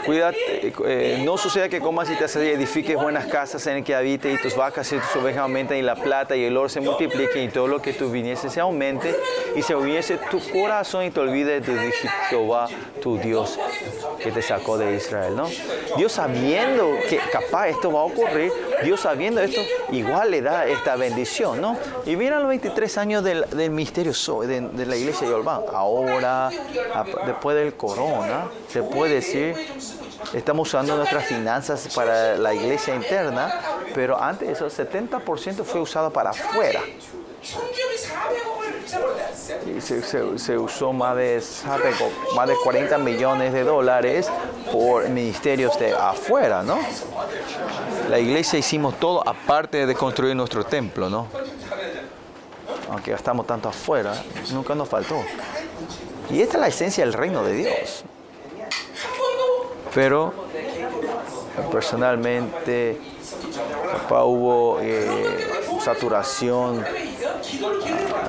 [0.05, 3.95] cuídate, eh, no suceda que comas y te haces y edifiques buenas casas en que
[3.95, 6.81] habite y tus vacas y tus ovejas aumenten y la plata y el oro se
[6.81, 9.15] multipliquen y todo lo que tú viniese se aumente
[9.55, 11.93] y se hubiese tu corazón y te olvides de
[12.29, 12.69] Jehová,
[13.01, 13.59] tu Dios,
[14.23, 15.49] que te sacó de Israel, ¿no?
[15.97, 18.53] Dios sabiendo que capaz esto va a ocurrir,
[18.83, 19.61] Dios sabiendo esto,
[19.91, 21.77] igual le da esta bendición, ¿no?
[22.07, 24.12] Y miren los 23 años del, misterio
[24.47, 25.62] de, la iglesia de Olván.
[25.73, 26.51] Ahora,
[27.27, 29.55] después del corona, se puede decir,
[30.32, 33.52] estamos usando nuestras finanzas para la iglesia interna,
[33.94, 36.81] pero antes eso, 70% fue usado para afuera.
[39.81, 41.43] Se, se, usó más de,
[42.36, 44.31] más de 40 millones de dólares
[44.70, 46.78] por ministerios de afuera, ¿no?
[48.09, 51.27] La iglesia hicimos todo aparte de construir nuestro templo, ¿no?
[52.90, 54.14] Aunque gastamos tanto afuera,
[54.52, 55.23] nunca nos faltó.
[56.31, 58.05] Y esta es la esencia del reino de Dios.
[59.94, 60.32] Pero
[61.70, 62.98] personalmente,
[63.93, 65.06] papá, hubo eh,
[65.85, 66.85] saturación.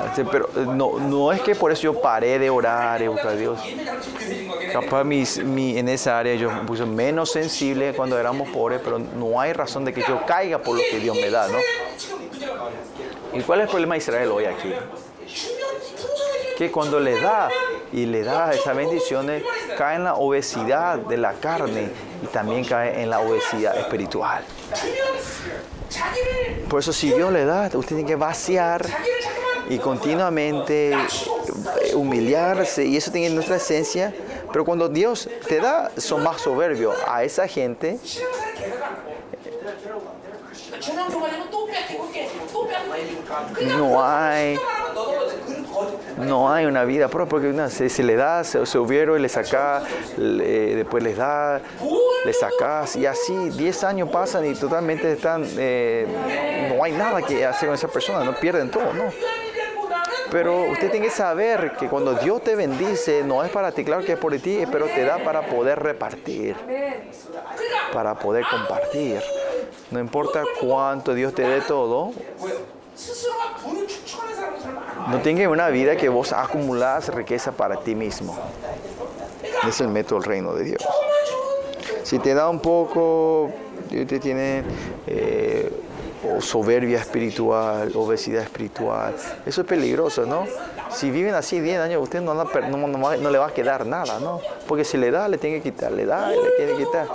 [0.07, 3.29] Este, Pero eh, no, no es que por eso yo paré de orar y buscar
[3.29, 3.59] a Dios.
[4.73, 8.99] Capaz mis- mi- en esa área yo me puse menos sensible cuando éramos pobres, pero
[8.99, 11.57] no hay razón de que yo caiga por lo que Dios me da, ¿no?
[13.33, 14.73] ¿Y cuál es el problema de Israel hoy aquí?
[16.57, 17.49] Que cuando le da
[17.91, 19.43] y le da esas bendiciones,
[19.77, 21.89] cae en la obesidad de la carne
[22.21, 24.43] y también cae en la obesidad espiritual.
[26.69, 28.85] Por eso si Dios le da, usted tiene que vaciar
[29.69, 34.13] y continuamente eh, humillarse y eso tiene nuestra esencia.
[34.51, 37.99] Pero cuando Dios te da, son más soberbios a esa gente.
[43.77, 44.59] No hay,
[46.17, 49.83] no hay una vida propia porque una, se, le da, se, se y le saca,
[50.17, 51.61] después les da,
[52.25, 56.07] le sacas y así 10 años pasan y totalmente están, eh,
[56.69, 59.11] no hay nada que hacer con esa persona, no pierden todo, ¿no?
[60.33, 64.03] Pero usted tiene que saber que cuando Dios te bendice, no es para ti, claro
[64.03, 66.55] que es por ti, pero te da para poder repartir,
[67.93, 69.21] para poder compartir.
[69.91, 72.13] No importa cuánto Dios te dé todo,
[75.07, 78.35] no tengas una vida que vos acumulás riqueza para ti mismo.
[79.67, 80.83] Es el método del reino de Dios.
[82.01, 83.51] Si te da un poco,
[83.91, 84.63] usted tiene
[85.05, 85.71] eh,
[86.25, 89.13] o soberbia espiritual, obesidad espiritual.
[89.45, 90.45] Eso es peligroso, ¿no?
[90.89, 92.47] Si viven así 10 años, usted no, no-
[93.17, 94.39] no le va a quedar nada, ¿no?
[94.67, 97.07] Porque si le da, le tiene que quitar, le da, le tiene que quitar.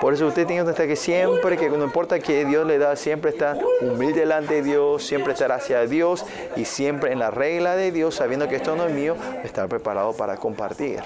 [0.00, 2.94] Por eso usted tiene que estar que siempre, que no importa que Dios le da,
[2.96, 6.24] siempre estar humilde delante de Dios, siempre estar hacia Dios
[6.56, 10.12] y siempre en la regla de Dios, sabiendo que esto no es mío, estar preparado
[10.12, 11.00] para compartir.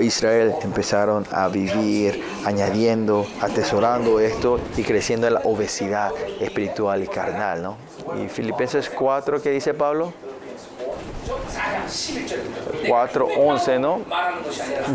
[0.00, 6.10] Israel empezaron a vivir añadiendo, atesorando esto y creciendo en la obesidad
[6.40, 7.62] espiritual y carnal.
[7.62, 7.76] ¿no?
[8.22, 10.12] Y Filipenses 4, ¿qué dice Pablo?
[12.84, 14.00] 4.11, ¿no?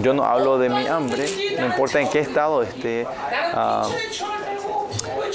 [0.01, 1.25] Yo no hablo de mi hambre,
[1.59, 3.05] no importa en qué estado esté.
[3.53, 3.87] Uh,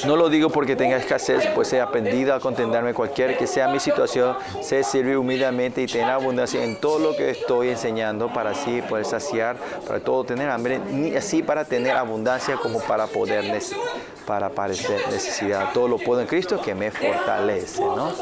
[0.07, 3.81] no lo digo porque tenga escasez, pues he aprendido a contenderme cualquier que sea mi
[3.81, 8.83] situación, sé servir humildemente y tener abundancia en todo lo que estoy enseñando para así
[8.83, 9.57] poder saciar,
[9.87, 13.43] para todo tener hambre, ni así para tener abundancia como para poder
[14.27, 15.73] para parecer necesidad.
[15.73, 18.13] Todo lo puedo en Cristo que me fortalece, ¿no?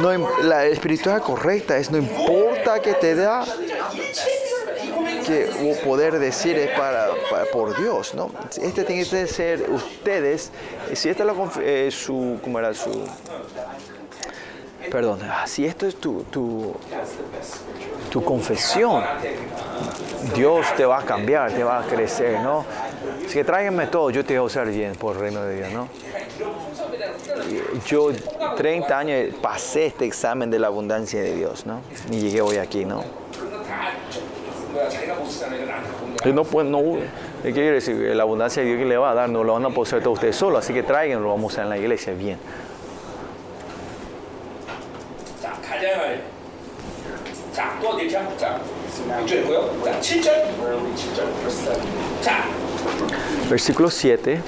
[0.00, 0.10] No,
[0.42, 3.44] la espiritualidad correcta es no importa que te da
[5.26, 7.08] que poder decir es para,
[7.52, 8.30] por Dios, ¿no?
[8.60, 10.50] Este tiene que ser ustedes.
[10.94, 12.90] Si esta la eh, su cómo era su
[14.90, 16.74] Perdón, ah, si esto es tu, tu,
[18.24, 19.04] confesión,
[20.34, 22.64] Dios te va a cambiar, te va a crecer, ¿no?
[23.24, 25.72] Así que tráigame todo, yo te voy a usar bien por el reino de Dios,
[25.72, 25.88] ¿no?
[27.86, 28.10] yo
[28.56, 31.80] 30 años pasé este examen de la abundancia de Dios, ¿no?
[32.10, 33.04] Y llegué hoy aquí, ¿no?
[36.24, 36.82] Y no, pues, no,
[37.42, 37.96] ¿qué quiere decir?
[38.14, 40.18] La abundancia de Dios que le va a dar no lo van a poseer todos
[40.18, 42.38] ustedes solos, así que tráiganlo, vamos a usar en la iglesia, bien.
[53.48, 54.40] Versículo 7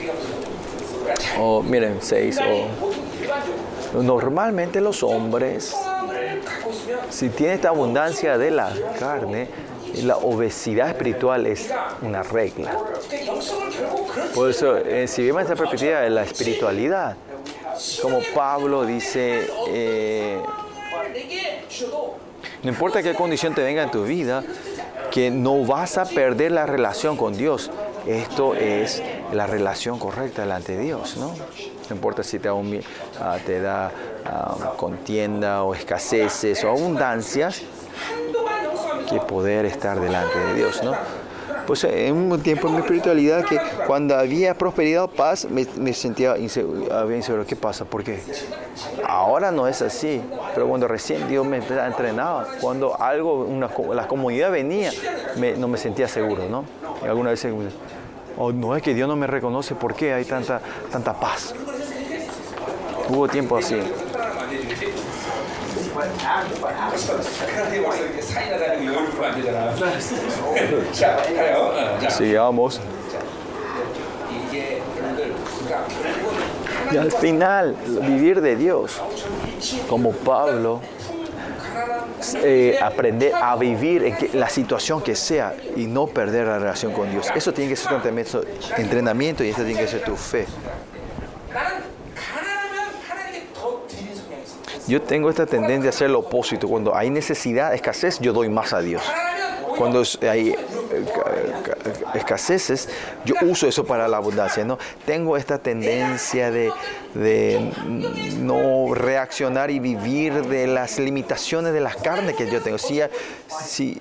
[1.38, 4.02] o miren, seis o...
[4.02, 5.74] Normalmente los hombres,
[7.10, 9.48] si tienen esta abundancia de la carne,
[10.02, 12.72] la obesidad espiritual es una regla.
[14.34, 17.16] Por eso, eh, si vemos esta perspectiva de la espiritualidad,
[18.00, 20.40] como Pablo dice, eh,
[22.62, 24.42] no importa qué condición te venga en tu vida,
[25.10, 27.70] que no vas a perder la relación con Dios.
[28.07, 29.03] Esto es
[29.33, 31.29] la relación correcta delante de Dios, ¿no?
[31.29, 33.93] No importa si te da, ah,
[34.24, 37.62] ah, contienda o escaseces o abundancias,
[39.09, 40.93] que poder estar delante de Dios, ¿no?
[41.66, 46.36] Pues en un tiempo en mi espiritualidad que cuando había prosperidad o paz me, sentía
[46.39, 47.47] inseguro, había inseguro.
[47.47, 47.84] ¿Qué pasa?
[47.84, 48.20] ¿Por qué?
[49.06, 50.20] Ahora no es así,
[50.55, 54.90] pero cuando recién Dios me entrenaba, cuando algo, una, la comunidad venía,
[55.36, 56.64] me- no me sentía seguro, ¿no?
[57.05, 57.47] Y alguna vez,
[58.36, 60.60] oh, no es que Dios no me reconoce, ¿por qué hay tanta,
[60.90, 61.55] tanta paz?
[63.09, 63.76] Hubo tiempo así.
[67.56, 69.76] 그렇게 와서 이렇게 사이다 다니고 열불 안 되잖아.
[70.91, 71.57] 자, 가요.
[71.57, 72.80] 어, 자, Sigamos.
[74.31, 75.34] 이게 여러분들
[75.65, 76.57] 그러니까 결국은
[76.89, 79.02] Y al final, vivir de Dios,
[79.89, 80.80] como Pablo,
[82.44, 86.94] eh, aprender a vivir en que- la situación que sea y no perder la relación
[86.94, 87.30] con Dios.
[87.35, 88.41] Eso tiene que ser tu entrenamiento,
[88.77, 90.45] entrenamiento y eso tiene que ser tu fe.
[94.93, 96.69] Yo tengo esta tendencia a hacer lo opuesto.
[96.69, 99.02] Cuando hay necesidad, escasez, yo doy más a Dios.
[99.78, 100.56] Cuando eh, hay eh,
[102.12, 102.90] escaseces,
[103.24, 104.66] yo uso eso para la abundancia.
[104.66, 104.78] ¿no?
[105.06, 106.70] Tengo esta tendencia de,
[107.14, 107.73] de,
[108.40, 112.77] no reaccionar y vivir de las limitaciones de las carnes que yo tengo.
[112.77, 113.01] Si,
[113.64, 113.98] si,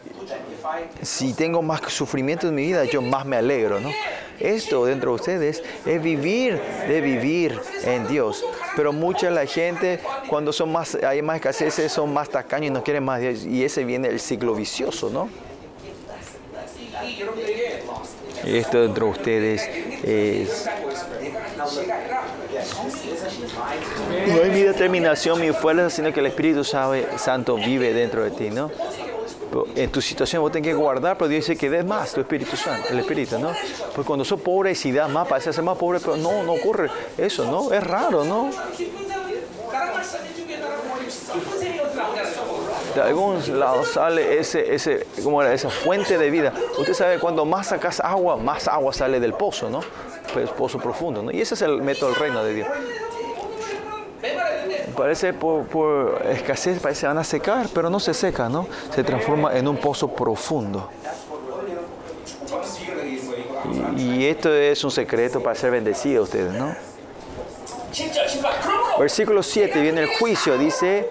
[1.02, 3.90] si tengo más sufrimiento en mi vida, yo más me alegro, ¿no?
[4.40, 8.44] Esto dentro de ustedes es vivir de vivir en Dios.
[8.76, 12.84] Pero mucha la gente, cuando son más, hay más escaseces, son más tacaños y no
[12.84, 13.46] quieren más Dios.
[13.46, 15.30] Y ese viene el ciclo vicioso, ¿no?
[18.46, 19.70] Esto dentro de ustedes
[20.04, 20.68] es...
[24.28, 28.50] No hay mi determinación, mi fuerza, sino que el Espíritu Santo vive dentro de ti,
[28.50, 28.72] ¿no?
[29.76, 32.56] en tu situación vos tenés que guardar, pero Dios dice que des más tu Espíritu
[32.56, 33.52] Santo, el Espíritu, ¿no?
[33.94, 36.90] Pues cuando sos pobre, si das más, parece ser más pobre, pero no, no ocurre
[37.18, 37.74] eso, ¿no?
[37.74, 38.50] Es raro, ¿no?
[42.96, 45.54] De algún lado sale ese, ese, ¿cómo era?
[45.54, 46.54] esa fuente de vida.
[46.78, 49.80] Usted sabe, cuando más sacas agua, más agua sale del pozo, ¿no?
[50.34, 51.32] Pues, pozo profundo, ¿no?
[51.32, 52.68] Y ese es el método del reino de Dios.
[54.96, 58.68] Parece por, escasez, parece que van a secar, pero no se seca, ¿no?
[58.94, 60.90] Se transforma en un pozo profundo.
[63.98, 66.76] Y esto es un secreto para ser bendecidos ustedes, ¿no?
[69.00, 71.10] Versículo 7 viene el juicio, dice,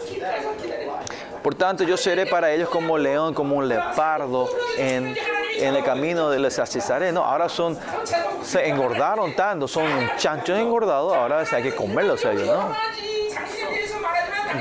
[1.43, 4.49] por tanto yo seré para ellos como león, como un leopardo
[4.79, 5.15] en,
[5.59, 7.13] en el camino de les achizaré.
[7.13, 7.79] No, ahora son,
[8.43, 12.75] se engordaron tanto, son un chancho engordado, ahora hay que comerlos ellos, ¿no?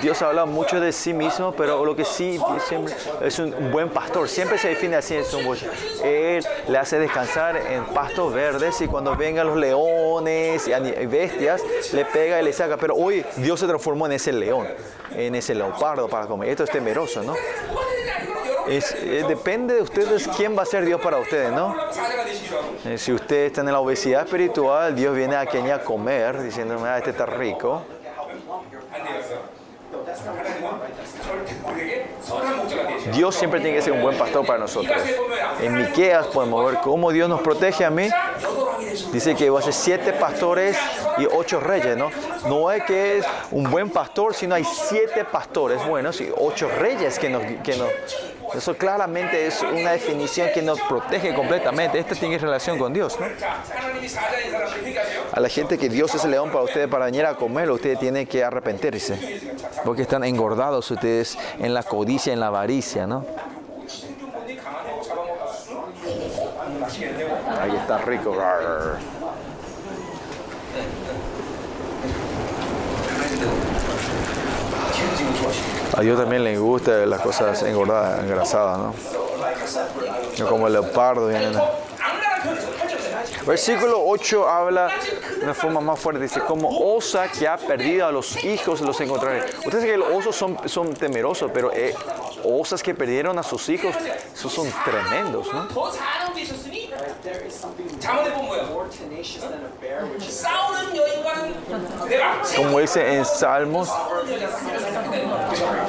[0.02, 4.30] Dios habla mucho de sí mismo, pero lo que sí siempre, es un buen pastor.
[4.30, 5.64] Siempre se define así en su voz.
[6.04, 11.62] Él le hace descansar en pastos verdes y cuando vengan los leones y bestias,
[11.94, 12.78] le pega y le saca.
[12.78, 14.68] Pero hoy Dios se transformó en ese león,
[15.16, 16.50] en ese leopardo para comer.
[16.50, 17.36] Esto es temeroso, ¿no?
[18.68, 21.76] Eh, depende de ustedes quién va a ser Dios para ustedes, ¿no?
[22.86, 26.88] Eh, si ustedes están en la obesidad espiritual, Dios viene a Kenia a comer, diciéndome,
[26.88, 27.84] ah, este está rico.
[33.14, 34.98] Dios siempre tiene que ser un buen pastor para nosotros.
[35.62, 38.10] En Miqueas podemos ver cómo Dios nos protege a mí.
[39.12, 40.78] Dice que va a ser siete pastores
[41.18, 42.12] y ocho reyes, ¿no?
[42.48, 47.20] No es que es un buen pastor, sino hay siete pastores buenos y ocho reyes
[47.20, 47.90] que nos, que nos
[48.54, 52.00] eso claramente es una definición que nos protege completamente.
[52.00, 53.18] Esto tiene relación con Dios.
[53.20, 53.26] ¿no?
[55.32, 58.00] A la gente que Dios es el león para ustedes, para venir a comerlo, ustedes
[58.00, 59.42] tienen que arrepentirse.
[59.86, 63.06] Porque están engordados ustedes en la codicia, en la avaricia.
[63.08, 63.26] ¿no?
[67.62, 68.36] Ahí está rico.
[76.00, 80.48] A ellos también le gusta las cosas engordadas, engrasadas, ¿no?
[80.48, 81.30] Como el leopardo.
[83.46, 84.92] Versículo 8 habla
[85.40, 86.22] de una forma más fuerte.
[86.22, 89.44] Dice, como osa que ha perdido a los hijos, los encontraré.
[89.66, 91.94] Ustedes saben que los osos son, son temerosos, pero eh,
[92.46, 93.94] osas que perdieron a sus hijos,
[94.34, 95.68] esos son tremendos, ¿no?
[102.56, 103.90] Como dice en Salmos,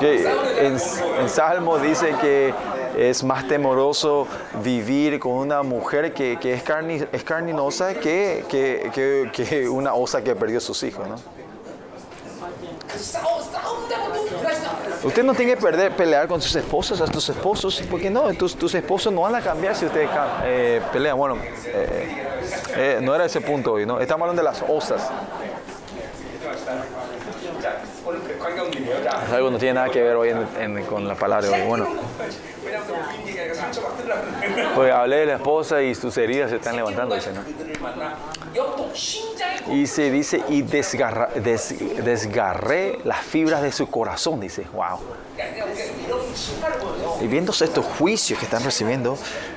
[0.00, 0.78] en,
[1.20, 2.54] en Salmos dice que
[2.96, 4.26] es más temoroso
[4.62, 10.22] vivir con una mujer que, que es, carni, es carninosa que, que, que, una osa
[10.22, 11.06] que perdió sus hijos.
[11.08, 11.16] ¿no?
[15.02, 18.54] Usted no tiene que perder, pelear con sus esposas, a tus esposos, porque no, tus,
[18.54, 20.10] tus esposos no van a cambiar si ustedes
[20.44, 21.16] eh, pelean.
[21.16, 22.26] Bueno, eh,
[22.76, 23.98] eh, no era ese punto hoy, ¿no?
[23.98, 25.10] Estamos hablando de las osas.
[29.26, 31.48] Es algo no tiene nada que ver hoy en, en, con la palabra.
[31.50, 31.62] Hoy.
[31.66, 31.86] Bueno,
[34.74, 38.39] pues hablé de la esposa y sus heridas se están levantando, ¿no?
[39.70, 44.98] Y se dice, y desgarra, desgarré las fibras de su corazón, dice, wow.
[47.20, 49.16] Y viendo estos juicios que están recibiendo,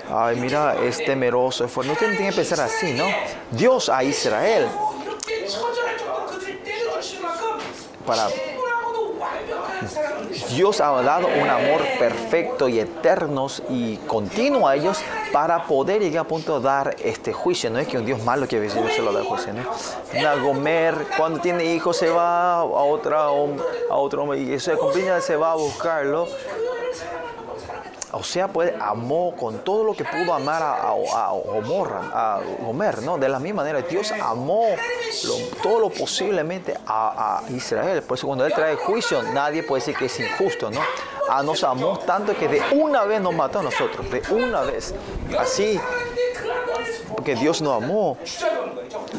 [0.10, 3.06] ay, mira, es temeroso, es No tienen que pensar así, ¿no?
[3.52, 4.68] Dios a Israel.
[8.06, 8.28] Para
[10.50, 15.00] Dios ha dado un amor perfecto y eterno y continuo a ellos
[15.32, 17.70] para poder llegar a punto de dar este juicio.
[17.70, 19.64] No es que un Dios malo que veces se lo da juicio, ¿no?
[20.18, 24.46] Una Gomer, cuando tiene hijos, se va a, otra, a otro hombre y
[24.78, 26.28] compañía se va a buscarlo.
[28.14, 33.18] O sea, pues amó con todo lo que pudo amar a, a, a, Homer, ¿no?
[33.18, 34.66] De la misma manera, Dios amó
[35.62, 38.04] todo lo posiblemente a, Israel.
[38.04, 40.80] Por cuando Él trae juicio, nadie puede decir que es injusto, ¿no?
[41.30, 44.94] A nos amó tanto que de una vez nos mató a nosotros, de una vez.
[45.40, 45.80] Así
[47.14, 48.18] porque Dios nos amó.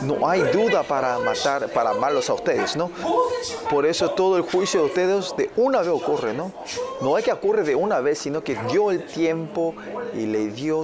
[0.03, 2.91] No hay duda para matar, para amarlos a ustedes, ¿no?
[3.71, 6.53] Por eso todo el juicio de ustedes de una vez ocurre, ¿no?
[7.01, 9.75] No es que ocurre de una vez, sino que dio el tiempo
[10.15, 10.83] y le dio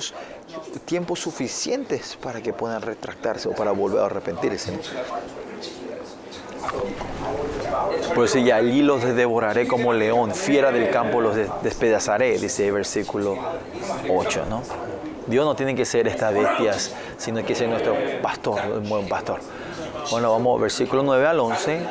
[0.85, 4.73] tiempos suficientes para que puedan retractarse o para volver a arrepentirse.
[4.73, 4.79] ¿no?
[8.15, 13.37] Pues y allí los devoraré como león, fiera del campo los despedazaré, dice el versículo
[14.09, 14.63] 8, ¿no?
[15.31, 19.41] Dios no tiene que ser estas bestias, sino que es nuestro pastor, un buen pastor.
[20.11, 21.87] Bueno, vamos, versículo 9 al 11,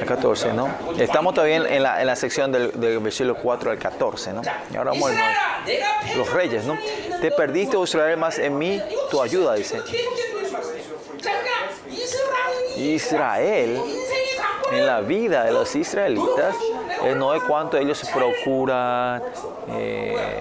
[0.00, 0.68] al 14, ¿no?
[0.98, 4.42] Estamos todavía en la, en la sección del, del, versículo 4 al 14, ¿no?
[4.72, 6.76] Y ahora vamos a los reyes, ¿no?
[7.20, 9.80] Te perdiste, oh Israel, más en mí tu ayuda, dice.
[12.76, 13.80] Israel
[14.72, 16.54] en la vida de los israelitas
[17.02, 19.22] eh, no es cuánto ellos procuran,
[19.70, 20.40] eh,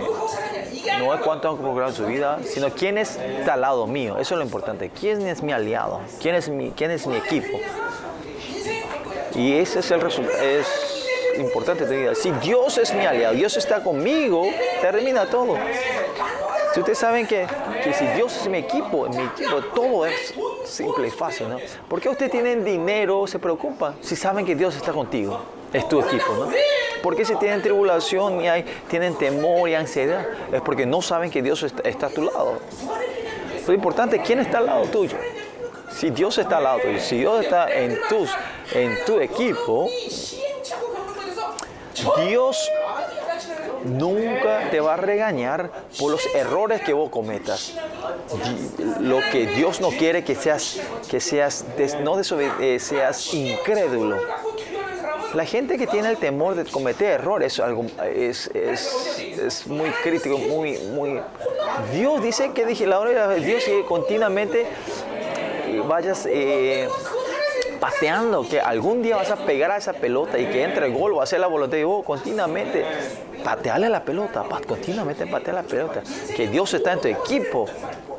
[0.99, 4.18] no es cuánto han procurado su vida, sino quién está al lado mío.
[4.18, 4.89] Eso es lo importante.
[4.89, 6.01] ¿Quién es mi aliado?
[6.22, 7.57] ¿Quién es mi, quién es mi equipo?
[9.35, 10.38] Y ese es el resultado.
[10.41, 10.68] Es
[11.38, 14.43] importante te diga, si Dios es mi aliado, Dios está conmigo,
[14.81, 15.56] termina todo.
[16.73, 17.47] Si ustedes saben que,
[17.81, 20.34] que si Dios es mi equipo, mi equipo, todo es
[20.65, 21.57] simple y fácil, ¿no?
[21.88, 23.95] ¿Por qué ustedes tienen dinero, se preocupan?
[24.01, 25.41] Si saben que Dios está contigo,
[25.73, 26.49] es tu equipo, ¿no?
[27.01, 30.26] ¿Por qué si tienen tribulación y hay, tienen temor y ansiedad?
[30.51, 32.60] Es porque no saben que Dios está, a tu lado.
[33.65, 35.18] Lo importante es quién está al lado tuyo.
[35.91, 38.30] Si Dios está al lado tuyo, si Dios está en, tus,
[38.73, 39.89] en tu equipo,
[42.27, 42.69] Dios
[43.86, 47.74] nunca te va a regañar por los errores que vos cometas.
[49.00, 51.66] Lo que Dios no quiere que seas, que seas,
[52.04, 52.20] no
[52.60, 54.18] eh, seas incrédulo.
[55.34, 57.62] La gente que tiene el temor de cometer errores
[58.16, 61.22] es, es, es, muy crítico, muy, muy...
[61.94, 64.66] Dios dice que la hora de Dios que continuamente
[65.68, 66.26] eh, vayas...
[66.26, 66.88] Eh,
[67.80, 71.16] pateando, que algún día vas a pegar a esa pelota y que entre el gol,
[71.16, 72.86] va a hacer la voluntad de Dios continuamente.
[73.44, 76.02] Patearle la pelota, continuamente patear la pelota.
[76.36, 77.66] Que Dios está en tu equipo,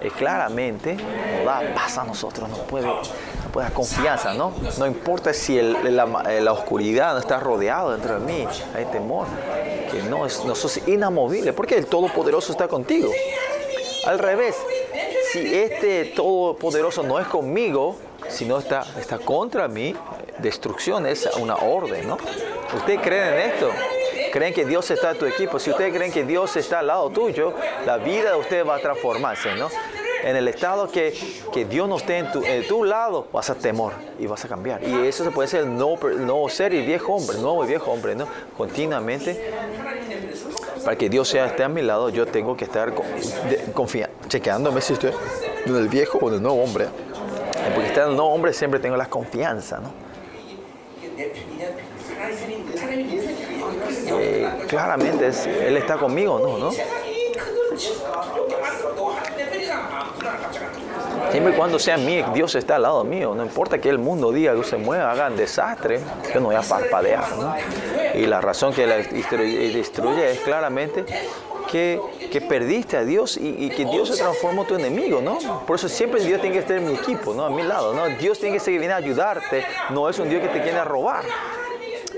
[0.00, 3.08] eh, claramente nos da paz a nosotros, nos puede, nos
[3.52, 4.52] puede dar confianza, ¿no?
[4.78, 9.26] No importa si eh, la oscuridad no está rodeado dentro de mí, hay temor,
[9.90, 13.10] que no, es, no sos inamovible, porque el Todopoderoso está contigo.
[14.06, 14.56] Al revés,
[15.32, 17.96] si este Todopoderoso no es conmigo,
[18.28, 19.94] sino está, está contra mí,
[20.38, 22.16] destrucción es una orden, ¿no?
[22.74, 23.70] ¿Ustedes creen en esto?
[24.32, 25.58] ¿Creen que Dios está en tu equipo?
[25.58, 27.52] Si ustedes creen que Dios está al lado tuyo,
[27.86, 29.68] la vida de ustedes va a transformarse, ¿no?
[30.22, 31.14] En el estado que,
[31.52, 34.82] que Dios no esté en tu, lado, vas a temor y vas a cambiar.
[34.84, 38.14] Y eso se puede ser el nuevo, ser y viejo hombre, nuevo y viejo hombre,
[38.14, 38.26] ¿no?
[38.56, 39.50] Continuamente
[40.84, 43.06] para que Dios sea esté a mi lado, yo tengo que estar con-
[43.48, 45.12] de- confia- chequeándome si estoy
[45.66, 46.88] en el viejo o en el nuevo hombre.
[47.74, 49.90] Porque estar en el nuevo hombre siempre tengo la confianza, ¿no?
[54.18, 56.58] Eh, claramente es, Él está conmigo, ¿no?
[56.58, 56.70] ¿no?
[61.30, 63.34] Siempre y cuando sea mí, Dios está al lado mío.
[63.36, 66.00] No importa que el mundo diga que se mueva, hagan desastre,
[66.34, 67.24] yo no voy a parpadear.
[68.14, 71.04] Y la razón que la destruye, eh, destruye es claramente
[71.70, 72.00] que,
[72.32, 75.38] que, perdiste a Dios y, que Dios se transformó tu enemigo, ¿no?
[75.66, 77.44] Por eso siempre Dios tiene que estar en mi equipo, ¿no?
[77.44, 78.08] A mi lado, ¿no?
[78.18, 81.24] Dios tiene que seguir viene a ayudarte, no es un Dios que te quiere robar.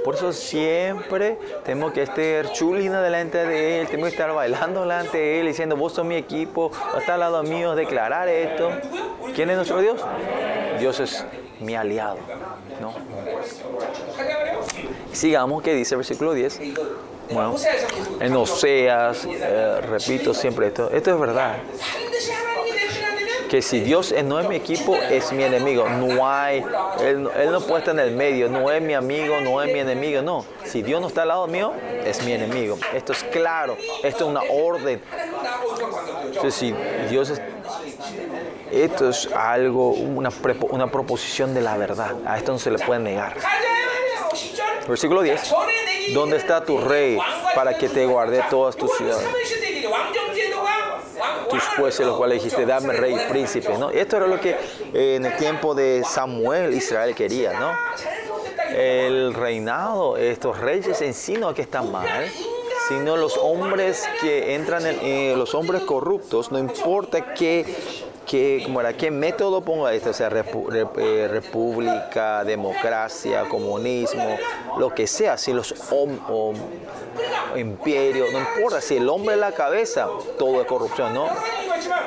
[0.04, 5.18] Por eso siempre tenemos que estar chulinos delante de Él, tenemos que estar bailando delante
[5.18, 8.70] de Él, diciendo, vos sos mi equipo, está al lado mío, declarar esto.
[9.34, 10.00] ¿Quién es nuestro Dios?
[10.78, 11.24] Dios es
[11.60, 12.18] mi aliado.
[12.80, 12.94] ¿no?
[15.12, 16.60] Sigamos que dice el versículo 10.
[17.30, 17.54] Bueno,
[18.20, 21.56] en Oseas, eh, repito siempre esto, esto es verdad
[23.52, 25.86] que si Dios eh, no es mi equipo, es mi enemigo.
[25.86, 26.64] No hay,
[27.02, 30.22] él, no puede estar en el medio, no es mi amigo, no es mi enemigo,
[30.22, 30.46] no.
[30.64, 31.70] Si Dios no está al lado mío,
[32.02, 32.78] es mi enemigo.
[32.94, 35.02] Esto es claro, esto es una orden.
[36.28, 36.74] Entonces, si
[37.10, 37.42] Dios es,
[38.70, 40.30] esto es algo, una,
[40.70, 42.16] una proposición de la verdad.
[42.24, 43.36] A esto no se le puede negar.
[44.88, 45.54] Versículo 10.
[46.14, 47.18] ¿Dónde está tu rey
[47.54, 49.28] para que te guarde todas tus ciudades?
[51.76, 53.90] Jueces, los cuales dijiste, dame rey príncipe, ¿no?
[53.90, 54.56] Esto era lo que
[54.94, 57.72] eh, en el tiempo de Samuel Israel quería, ¿no?
[58.74, 62.26] El reinado, estos reyes en sí que están mal,
[62.88, 67.64] sino los hombres que entran, en, eh, los hombres corruptos, no importa qué,
[68.26, 68.92] qué, ¿cómo era?
[68.92, 74.36] qué método ponga esto, o sea, eh, república, democracia, comunismo,
[74.78, 75.74] lo que sea, si los
[77.56, 80.08] imperio, no importa, si el hombre es la cabeza,
[80.38, 81.28] todo es corrupción, ¿no?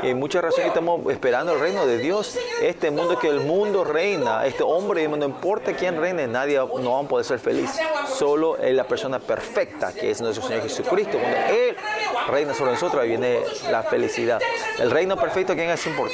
[0.03, 2.37] Y muchas razones estamos esperando el reino de Dios.
[2.61, 6.99] Este mundo que el mundo reina, este hombre, no importa quién reine, nadie no va
[6.99, 7.71] a poder ser feliz.
[8.07, 11.17] Solo es la persona perfecta, que es nuestro Señor Jesucristo.
[11.17, 11.75] Cuando Él
[12.29, 13.39] reina sobre nosotros, ahí viene
[13.69, 14.39] la felicidad.
[14.79, 16.05] El reino perfecto que es importante,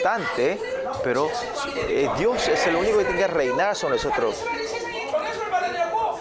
[1.03, 1.29] pero
[1.89, 4.43] eh, Dios es el único que tiene que reinar sobre nosotros.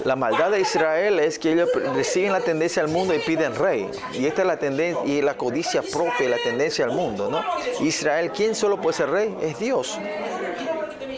[0.05, 3.91] La maldad de Israel es que ellos reciben la tendencia al mundo y piden rey.
[4.15, 7.45] Y esta es la tendencia y la codicia propia, la tendencia al mundo, ¿no?
[7.85, 9.37] Israel, ¿quién solo puede ser rey?
[9.43, 9.99] Es Dios.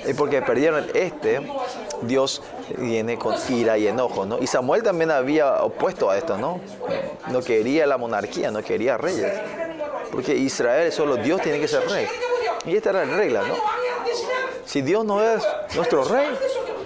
[0.05, 1.41] Y porque perdieron este,
[2.03, 2.43] Dios
[2.77, 4.39] viene con ira y enojo, ¿no?
[4.41, 6.61] Y Samuel también había opuesto a esto, ¿no?
[7.31, 9.33] No quería la monarquía, no quería reyes.
[10.11, 12.07] Porque Israel solo Dios tiene que ser rey.
[12.65, 13.55] Y esta era la regla, ¿no?
[14.65, 15.43] Si Dios no es
[15.75, 16.29] nuestro rey,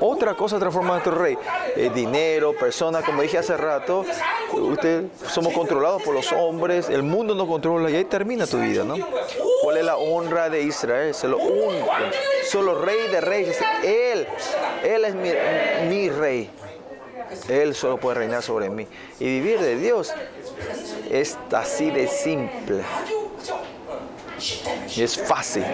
[0.00, 1.36] otra cosa transforma a nuestro rey.
[1.76, 4.04] Eh, dinero, personas, como dije hace rato,
[4.52, 8.84] usted somos controlados por los hombres, el mundo nos controla y ahí termina tu vida,
[8.84, 8.96] ¿no?
[9.62, 11.14] ¿Cuál es la honra de Israel?
[11.14, 11.74] Solo un,
[12.48, 13.58] solo rey de reyes.
[13.82, 14.26] Él,
[14.82, 15.30] él es mi,
[15.88, 16.50] mi rey.
[17.48, 18.86] Él solo puede reinar sobre mí.
[19.18, 20.12] Y vivir de Dios
[21.10, 22.82] es así de simple.
[24.94, 25.64] Y es fácil.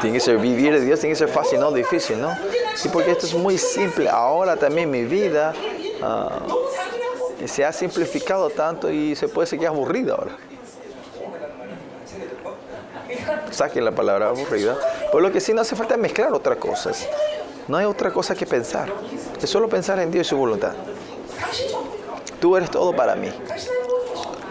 [0.00, 2.36] Tiene que ser vivir de Dios, tiene que ser fácil, no difícil, ¿no?
[2.74, 4.08] Sí, porque esto es muy simple.
[4.08, 5.54] Ahora también mi vida
[6.02, 6.40] ah,
[7.46, 10.36] se ha simplificado tanto y se puede seguir aburrida ahora.
[13.50, 14.76] Saquen la palabra aburrida.
[15.10, 17.08] Por lo que sí no hace falta mezclar otras cosas.
[17.68, 18.92] No hay otra cosa que pensar.
[19.40, 20.74] Es solo pensar en Dios y su voluntad.
[22.40, 23.32] Tú eres todo para mí.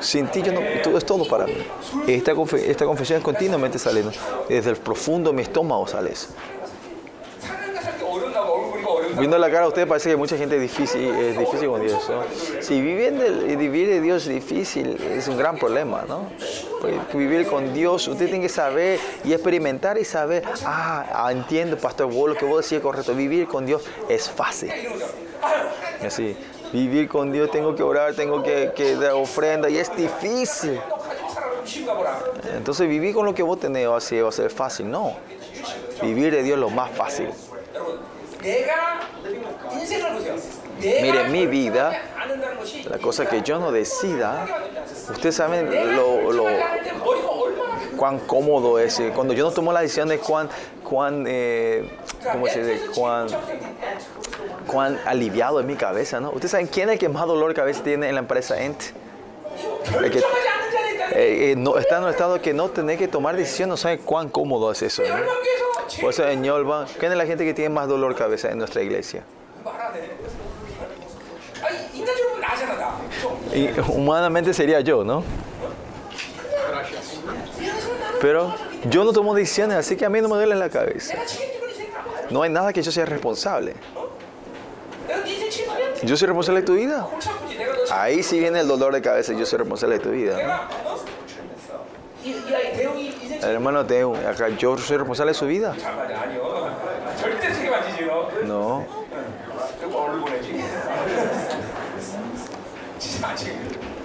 [0.06, 1.53] Sin ti yo no, eres todo para mí.
[2.07, 4.11] Esta, confe- esta confesión es continuamente saliendo.
[4.48, 6.27] Desde el profundo de mi estómago sale eso.
[9.18, 12.10] Viendo la cara de ustedes parece que mucha gente es difícil, es difícil con Dios.
[12.10, 12.23] ¿no?
[12.61, 16.27] Si viven de, vivir de Dios es difícil, es un gran problema, ¿no?
[16.82, 21.77] Porque vivir con Dios, usted tiene que saber y experimentar y saber, ah, ah, entiendo,
[21.77, 24.72] Pastor, vos lo que vos decís es correcto, vivir con Dios es fácil.
[26.06, 26.36] Así,
[26.76, 30.80] vivir con Dios, tengo que orar, tengo que, que dar ofrenda y es difícil.
[32.56, 35.14] Entonces vivir con lo que vos tenés así va a ser fácil, no.
[36.02, 37.30] Vivir de Dios es lo más fácil.
[41.02, 42.02] Mire, mi vida,
[42.89, 44.45] La cosa que yo no decida,
[45.11, 46.45] ustedes saben lo, lo-
[47.97, 48.99] cuán cómodo es.
[48.99, 50.49] eh, Cuando yo no tomo la decisión de cuán,
[50.84, 51.89] cuán, eh,
[52.31, 52.88] ¿cómo se dice?
[52.93, 53.27] Cuán,
[54.66, 56.30] cuán aliviado es mi cabeza, ¿no?
[56.30, 58.82] Ustedes saben quién es el que más dolor de cabeza tiene en la empresa Ent.
[60.02, 63.70] El que eh, eh, no, está en un estado que no tener que tomar decisiones,
[63.70, 65.04] no saben cuán cómodo es eso.
[65.04, 65.16] ¿no?
[66.02, 68.82] Por eso en ¿quién es la gente que tiene más dolor de cabeza en nuestra
[68.82, 69.24] iglesia?
[73.54, 75.24] Y humanamente sería yo, ¿no?
[78.22, 78.54] Pero
[78.90, 81.16] yo no tomo decisiones, así que a mí no me duele la cabeza.
[82.30, 83.76] No hay nada que yo sea responsable.
[86.03, 87.07] Yo soy responsable de tu vida.
[87.91, 90.68] Ahí sí viene el dolor de cabeza, yo soy responsable de tu vida.
[93.41, 95.76] hermano Teo, acá yo soy responsable de su vida.
[98.45, 98.86] No.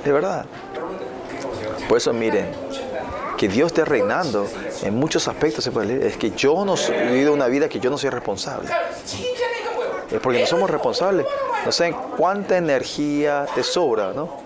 [0.05, 0.47] De verdad.
[1.89, 2.53] Por eso miren,
[3.37, 4.47] que Dios esté reinando
[4.83, 6.07] en muchos aspectos se puede leer.
[6.07, 8.69] Es que yo no he vivido una vida que yo no soy responsable.
[10.11, 11.27] Es porque no somos responsables.
[11.65, 14.41] No saben cuánta energía te sobra, ¿no?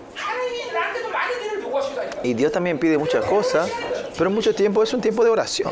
[2.23, 3.69] Y Dios también pide muchas cosas,
[4.17, 5.71] pero mucho tiempo es un tiempo de oración.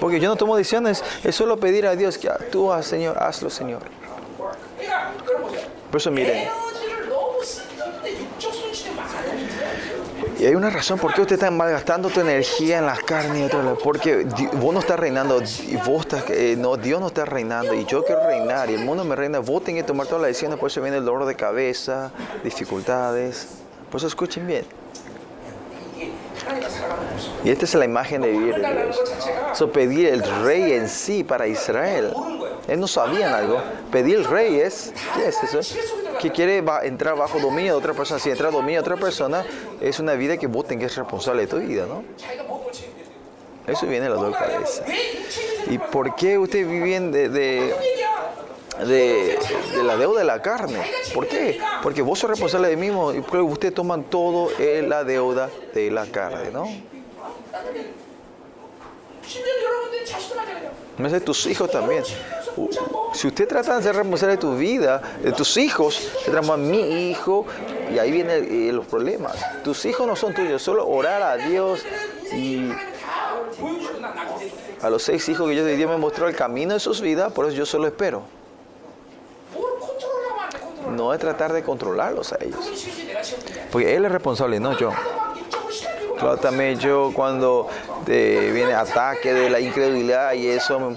[0.00, 3.50] Porque yo no tomo decisiones, es solo pedir a Dios que tú haz, Señor, hazlo,
[3.50, 3.82] Señor.
[5.90, 6.48] Por eso miren,
[10.38, 13.56] Y hay una razón por qué usted está malgastando tu energía en las carnes y
[13.82, 15.40] Porque vos no estás reinando,
[15.86, 19.04] vos estás, eh, no, Dios no está reinando y yo quiero reinar y el mundo
[19.04, 19.38] me reina.
[19.38, 22.10] Vos tenés que tomar todas las decisiones, por eso viene el dolor de cabeza,
[22.42, 23.48] dificultades.
[23.90, 24.64] Por eso escuchen bien.
[27.44, 28.54] Y esta es la imagen de vivir.
[28.56, 29.00] De Dios.
[29.54, 32.12] So, pedir el rey en sí para Israel
[32.68, 33.60] él no sabían algo.
[33.90, 35.78] Pedir rey es, ¿qué es eso?
[36.20, 38.18] Que quiere va, entrar bajo dominio de otra persona.
[38.20, 39.44] Si entra dominio de otra persona,
[39.80, 42.04] es una vida que vos tenés responsable de tu vida, ¿no?
[43.66, 44.84] Eso viene de la dos cabeza.
[45.66, 47.28] ¿Y por qué ustedes viven de,
[48.78, 49.38] de
[49.82, 50.80] la deuda de la carne.
[51.14, 51.58] ¿Por qué?
[51.82, 56.06] Porque vos sos responsable de mí mismo y ustedes toman todo la deuda de la
[56.06, 56.68] carne, ¿no?
[60.98, 62.04] me de tus hijos también.
[62.56, 62.68] Uh,
[63.12, 67.10] si usted trata de ser responsable de tu vida, de tus hijos, se transforma mi
[67.10, 67.46] hijo
[67.92, 69.36] y ahí vienen eh, los problemas.
[69.62, 71.84] Tus hijos no son tuyos, solo orar a Dios
[72.32, 72.70] y
[74.82, 77.46] a los seis hijos que yo Dios me mostró el camino de sus vidas, por
[77.46, 78.22] eso yo solo espero.
[80.90, 82.60] No es tratar de controlarlos a ellos.
[83.72, 84.92] Porque Él es responsable, no yo.
[86.18, 87.68] Claro, también yo cuando
[88.06, 90.96] eh, viene ataque de la incredulidad y eso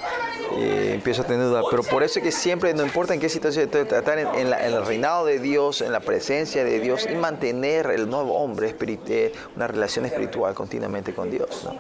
[0.58, 1.66] eh, empiezo a tener dudas.
[1.70, 4.50] Pero por eso es que siempre, no importa en qué situación, estoy, tratar en, en
[4.50, 8.38] la- en el reinado de Dios, en la presencia de Dios y mantener el nuevo
[8.38, 8.76] hombre,
[9.56, 11.64] una relación espiritual continuamente con Dios.
[11.64, 11.72] ¿no?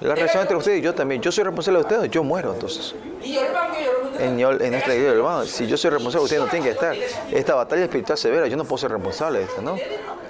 [0.00, 1.20] La relación entre ustedes y yo también.
[1.20, 2.94] Yo soy responsable de ustedes, yo muero entonces.
[4.18, 6.96] En, en hermano, si yo soy responsable, de ustedes no tienen que estar.
[7.30, 9.76] Esta batalla espiritual severa, yo no puedo ser responsable de esta, ¿no?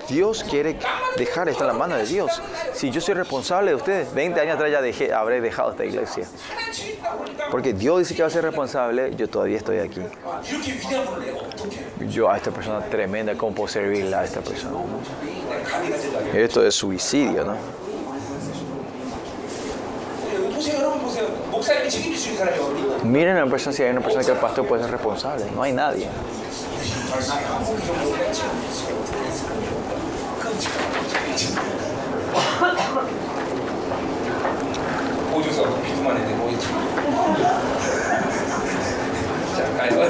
[0.09, 0.77] Dios quiere
[1.17, 2.43] dejar esto en la mano de Dios.
[2.73, 6.27] Si yo soy responsable de ustedes, 20 años atrás ya dejé, habré dejado esta iglesia.
[7.53, 10.01] Porque Dios dice que va a ser responsable, yo todavía estoy aquí.
[12.09, 14.79] Yo a esta persona tremenda, ¿cómo puedo servirla a esta persona?
[16.35, 17.90] Esto es suicidio, ¿no?
[23.04, 25.46] Miren a la persona si hay una persona que el pastor puede ser responsable.
[25.56, 26.10] No hay nadie.
[35.32, 36.68] 보조서 비두만 했는데 뭐 있지
[39.56, 40.08] 자 가요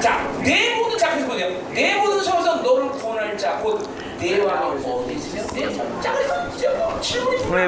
[0.00, 5.31] 자내 모든 자 그래서 보세요 내 모든 성에서 너를 구원할 자곧내 왕이 어디 있으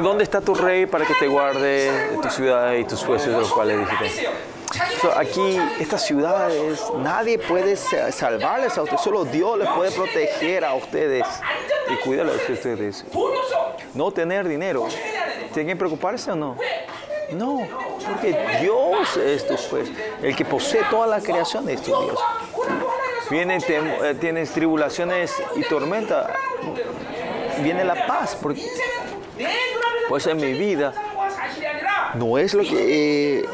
[0.02, 3.38] ¿Dónde está tu rey para que te guarde de tu ciudad y tus jueces de
[3.38, 4.28] los cuales dijiste?
[5.00, 10.74] So, aquí, estas ciudades, nadie puede salvarles a ustedes, solo Dios les puede proteger a
[10.74, 11.26] ustedes
[11.88, 13.04] y cuidarles a ustedes.
[13.94, 14.88] No tener dinero,
[15.52, 16.56] ¿tienen que preocuparse o no?
[17.32, 17.66] No,
[18.06, 19.90] porque Dios es tu juez,
[20.22, 22.18] el que posee toda la creación es tu Dios.
[23.30, 26.32] Vienen, eh, tienes tribulaciones y tormenta
[27.62, 28.36] viene la paz.
[28.40, 28.62] Porque,
[30.08, 30.92] por eso en mi vida
[32.14, 33.40] no es lo que...
[33.40, 33.44] Eh,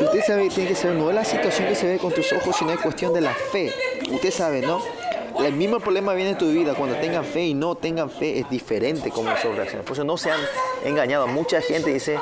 [0.00, 2.56] usted sabe, tiene que saber, no es la situación que se ve con tus ojos,
[2.56, 3.72] sino es cuestión de la fe.
[4.10, 4.82] Usted sabe, ¿no?
[5.38, 6.74] El mismo problema viene en tu vida.
[6.74, 9.86] Cuando tengan fe y no tengan fe, es diferente cómo nosotros reaccionamos.
[9.86, 10.40] Por eso no se han
[10.84, 11.26] engañado.
[11.26, 12.18] Mucha gente dice,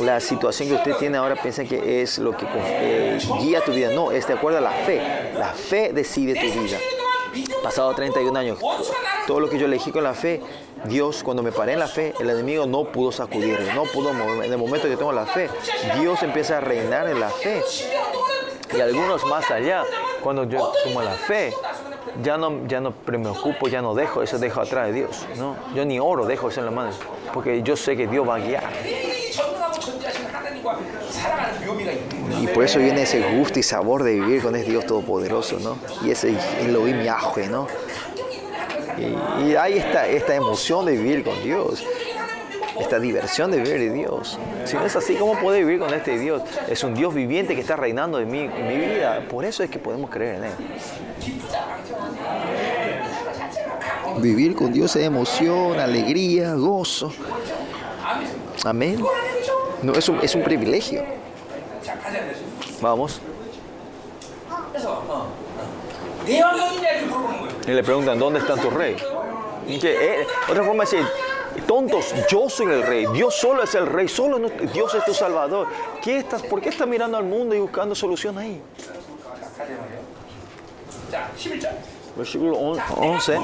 [0.00, 3.90] la situación que usted tiene ahora piensa que es lo que eh, guía tu vida.
[3.94, 5.00] No, es de acuerdo a la fe.
[5.34, 6.78] La fe decide tu vida.
[7.62, 8.58] Pasado 31 años,
[9.26, 10.40] todo lo que yo elegí con la fe,
[10.84, 14.46] Dios, cuando me paré en la fe, el enemigo no pudo sacudirme, no pudo moverme.
[14.46, 15.50] En el momento que tengo la fe,
[15.98, 17.62] Dios empieza a reinar en la fe.
[18.76, 19.84] Y algunos más allá,
[20.22, 21.52] cuando yo tomo la fe,
[22.22, 25.26] ya no, ya no me ocupo, ya no dejo, eso dejo atrás de Dios.
[25.36, 25.56] ¿no?
[25.74, 26.92] Yo ni oro, dejo eso en la mano,
[27.34, 28.70] porque yo sé que Dios va a guiar.
[32.40, 35.76] Y por eso viene ese gusto y sabor de vivir con ese Dios Todopoderoso, ¿no?
[36.04, 37.68] Y ese Elohim Yahweh, ¿no?
[38.98, 41.84] Y, y hay esta, emoción de vivir con Dios,
[42.78, 44.38] esta diversión de vivir de Dios.
[44.64, 46.42] Si no es así, ¿cómo puede vivir con este Dios?
[46.68, 49.26] Es un Dios viviente que está reinando en mi, en mi vida.
[49.28, 50.52] Por eso es que podemos creer en Él.
[54.18, 57.12] Vivir con Dios es emoción, alegría, gozo.
[58.64, 59.02] Amén.
[59.82, 61.19] No, es un, es un privilegio.
[62.80, 63.20] Vamos.
[67.66, 69.02] Y le preguntan, ¿dónde están tus reyes?
[69.66, 71.06] Eh, otra forma de decir,
[71.66, 75.14] tontos, yo soy el rey, Dios solo es el rey, solo no, Dios es tu
[75.14, 75.68] salvador.
[76.02, 78.60] ¿Qué estás, ¿Por qué estás mirando al mundo y buscando solución ahí?
[82.16, 83.38] versículo 11,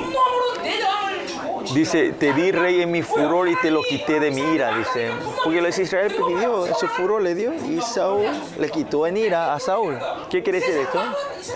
[1.74, 5.10] dice, te di rey en mi furor y te lo quité de mi ira, dice.
[5.44, 8.26] Porque los Israel pidió, su furor le dio y Saúl
[8.59, 9.98] le quitó en ira a Saúl.
[10.30, 11.01] ¿Qué quiere decir esto?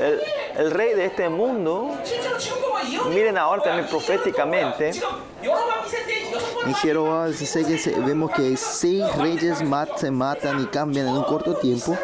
[0.00, 0.20] El,
[0.56, 1.90] el rey de este mundo,
[3.10, 4.92] miren ahora también proféticamente,
[6.66, 9.58] en Jehová dice que vemos que seis reyes
[9.96, 11.96] se matan y cambian en un corto tiempo.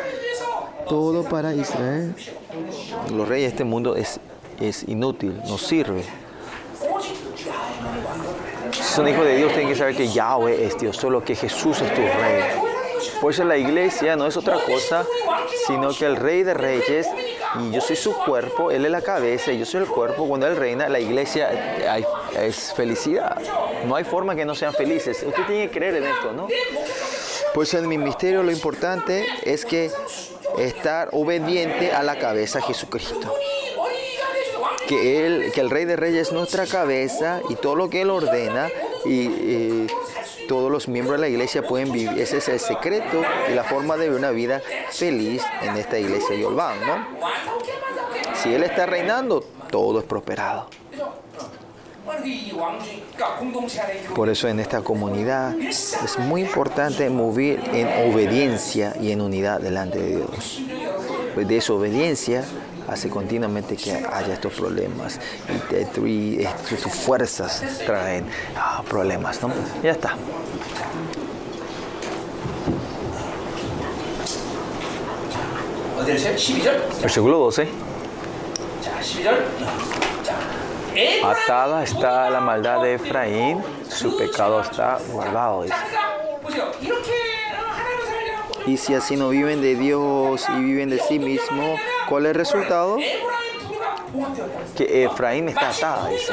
[0.88, 2.14] Todo para Israel.
[3.12, 4.18] Los reyes de este mundo es
[4.60, 6.04] es inútil, no sirve.
[8.72, 11.80] Si son hijos de Dios, tienen que saber que Yahweh es Dios, solo que Jesús
[11.80, 12.42] es tu rey.
[13.20, 15.04] Por eso la iglesia no es otra cosa,
[15.66, 17.08] sino que el rey de reyes,
[17.60, 20.46] y yo soy su cuerpo, él es la cabeza, y yo soy el cuerpo, cuando
[20.46, 21.96] él reina, la iglesia
[22.38, 23.38] es felicidad.
[23.86, 25.22] No hay forma que no sean felices.
[25.22, 26.48] Usted tiene que creer en esto, ¿no?
[27.54, 29.90] Por eso en mi misterio lo importante es que
[30.58, 33.32] estar obediente a la cabeza Jesucristo
[34.86, 38.10] que, él, que el Rey de Reyes es nuestra cabeza y todo lo que Él
[38.10, 38.68] ordena
[39.04, 39.86] y
[40.48, 42.18] todos los miembros de la iglesia pueden vivir.
[42.18, 46.36] Ese es el secreto y la forma de vivir una vida feliz en esta iglesia
[46.36, 46.78] de Olván.
[48.42, 50.68] Si Él está reinando, todo es prosperado.
[54.14, 59.98] Por eso en esta comunidad es muy importante mover en obediencia y en unidad delante
[59.98, 60.62] de Dios.
[61.34, 62.44] Pues desobediencia
[62.88, 65.18] hace continuamente que haya estos problemas
[66.04, 68.26] y, este, tus fuerzas traen
[68.56, 69.40] ah, problemas.
[69.82, 70.16] Ya está.
[77.02, 77.68] Versículo 12.
[81.24, 85.64] Atada está la maldad de Efraín, su pecado está guardado.
[88.66, 91.76] Y si así no viven de Dios y viven de sí mismo,
[92.08, 92.96] ¿cuál es el resultado?
[94.76, 96.08] Que Efraín está atada.
[96.08, 96.32] Dice.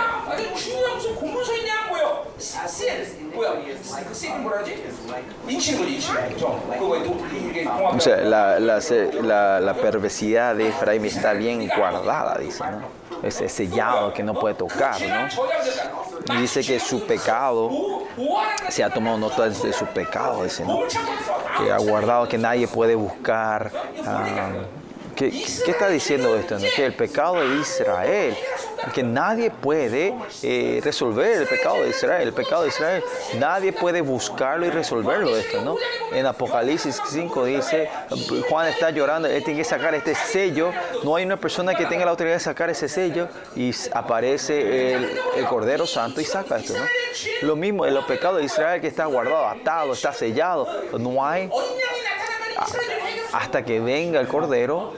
[7.94, 8.60] O sea, la,
[9.60, 12.64] la, perversidad de Efraín está bien guardada, dice.
[13.24, 16.40] Es es sellado que no puede tocar, ¿no?
[16.40, 17.70] Dice que su pecado,
[18.70, 20.82] se ha tomado nota de su pecado, dice, ¿no?
[21.58, 23.72] Que ha guardado que nadie puede buscar.
[24.06, 24.52] ah,
[25.16, 26.58] ¿qué, qué está diciendo esto?
[26.76, 28.36] Que el pecado de Israel,
[28.92, 32.28] que nadie puede eh, resolver el pecado de Israel.
[32.28, 33.04] El pecado de Israel,
[33.38, 35.78] nadie puede buscarlo y resolverlo esto, ¿no?
[36.12, 37.90] En Apocalipsis 5 dice,
[38.50, 40.72] Juan está llorando, él tiene que sacar este sello.
[41.04, 45.20] No hay una persona que tenga la autoridad de sacar ese sello y aparece el,
[45.38, 46.86] el Cordero Santo y saca esto, ¿no?
[47.48, 50.68] Lo mismo en los pecados de Israel que está guardado, atado, está sellado.
[50.98, 51.50] No hay
[53.34, 54.94] hasta que venga el Cordero,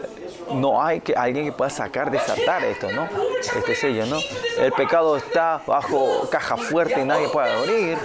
[0.51, 3.07] no hay que, alguien que pueda sacar, desatar esto, ¿no?
[3.39, 4.17] Este sello, ¿no?
[4.57, 7.97] El pecado está bajo caja fuerte y nadie puede abrir.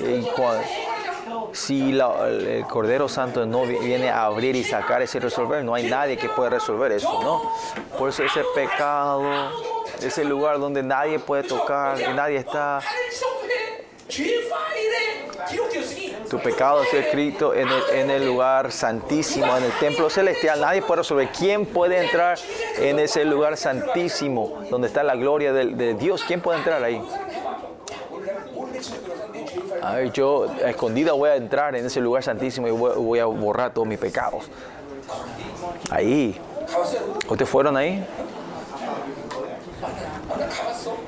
[0.00, 0.62] Y cua-
[1.52, 5.74] si la- el Cordero Santo no vi- viene a abrir y sacar ese resolver, no
[5.74, 7.42] hay nadie que pueda resolver eso, ¿no?
[7.98, 9.22] Por eso ese pecado,
[10.00, 12.80] ese lugar donde nadie puede tocar, nadie está,
[16.30, 20.60] tu pecado ha sido escrito en el, en el lugar santísimo, en el templo celestial.
[20.60, 21.28] Nadie puede resolver.
[21.36, 22.38] ¿Quién puede entrar
[22.78, 26.22] en ese lugar santísimo donde está la gloria de, Dios?
[26.24, 27.02] ¿Quién puede entrar ahí?
[29.82, 33.74] Ay, yo escondida voy a entrar en ese lugar santísimo y voy, voy a borrar
[33.74, 34.44] todos mis pecados.
[35.90, 36.40] Ahí.
[37.28, 38.06] ¿Ustedes fueron ahí?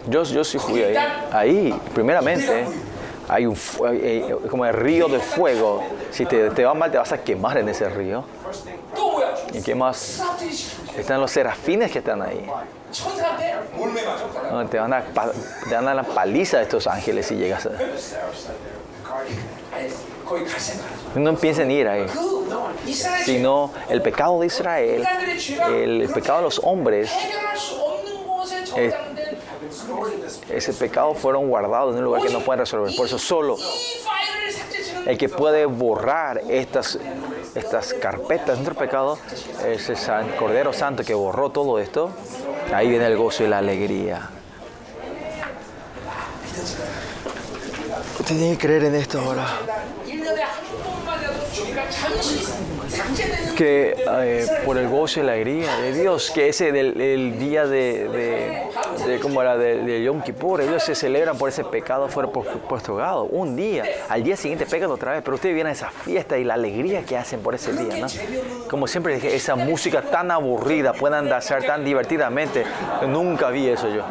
[0.09, 0.97] Yo, yo sí fui ahí.
[1.31, 2.63] Ahí, primeramente.
[2.63, 2.92] ¿eh?
[3.33, 5.83] hay un eh, eh, como el río de fuego.
[6.11, 8.25] Si te, te, va mal, te vas a quemar en ese río.
[9.55, 10.23] ¿Y qué más?
[10.97, 12.47] Están los serafines que están ahí.
[14.71, 17.71] Te, van a, te van a la paliza de estos ángeles si llegas a...
[21.15, 22.07] No piensen ir ahí,
[23.25, 25.07] sino el pecado de Israel,
[25.69, 27.11] el pecado de los hombres,
[28.77, 28.93] eh,
[30.51, 32.95] ese pecado fueron guardados en un lugar que no pueden resolver.
[32.97, 33.57] Por eso solo
[35.07, 36.99] el que puede borrar estas,
[37.55, 39.19] estas carpetas, nuestro pecado,
[39.67, 42.11] es el Cordero Santo que borró todo esto.
[42.73, 44.31] Ahí viene el gozo y la alegría.
[48.21, 49.47] Usted tiene que creer en esto ahora
[53.57, 58.69] que eh, por el gozo y la alegría de Dios, que ese del día de,
[59.21, 63.85] como era de, Yom Kippur, ellos se celebran por ese pecado fuera postergado, un día,
[64.09, 67.03] al día siguiente pecan otra vez, pero ustedes vienen a esa fiesta y la alegría
[67.05, 68.07] que hacen por ese día, ¿no?
[68.69, 72.65] Como siempre dije, esa música tan aburrida, puedan danzar tan divertidamente,
[73.07, 74.05] nunca vi eso yo.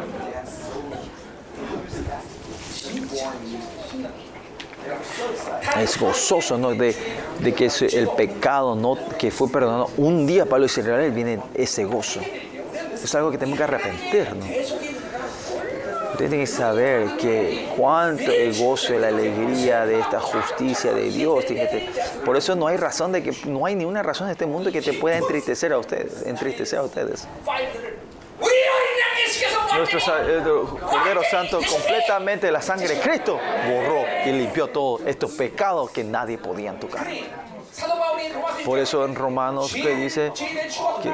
[5.80, 6.74] Es gozoso, ¿no?
[6.74, 6.94] De,
[7.40, 9.90] de que el pecado no, que fue perdonado.
[9.96, 12.20] Un día para los israelíes viene ese gozo.
[13.02, 14.48] Es algo que tenemos que arrepentirnos.
[16.12, 21.46] Ustedes tienen que saber que cuánto el gozo la alegría de esta justicia de Dios.
[22.24, 24.82] Por eso no hay razón de que no hay ninguna razón en este mundo que
[24.82, 27.26] te pueda entristecer a ustedes, entristecer a ustedes.
[29.76, 30.42] Nuestro eh,
[30.80, 36.36] Cordero Santo completamente la sangre de Cristo borró y limpió todos estos pecados que nadie
[36.38, 37.06] podía tocar.
[38.64, 40.32] Por eso en Romanos que dice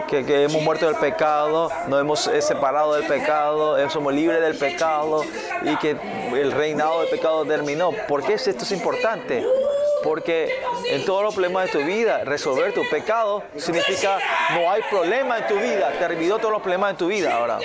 [0.09, 5.25] que, hemos muerto del pecado, nos hemos eh, separado del pecado, somos libres del pecado
[5.63, 5.97] y que
[6.35, 7.93] el reinado del pecado terminó.
[8.07, 9.45] ¿Por qué esto es importante?
[10.03, 10.61] Porque
[10.91, 14.19] en todos los problemas de tu vida, resolver tu pecado significa
[14.55, 17.59] no hay problema en tu vida, terminó todos los problemas en tu vida ahora.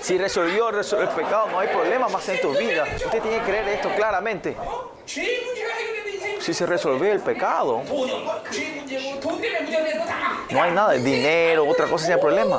[0.00, 2.84] Si resolvió, resolvió el pecado, no hay problema más en tu vida.
[2.96, 4.56] Usted tiene que creer esto claramente
[6.42, 7.82] si se resolvió el pecado,
[10.50, 12.58] no hay nada, dinero, otra cosa sea problema.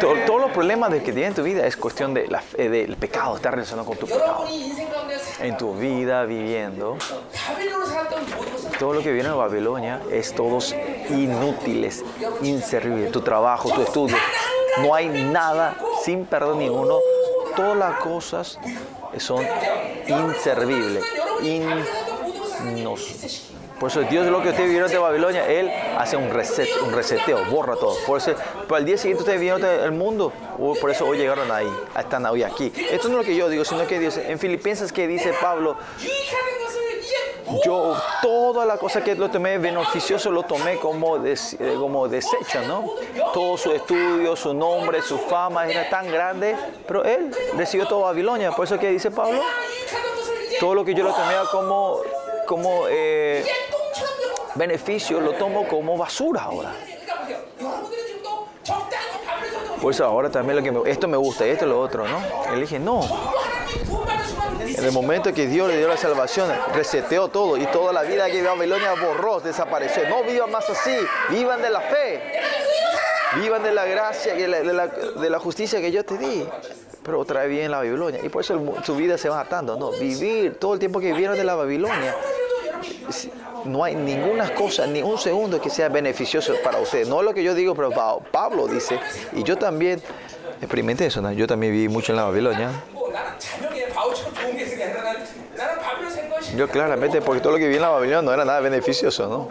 [0.00, 3.36] Todos los problemas que tienes en tu vida es cuestión de la, eh, del pecado,
[3.36, 4.44] está relacionado con tu pecado.
[5.40, 6.96] En tu vida viviendo,
[8.78, 10.74] todo lo que viene de Babilonia es todos
[11.08, 12.04] inútiles,
[12.42, 13.12] inservibles.
[13.12, 14.16] Tu trabajo, tu estudio,
[14.78, 16.98] no hay nada sin perdón ninguno.
[17.54, 18.58] Todas las cosas
[19.18, 19.46] son
[20.08, 21.04] inservibles
[21.42, 23.14] innos.
[23.78, 27.44] Por eso Dios lo que ustedes vieron de Babilonia, Él hace un reset, un reseteo,
[27.46, 27.96] borra todo.
[28.06, 30.32] Por eso, pues, para el día siguiente ustedes vieron el mundo,
[30.80, 32.72] por eso hoy llegaron ahí, están hoy aquí.
[32.90, 35.76] Esto no es lo que yo digo, sino que Dios, en Filipenses que dice Pablo,
[37.64, 42.62] yo toda la cosa que lo tomé beneficioso lo tomé como, des, eh, como desecho,
[42.66, 42.94] ¿no?
[43.32, 46.56] Todo su estudio, su nombre, su fama era tan grande,
[46.86, 49.40] pero él recibió toda Babilonia, por eso que dice Pablo,
[50.64, 52.00] todo lo que yo lo tomaba como,
[52.46, 53.44] como eh,
[54.54, 56.72] beneficio, lo tomo como basura ahora.
[59.82, 62.18] Por eso ahora también lo que me, esto me gusta, esto es lo otro, ¿no?
[62.54, 63.02] Él dije, no.
[64.58, 68.30] En el momento que Dios le dio la salvación, reseteó todo y toda la vida
[68.30, 70.08] que Babilonia borró, desapareció.
[70.08, 70.96] No vivan más así,
[71.28, 72.22] vivan de la fe,
[73.34, 76.48] vivan de la gracia, de de la, de la justicia que yo te di
[77.04, 78.20] pero otra vez en la Babilonia.
[78.24, 79.76] Y por eso su vida se va atando.
[79.76, 82.16] No, vivir todo el tiempo que vivieron de la Babilonia.
[83.64, 87.08] No hay ninguna cosa, ni un segundo que sea beneficioso para ustedes.
[87.08, 87.90] No es lo que yo digo, pero
[88.30, 88.98] Pablo dice,
[89.32, 90.02] y yo también
[90.60, 91.20] experimenté eso.
[91.20, 91.30] ¿no?
[91.32, 92.70] Yo también viví mucho en la Babilonia.
[96.56, 99.48] Yo claramente, porque todo lo que vi en la Babilonia no era nada beneficioso, ¿no?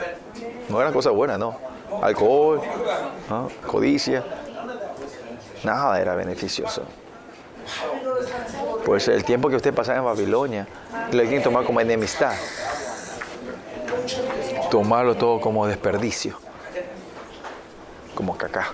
[0.69, 1.57] No eran cosas buenas, ¿no?
[2.01, 2.61] Alcohol,
[3.67, 4.23] codicia,
[5.63, 6.83] nada era beneficioso.
[8.85, 10.67] Pues el tiempo que usted pasaba en Babilonia,
[11.11, 12.33] lo hay que tomar como enemistad.
[14.69, 16.37] Tomarlo todo como desperdicio.
[18.15, 18.71] Como caca.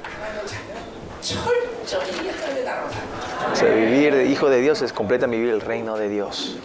[3.52, 6.58] O vivir hijo de Dios es completa vivir el reino de Dios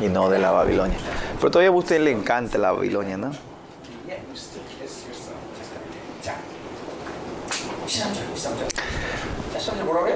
[0.00, 0.96] y no de la Babilonia.
[1.36, 3.32] Pero todavía a usted le encanta la Babilonia, ¿no?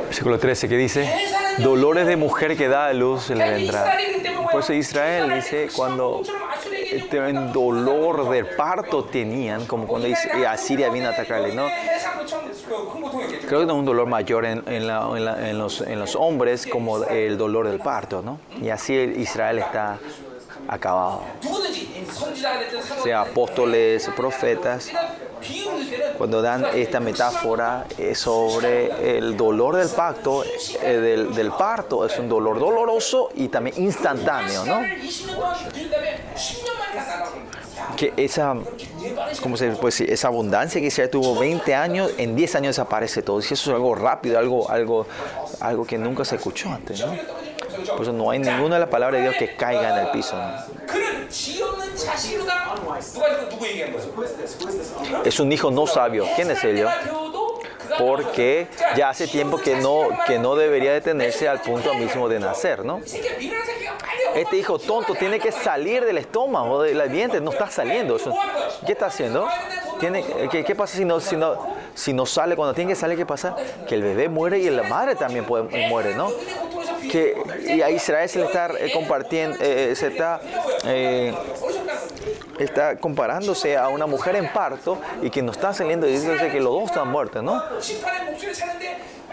[0.07, 1.13] Versículo 13 que dice,
[1.59, 3.97] dolores de mujer que da a luz se le vendrá.
[4.51, 6.23] Por eso Israel dice, cuando
[6.91, 10.09] este, en dolor del parto tenían, como cuando
[10.49, 11.67] Asiria vino a atacarle, ¿no?
[13.47, 15.99] Creo que no es un dolor mayor en, en la- en la- en los, en
[16.01, 18.39] los hombres como el dolor del parto, ¿no?
[18.61, 19.99] Y así Israel está
[20.71, 21.23] acabado.
[23.03, 24.91] Sea apóstoles, profetas,
[26.17, 32.29] cuando dan esta metáfora sobre el dolor del pacto, eh, del, del, parto, es un
[32.29, 34.81] dolor doloroso y también instantáneo, ¿no?
[37.97, 38.55] Que esa,
[39.43, 40.11] ¿cómo se puede decir?
[40.11, 43.41] Esa abundancia que se tuvo 20 años, en 10 años desaparece todo.
[43.41, 45.07] Y eso es algo rápido, algo, algo,
[45.61, 47.13] algo que nunca se escuchó antes, ¿no?
[47.87, 50.37] Por eso no hay ninguna de las palabras de Dios que caiga en el piso.
[55.25, 56.27] Es un hijo no sabio.
[56.37, 56.87] ¿Quién es él?
[57.99, 62.85] porque ya hace tiempo que no, que no debería detenerse al punto mismo de nacer,
[62.85, 63.01] ¿no?
[64.35, 68.17] Este hijo tonto tiene que salir del estómago, del vientre, no está saliendo.
[68.87, 69.49] ¿Qué está haciendo?
[70.01, 71.57] Qué, pasa si no, si, no,
[71.95, 72.57] si no sale?
[72.57, 73.55] Cuando tiene que salir, ¿qué pasa?
[73.87, 76.31] Que el bebé muere y la madre también puede, muere, ¿no?
[77.11, 77.37] Que,
[77.67, 80.41] y a Israel se le está eh, compartiendo, eh, se está...
[80.85, 81.35] Eh,
[82.61, 86.61] está comparándose a una mujer en parto y que no está saliendo y dice que
[86.61, 87.63] los dos están muertos, ¿no?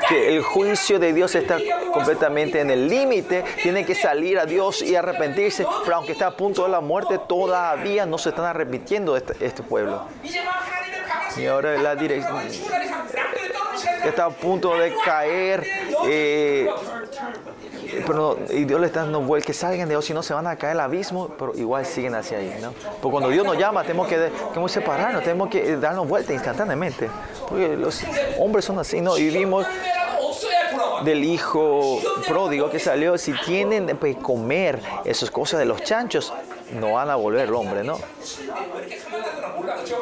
[0.07, 1.57] Que el juicio de Dios está
[1.91, 6.37] completamente en el límite, tiene que salir a Dios y arrepentirse, pero aunque está a
[6.37, 10.05] punto de la muerte, todavía no se están arrepintiendo este, este, pueblo.
[11.35, 12.41] Y ahora la dirección
[14.05, 15.63] está a punto de caer.
[16.05, 16.69] Eh,
[18.05, 20.47] pero y Dios le está dando vuelta, que salgan de Dios, si no se van
[20.47, 22.73] a caer al abismo, pero igual siguen hacia ahí, ¿no?
[23.01, 26.34] Porque cuando Dios nos llama, tenemos que, tenemos que separarnos, tenemos que eh, darnos vuelta
[26.34, 27.09] instantáneamente,
[27.47, 28.01] porque los
[28.39, 29.18] hombres son así, ¿no?
[29.18, 29.65] Y vimos
[31.03, 36.34] del hijo pródigo que salió, si tienen que comer esas cosas de los chanchos,
[36.72, 37.97] no van a volver el hombre, ¿no?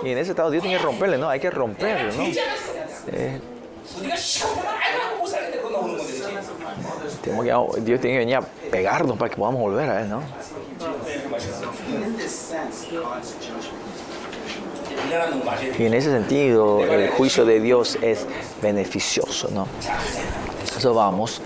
[0.04, 1.30] Y en ese estado Dios tiene que romperle, ¿no?
[1.30, 2.24] Hay que romperle, ¿no?
[3.12, 3.40] Eh,
[7.26, 10.22] este, oh, Dios tiene que venir a pegarnos para que podamos volver a Él, ¿no?
[15.78, 18.26] Y en ese sentido, el juicio de Dios es
[18.62, 19.68] beneficioso, ¿no?
[20.78, 21.42] Eso vamos.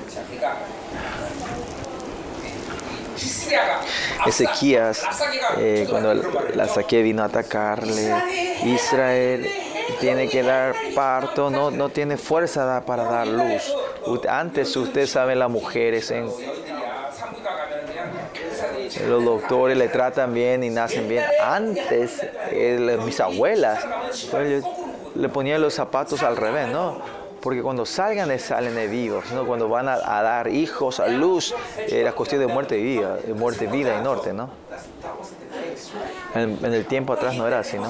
[4.26, 5.01] Ezequías,
[5.57, 8.14] eh, cuando la saque vino a atacarle,
[8.65, 9.49] Israel
[10.01, 13.73] tiene que dar parto, no, no tiene fuerza para dar luz.
[14.27, 16.30] Antes ustedes saben las mujeres en
[19.07, 21.23] los doctores le tratan bien y nacen bien.
[21.44, 22.26] Antes,
[23.06, 23.86] mis abuelas
[24.31, 24.64] pues,
[25.15, 26.98] le ponían los zapatos al revés, ¿no?
[27.41, 29.26] Porque cuando salgan, salen de vivos.
[29.45, 31.53] Cuando van a, dar hijos a luz,
[31.88, 34.49] era cuestión de muerte y vida, de muerte, vida y norte, ¿no?
[36.36, 37.90] En, en, el tiempo atrás no era así, ¿no?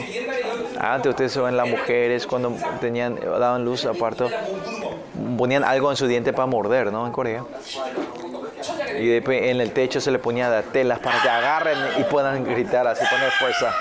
[0.80, 4.30] Antes ustedes ven las mujeres cuando tenían, daban luz a parto,
[5.38, 7.06] ponían algo en su diente para morder, ¿no?
[7.06, 7.44] En Corea.
[8.98, 12.44] Y después en el techo se le ponía de telas para que agarren y puedan
[12.44, 13.74] gritar así, poner fuerza.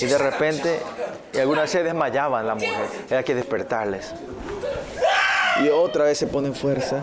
[0.00, 0.80] Y de repente,
[1.32, 4.12] y algunas se desmayaban las mujeres, era que despertarles.
[5.62, 7.02] Y otra vez se ponen fuerza.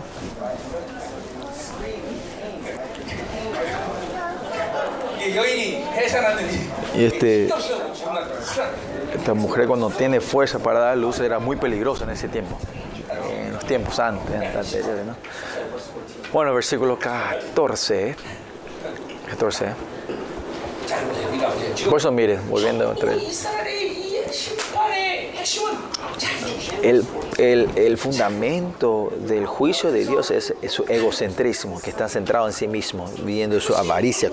[6.94, 7.48] Y este,
[9.14, 12.58] esta mujer cuando tiene fuerza para dar luz era muy peligrosa en ese tiempo,
[13.30, 15.06] en los tiempos antes, anteriores.
[15.06, 15.14] ¿no?
[16.32, 18.16] Bueno, versículo 14.
[19.28, 19.64] 14.
[19.64, 19.68] ¿eh?
[19.68, 19.74] ¿eh?
[21.88, 23.46] Por eso mire, volviendo otra vez.
[26.82, 27.04] El,
[27.38, 32.52] el, el, fundamento del juicio de Dios es, es, su egocentrismo, que está centrado en
[32.52, 34.30] sí mismo, viendo su avaricia,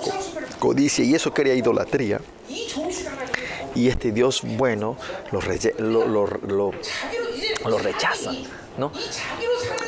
[0.60, 2.20] codicia, y eso crea idolatría.
[3.76, 4.98] Y este Dios bueno
[5.32, 6.72] lo, reye, lo, lo, lo,
[7.66, 8.32] lo rechaza.
[8.78, 8.92] ¿no?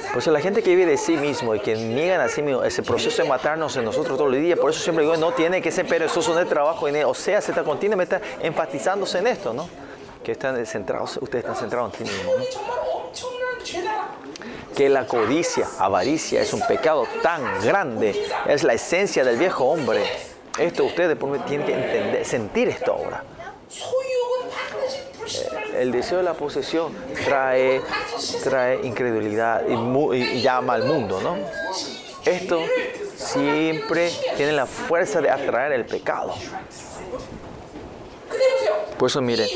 [0.10, 2.64] Por eso la gente que vive de sí mismo y que niegan a sí mismo
[2.64, 5.62] ese proceso de matarnos en nosotros todos los días, por eso siempre digo, no tiene
[5.62, 9.54] que ser perezoso en el trabajo, en o sea, se está continuamente enfatizándose en esto,
[9.54, 9.70] ¿no?
[10.24, 12.36] que están centrados, ustedes están centrados en sí mismos.
[12.36, 12.44] ¿no?
[14.76, 18.16] Que la codicia, avaricia, es un pecado tan grande,
[18.48, 20.04] es la esencia del viejo hombre.
[20.58, 23.24] Esto ustedes tienen que entender, sentir esto ahora.
[25.28, 26.94] Eh, el deseo de la posesión
[27.26, 27.82] trae,
[28.44, 29.74] trae incredulidad y,
[30.16, 31.38] y llama al mundo, ¿no?
[32.26, 32.60] Esto
[33.16, 36.34] siempre tiene la fuerza de atraer el pecado.
[38.98, 39.48] Por eso mire,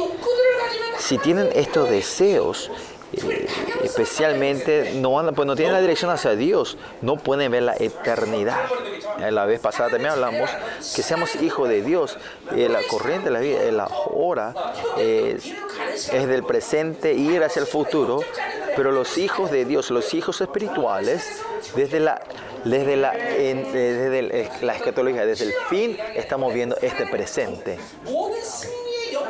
[1.00, 2.72] si tienen estos deseos,
[3.14, 3.48] eh,
[3.84, 8.62] especialmente no van, pues no tienen la dirección hacia Dios, no pueden ver la eternidad.
[9.20, 10.50] Eh, la vez pasada también hablamos
[10.96, 12.18] que seamos hijos de Dios.
[12.56, 14.56] Eh, la corriente de la vida, la hora
[14.98, 18.22] es del presente ir hacia el futuro,
[18.76, 21.44] pero los hijos de Dios, los hijos espirituales,
[21.76, 22.22] desde la
[22.66, 27.78] desde la, en, eh, desde el, la escatología, desde el fin, estamos viendo este presente.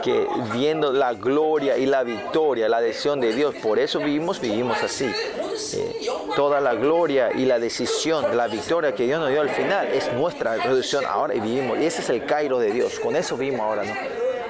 [0.03, 4.83] Que viendo la gloria y la victoria, la decisión de Dios, por eso vivimos, vivimos
[4.83, 5.05] así.
[5.05, 9.87] Eh, toda la gloria y la decisión, la victoria que Dios nos dio al final
[9.87, 11.79] es nuestra decisión ahora y vivimos.
[11.79, 12.99] Y ese es el Cairo de Dios.
[12.99, 13.93] Con eso vivimos ahora, ¿no?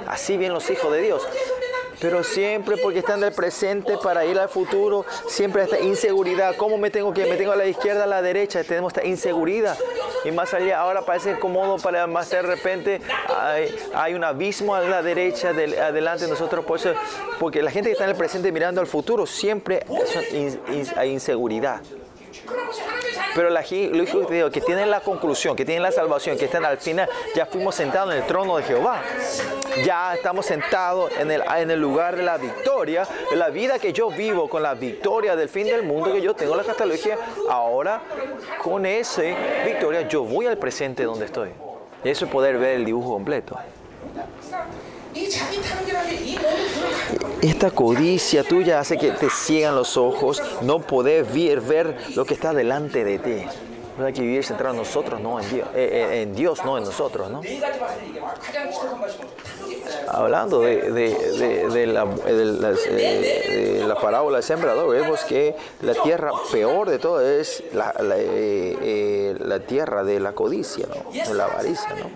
[0.07, 1.21] Así bien los hijos de Dios.
[2.03, 6.53] Pero siempre porque están del presente para ir al futuro, siempre esta inseguridad.
[6.57, 7.25] ¿Cómo me tengo que?
[7.25, 9.77] Me tengo a la izquierda, a la derecha, tenemos esta inseguridad.
[10.25, 12.99] Y más allá, ahora parece cómodo para más de repente
[13.39, 16.65] hay, hay un abismo a la derecha, del- adelante de nosotros.
[16.65, 16.79] Por
[17.39, 19.85] porque la gente que está en el presente mirando al futuro, siempre
[20.97, 21.81] hay inseguridad.
[23.35, 27.09] Pero la, lo que tienen la conclusión, que tienen la salvación, que están al final,
[27.35, 29.01] ya fuimos sentados en el trono de Jehová.
[29.85, 31.31] Ya estamos sentados en
[31.71, 35.49] el, lugar de la victoria, de la vida que yo vivo, con la victoria del
[35.49, 37.17] fin del mundo que yo tengo, la catalogía.
[37.49, 38.01] Ahora,
[38.61, 39.23] con esa
[39.65, 41.49] victoria, yo voy al presente donde estoy.
[42.03, 43.57] Eso es poder ver el dibujo completo.
[47.41, 52.33] Esta codicia tuya hace que te ciegan los ojos, no poder ver, ver lo que
[52.33, 53.72] está delante de ti.
[53.99, 56.83] Hay que vivir centrado en nosotros, no en Dios, eh, eh, en Dios no en
[56.83, 57.29] nosotros.
[57.29, 57.41] ¿no?
[60.07, 66.99] Hablando de, la, eh, la, de, parábola del sembrador, vemos que la tierra peor de
[66.99, 67.91] todo es la,
[69.67, 71.89] tierra de la codicia, de la avaricia.
[71.89, 72.09] ¿no?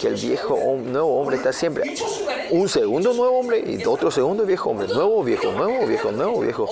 [0.00, 1.94] Que el viejo nuevo hombre está siempre
[2.52, 6.68] un segundo nuevo hombre y otro segundo viejo hombre, nuevo viejo, nuevo viejo, nuevo viejo.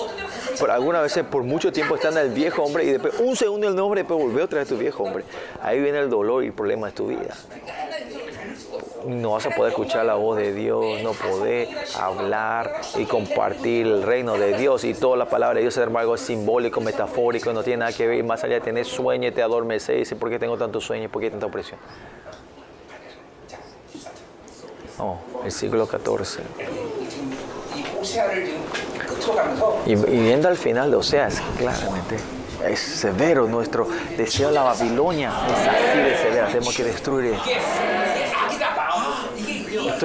[0.59, 3.73] Por algunas veces, por mucho tiempo, están el viejo hombre y después un segundo el
[3.73, 5.23] nuevo hombre, después volver otra vez a tu viejo hombre,
[5.61, 7.35] ahí viene el dolor y el problema de tu vida.
[9.05, 11.67] No vas a poder escuchar la voz de Dios, no poder
[11.99, 16.17] hablar y compartir el reino de Dios y toda la palabra de Dios es algo
[16.17, 19.95] simbólico, metafórico, no tiene nada que ver, más allá de tener sueño y te adormeces
[19.95, 21.09] y dices, ¿por qué tengo tanto sueño?
[21.09, 21.79] ¿Por qué tanta opresión?
[24.99, 26.43] Oh, el siglo XIV.
[29.87, 32.17] Y, y viendo al final de Oseas, claramente
[32.67, 35.31] es severo nuestro deseo a la Babilonia.
[35.47, 36.47] Es así de severo.
[36.47, 37.49] Tenemos que destruir esto.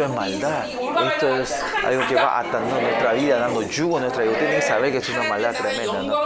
[0.03, 0.67] Es maldad.
[0.69, 1.55] Esto es
[1.85, 4.39] algo que va atando nuestra vida, dando yugo a nuestra vida.
[4.39, 6.17] Tienen que saber que es una maldad tremenda.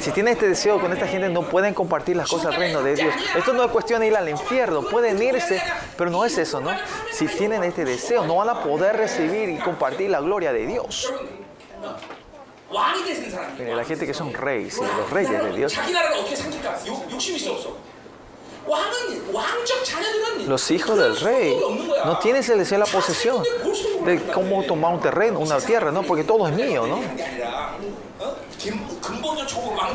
[0.00, 2.94] si tienen este deseo con esta gente, no pueden compartir las cosas del reino de
[2.94, 3.14] Dios.
[3.34, 4.82] Esto no es cuestión de ir al infierno.
[4.82, 5.62] Pueden irse,
[5.96, 6.70] pero no es eso, ¿no?
[7.12, 11.12] Si tienen este deseo, no van a poder recibir y compartir la gloria de Dios.
[13.58, 15.74] Eh, la gente que son reyes, los reyes de Dios.
[20.46, 21.58] Los hijos del rey.
[22.04, 23.42] no tienen el deseo de la posesión,
[24.04, 26.02] de cómo tomar un terreno, una tierra, ¿no?
[26.02, 27.00] Porque todo es mío, ¿no?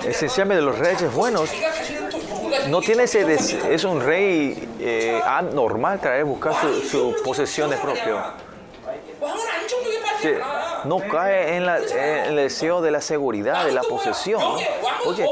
[0.04, 1.50] Esencialmente los reyes buenos.
[2.70, 8.26] No tiene ese deseo, es un rey eh, anormal traer buscar sus su posesiones propias.
[10.22, 10.30] Sí
[10.86, 14.42] no cae en, la, el deseo de la seguridad, de la posesión.
[14.42, 14.58] ¿no?
[15.06, 15.28] Oye,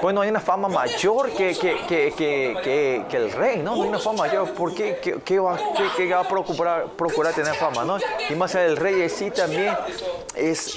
[0.00, 3.76] pues no hay una fama mayor que, que, que, que, el rey, ¿no?
[3.76, 4.52] No hay una fama mayor.
[4.54, 7.98] ¿Por qué, qué, va, a procurar, procurar tener fama, no?
[8.28, 9.76] Y más allá el rey sí también
[10.34, 10.76] es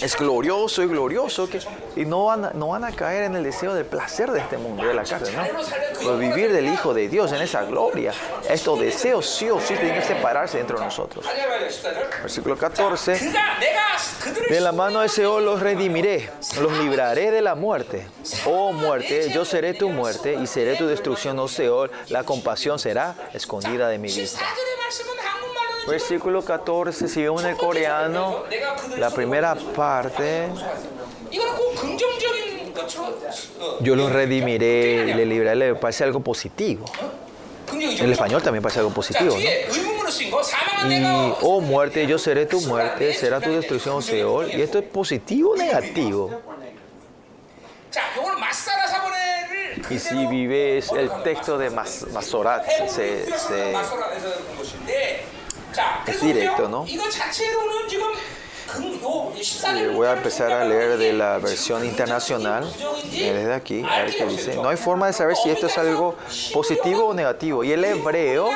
[0.00, 1.60] es glorioso y glorioso que,
[1.96, 4.84] y no van, no van a caer en el deseo del placer de este mundo,
[4.84, 5.42] de la carne, ¿no?
[5.98, 8.12] Pero vivir del Hijo de Dios en esa gloria,
[8.48, 11.24] estos deseos sí o sí tienen que separarse dentro de nosotros.
[12.22, 13.32] Versículo 14.
[14.48, 16.30] De la mano de Seol los redimiré,
[16.60, 18.06] los libraré de la muerte.
[18.46, 23.14] Oh muerte, yo seré tu muerte y seré tu destrucción, oh Seol, la compasión será
[23.32, 24.44] escondida de mi vista.
[25.86, 28.44] Versículo 14, si vemos en el coreano
[28.98, 30.48] la primera parte,
[33.80, 36.84] yo lo redimiré le libraré, parece algo positivo.
[37.72, 39.36] En el español también parece algo positivo.
[39.36, 40.90] ¿no?
[40.90, 44.52] Y, oh muerte, yo seré tu muerte, será tu destrucción, Seol.
[44.52, 46.30] Y esto es positivo o negativo.
[49.90, 53.74] Y si vives el texto de Masorat, se, se
[56.06, 56.86] es directo, ¿no?
[59.94, 62.68] Voy a empezar a leer de la versión internacional.
[63.12, 64.56] Eh, desde aquí, a ver qué dice.
[64.56, 66.16] No hay forma de saber si esto es algo
[66.52, 67.62] positivo o negativo.
[67.62, 68.50] Y el hebreo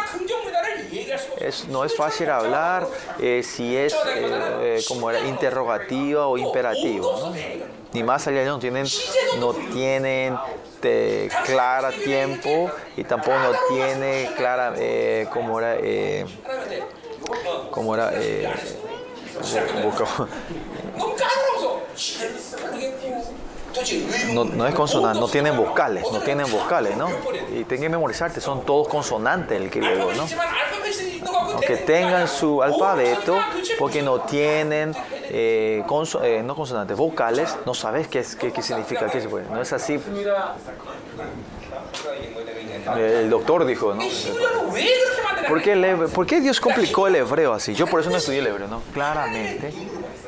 [1.39, 2.86] es, no es fácil hablar
[3.20, 7.32] eh, si es eh, como era interrogativa o imperativo.
[7.93, 8.86] Ni más allá no tienen,
[9.39, 10.36] no tienen
[11.47, 15.77] clara tiempo y tampoco no tiene clara eh, como era
[17.70, 18.11] ¿Cómo era?
[18.15, 18.49] Eh,
[24.32, 27.09] no, es consonante, no tienen vocales, no tienen vocales, ¿no?
[27.51, 30.27] Y tienen que memorizarte, son todos consonantes el griego, ¿no?
[31.53, 33.39] Aunque tengan su alfabeto,
[33.78, 34.95] porque no tienen
[35.31, 39.49] eh, conso, eh, no consonantes, vocales, no sabes qué, es, qué, significa, qué se puede.
[39.51, 40.01] No es así.
[42.97, 44.02] Eh, el doctor dijo, ¿no?
[45.48, 47.74] ¿Por qué, ¿Por qué Dios complicó el hebreo así?
[47.74, 48.82] Yo por eso no estudié el hebreo, ¿no?
[48.93, 49.73] Claramente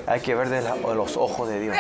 [0.07, 0.62] hay que ver de
[0.95, 1.77] los ojos de Dios.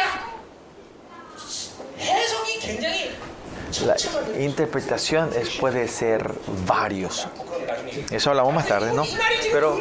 [3.84, 3.96] La
[4.40, 5.30] interpretación
[5.60, 6.32] puede ser
[6.66, 7.28] varios,
[8.10, 9.04] eso hablamos más tarde, ¿no?
[9.52, 9.80] Pero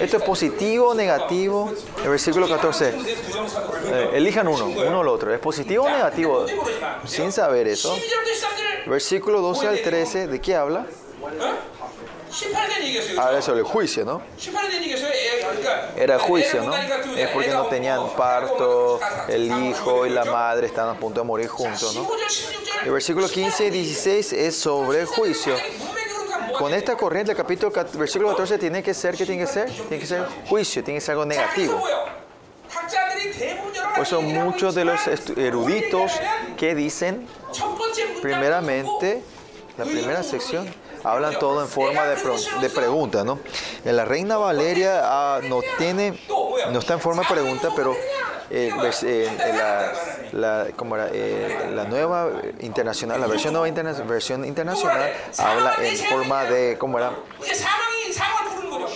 [0.00, 1.72] esto es positivo o negativo.
[2.02, 2.94] El versículo 14.
[3.86, 5.32] Eh, elijan uno, uno o el otro.
[5.32, 6.46] ¿Es positivo o negativo?
[7.06, 7.96] Sin saber eso.
[8.86, 10.86] Versículo 12 al 13, ¿de qué habla?
[13.16, 14.20] Habla sobre el juicio, ¿no?
[15.96, 16.74] Era juicio, ¿no?
[16.74, 21.48] Es porque no tenían parto, el hijo y la madre estaban a punto de morir
[21.48, 22.08] juntos, ¿no?
[22.84, 25.54] El versículo 15 y 16 es sobre el juicio
[26.58, 29.70] con esta corriente del capítulo versículo 14 tiene que ser, ¿qué tiene que ser?
[29.70, 31.82] Tiene que ser juicio, tiene que ser algo negativo.
[33.94, 35.00] Por eso muchos de los
[35.36, 36.12] eruditos
[36.56, 37.26] que dicen,
[38.20, 39.22] primeramente,
[39.78, 40.72] la primera sección,
[41.04, 42.16] hablan todo en forma de,
[42.60, 43.38] de pregunta, ¿no?
[43.84, 46.18] La reina Valeria ah, no tiene,
[46.72, 47.94] no está en forma de pregunta, pero
[48.50, 49.92] eh, pues, eh la
[50.32, 52.30] la, como era, eh, la nueva
[52.60, 57.10] internacional, la versión nueva interna, versión internacional habla en forma de, ¿cómo era?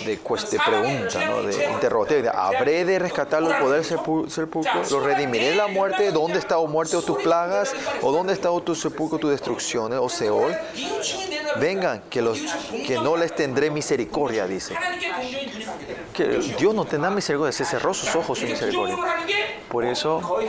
[0.05, 1.43] De, pues, pregunta, ¿no?
[1.43, 2.29] de interrogativo.
[2.33, 6.95] Habré de rescatarlo el poder sepulcro, lo redimiré de la muerte, ¿dónde está o muerte
[6.95, 7.73] o tus plagas?
[8.01, 10.55] ¿O dónde está oh tu sepulcro, tus destrucciones, o Seol?
[11.59, 14.75] Vengan, que, los, que no les tendré misericordia, dice.
[16.57, 18.97] Dios no tendrá misericordia, se cerró sus ojos su misericordia.
[19.69, 20.39] Por eso,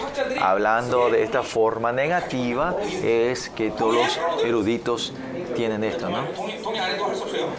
[0.40, 5.12] hablando de esta forma negativa, es que todos los eruditos
[5.55, 6.24] tienen esto, ¿no?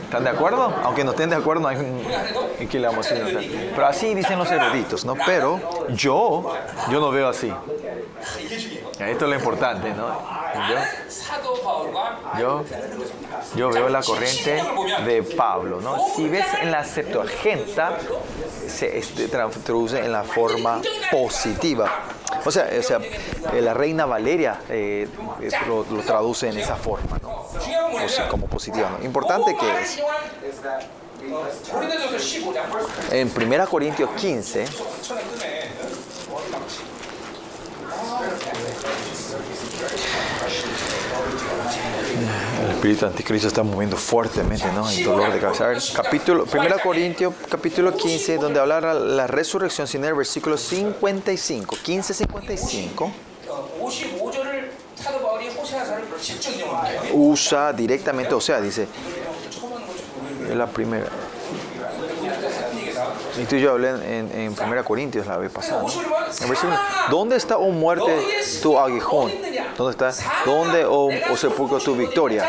[0.03, 0.73] ¿Están de acuerdo?
[0.83, 2.67] Aunque no estén de acuerdo, no hay un...
[2.67, 3.71] ¿Qué le vamos a decir?
[3.75, 5.15] Pero así dicen los eruditos, ¿no?
[5.25, 5.59] Pero
[5.89, 6.53] yo,
[6.89, 7.51] yo no veo así.
[9.09, 10.41] Esto es lo importante, ¿no?
[12.39, 12.63] Yo,
[13.55, 14.61] yo, veo la corriente
[15.05, 15.97] de Pablo, ¿no?
[16.15, 17.97] Si ves en la Septuaginta,
[18.67, 21.89] se este, traduce en la forma positiva.
[22.45, 22.99] O sea, o sea
[23.53, 25.07] eh, la reina Valeria eh,
[25.41, 27.29] eh, lo, traduce en esa forma, ¿no?
[27.31, 28.97] O como positiva.
[28.97, 29.05] ¿no?
[29.05, 30.01] Importante que es.
[33.11, 34.65] En 1 Corintios 15,
[42.63, 44.89] el espíritu anticristo está moviendo fuertemente, ¿no?
[44.89, 45.67] El dolor de cabeza.
[45.67, 52.13] Ver, capítulo, 1 Corintios, capítulo 15, donde habla la resurrección, sin el versículo 55, 15,
[52.13, 53.11] 55
[57.13, 58.87] usa directamente, o sea, dice,
[60.49, 61.05] es la primera,
[63.37, 65.83] y tú y yo hablé en, en 1 Corintios la vez pasada.
[65.83, 66.77] versículo,
[67.09, 68.25] ¿Dónde está, oh muerte,
[68.61, 69.31] tu aguijón?
[69.77, 70.13] ¿Dónde está,
[70.45, 72.45] dónde, oh, oh sepulcro, tu victoria?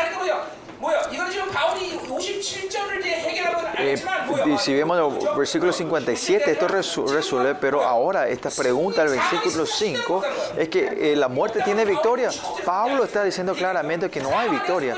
[4.59, 10.23] Si vemos el versículo 57, esto resuelve, pero ahora esta pregunta del versículo 5
[10.57, 12.29] es que la muerte tiene victoria.
[12.65, 14.95] Pablo está diciendo claramente que no hay victoria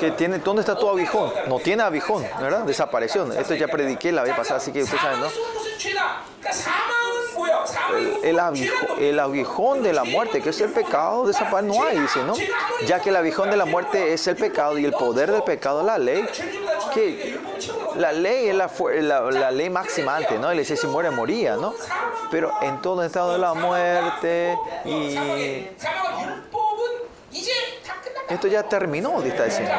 [0.00, 1.32] que tiene, ¿dónde está tu aguijón?
[1.46, 2.64] No tiene aguijón, ¿verdad?
[2.64, 3.30] Desapareció.
[3.32, 5.28] Esto ya prediqué la vez pasada, así que ustedes saben, ¿no?
[8.22, 12.22] El, aguijón, el aguijón de la muerte, que es el pecado, desaparece, no hay, dice,
[12.24, 12.34] ¿no?
[12.86, 15.82] Ya que el aguijón de la muerte es el pecado y el poder del pecado,
[15.82, 16.26] la ley,
[16.94, 17.38] que
[17.96, 18.70] la ley es la,
[19.00, 20.50] la, la ley máxima antes, ¿no?
[20.50, 21.74] Él dice, si muere, moría, ¿no?
[22.30, 25.68] Pero en todo estado de la muerte y
[28.28, 29.74] esto ya terminó, está diciendo.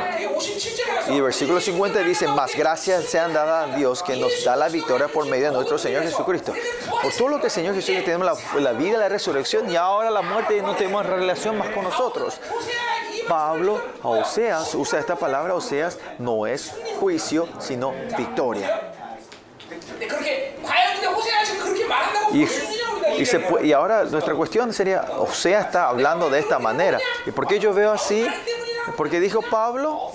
[1.09, 4.69] Y el versículo 50 dice, más gracias sean dadas a Dios que nos da la
[4.69, 6.53] victoria por medio de nuestro Señor Jesucristo.
[7.01, 10.21] Por todo lo que el Señor Jesús tenemos la, vida, la resurrección y ahora la
[10.21, 12.39] muerte no tenemos relación más con nosotros.
[13.27, 18.91] Pablo a Oseas usa esta palabra, Oseas no es juicio, sino victoria.
[22.33, 22.47] Y
[23.17, 26.99] y, se, y ahora nuestra cuestión sería, Osea está hablando de esta manera.
[27.25, 28.25] ¿Y por qué yo veo así?
[28.97, 30.11] Porque dijo Pablo,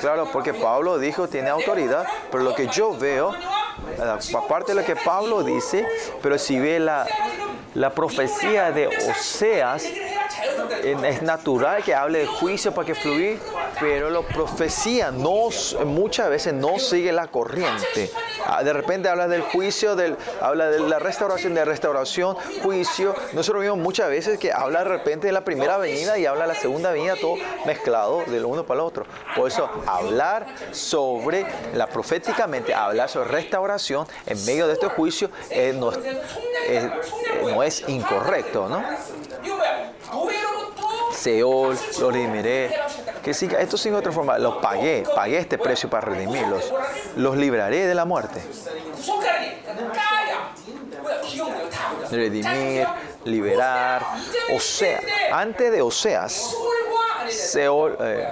[0.00, 3.32] claro, porque Pablo dijo tiene autoridad, pero lo que yo veo,
[4.36, 5.86] aparte de lo que Pablo dice,
[6.22, 7.06] pero si ve la,
[7.74, 9.84] la profecía de Oseas,
[10.84, 13.40] es natural que hable de juicio para que fluir,
[13.80, 15.48] pero la profecía no,
[15.84, 18.10] muchas veces no sigue la corriente.
[18.46, 23.14] Ah, de repente habla del juicio, del, habla de la restauración, de restauración, juicio.
[23.32, 26.48] Nosotros vimos muchas veces que habla de repente de la primera venida y habla de
[26.48, 29.06] la segunda venida, todo mezclado del uno para el otro.
[29.34, 35.74] Por eso, hablar sobre, la proféticamente, hablar sobre restauración en medio de este juicio eh,
[35.74, 36.90] no, eh,
[37.42, 38.84] no es incorrecto, ¿no?
[41.12, 42.74] Seol, los redimiré.
[43.22, 46.72] Que siga, esto sin otra forma, los pagué, pagué este precio para redimirlos.
[47.16, 48.42] Los libraré de la muerte.
[52.10, 52.86] Redimir,
[53.24, 54.04] liberar.
[54.54, 55.00] O sea,
[55.32, 56.54] antes de Oseas,
[57.30, 58.28] Seol, eh,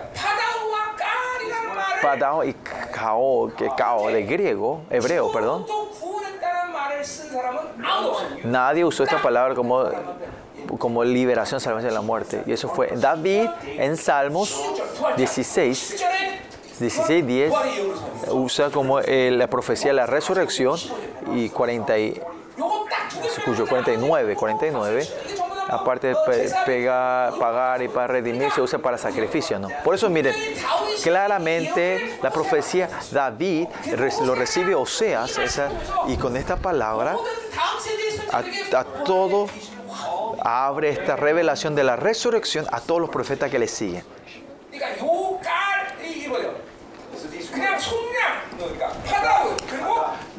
[2.03, 2.55] Padao y
[2.93, 5.65] Kao, que Kao de griego, hebreo, perdón
[8.45, 9.85] Nadie usó esta palabra como,
[10.79, 12.43] como liberación, salvación de la muerte.
[12.47, 14.63] Y eso fue David en Salmos
[15.17, 16.05] 16,
[16.79, 17.53] 16, 10,
[18.31, 20.79] usa como eh, la profecía de la resurrección
[21.35, 22.21] y 40 y,
[23.69, 25.09] 49, 49
[25.69, 26.17] aparte de
[27.39, 29.69] pagar y para redimir, se usa para sacrificio, ¿no?
[29.85, 30.35] Por eso, miren,
[31.03, 33.69] claramente la profecía David
[34.25, 35.69] lo recibe Oseas esa,
[36.09, 37.17] y con esta palabra
[38.33, 39.47] a, todo
[40.43, 44.05] abre esta revelación de la resurrección a todos los profetas que le siguen.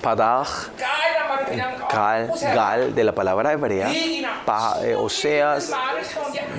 [0.02, 0.73] Padaj
[1.92, 3.92] gal, gal de la palabra hebrea,
[4.46, 5.72] paja, eh, Oseas,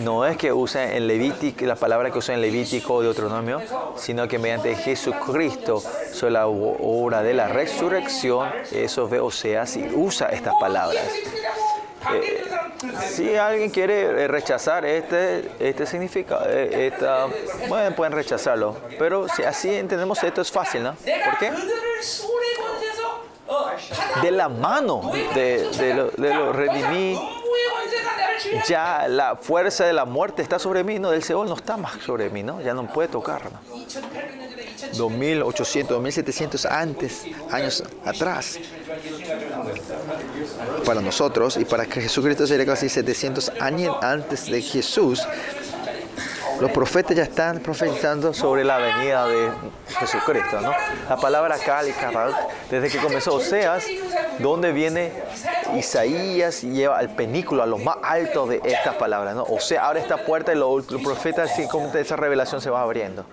[0.03, 3.61] no es que usa en Levítico, la palabra que usa en Levítico o Deuteronomio,
[3.97, 10.29] sino que mediante Jesucristo, sobre la obra de la resurrección, eso ve Oseas y usa
[10.29, 11.05] estas palabras.
[12.13, 12.45] Eh,
[13.01, 16.93] si alguien quiere eh, rechazar este, este significado, eh,
[17.97, 18.77] pueden rechazarlo.
[18.99, 20.95] Pero si así entendemos esto es fácil, ¿no?
[20.95, 21.51] ¿Por qué?
[24.23, 27.19] de la mano de, de los lo redimí.
[28.69, 31.95] Ya la fuerza de la muerte está sobre mí, no, del Seol no está más
[32.05, 32.61] sobre mí, ¿no?
[32.61, 33.43] ya no puede tocar.
[33.51, 33.59] ¿no?
[34.93, 38.59] 2800, 2700 antes, años atrás.
[40.85, 45.27] Para nosotros y para que Jesucristo sería casi 700 años antes de Jesús,
[46.61, 49.51] los profetas ya están profetizando sobre la venida de
[49.99, 50.73] Jesucristo, ¿no?
[51.09, 52.35] La palabra Cal y Cabal,
[52.71, 53.85] desde que comenzó Oseas,
[54.39, 55.13] donde viene
[55.77, 59.45] Isaías y lleva al penículo, a lo más alto de estas palabras, ¿no?
[59.45, 62.83] O sea, abre esta puerta y los, los profetas, así como esa revelación se va
[62.83, 63.25] abriendo.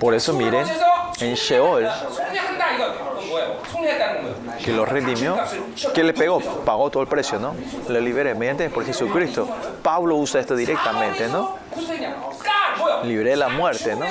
[0.00, 0.66] Por eso miren
[1.20, 1.88] en Sheol
[4.64, 5.38] que lo redimió,
[5.94, 7.54] que le pegó, pagó todo el precio, ¿no?
[7.88, 9.48] Le liberé mediante por Jesucristo.
[9.82, 11.56] Pablo usa esto directamente, ¿no?
[13.04, 14.06] Libré la muerte, ¿no?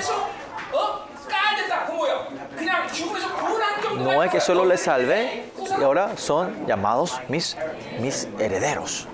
[3.97, 7.57] No es que solo le salvé y ahora son llamados mis,
[7.99, 9.07] mis herederos.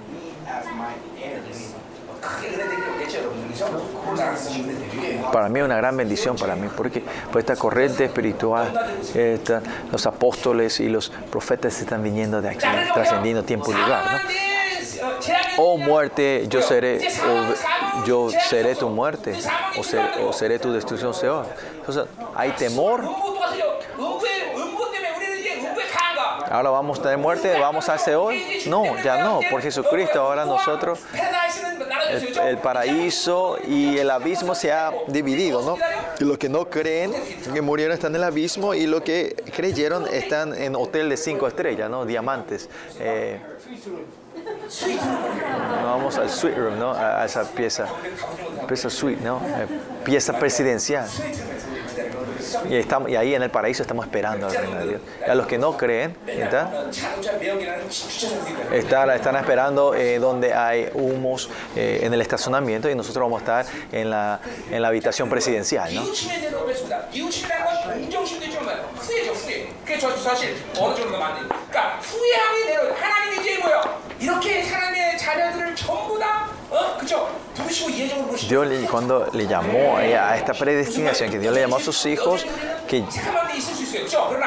[5.32, 8.72] Para mí es una gran bendición para mí, porque por esta corriente espiritual,
[9.92, 14.20] los apóstoles y los profetas están viniendo de aquí, trascendiendo tiempo y lugar, ¿no?
[15.58, 19.38] Oh muerte, yo seré, o yo seré tu muerte,
[19.78, 21.46] o, o seré tu destrucción, Señor.
[21.78, 22.06] Entonces,
[22.36, 23.04] hay temor,
[26.52, 28.36] ahora vamos a tener muerte, vamos a Seol.
[28.68, 30.99] No, ya no, por Jesucristo ahora nosotros
[32.45, 35.78] el, paraíso y el abismo se ha dividido, ¿no?
[36.19, 37.14] Y los que no creen
[37.53, 41.48] que murieron están en el abismo y los que creyeron están en hotel de cinco
[41.48, 42.06] estrellas, ¿no?
[42.06, 42.69] Diamantes.
[42.99, 43.40] Eh,
[45.84, 46.94] vamos al suite room, ¿no?
[46.94, 47.88] A, esa pieza,
[48.68, 49.38] pieza suite, ¿no?
[49.38, 49.68] Eh,
[50.03, 51.07] pieza presidencial.
[52.69, 55.01] Y, estamos, y ahí en el paraíso estamos esperando a Dios.
[55.27, 56.89] a los que no creen, ¿está?
[58.72, 63.61] Están, están esperando eh, donde hay humos eh, en el estacionamiento y nosotros vamos a
[63.61, 64.39] estar en la,
[64.69, 66.03] en la habitación presidencial, ¿no?
[78.48, 82.06] Dios le, cuando le llamó eh, a esta predestinación, que Dios le llamó a sus
[82.06, 82.45] hijos,
[82.88, 83.03] que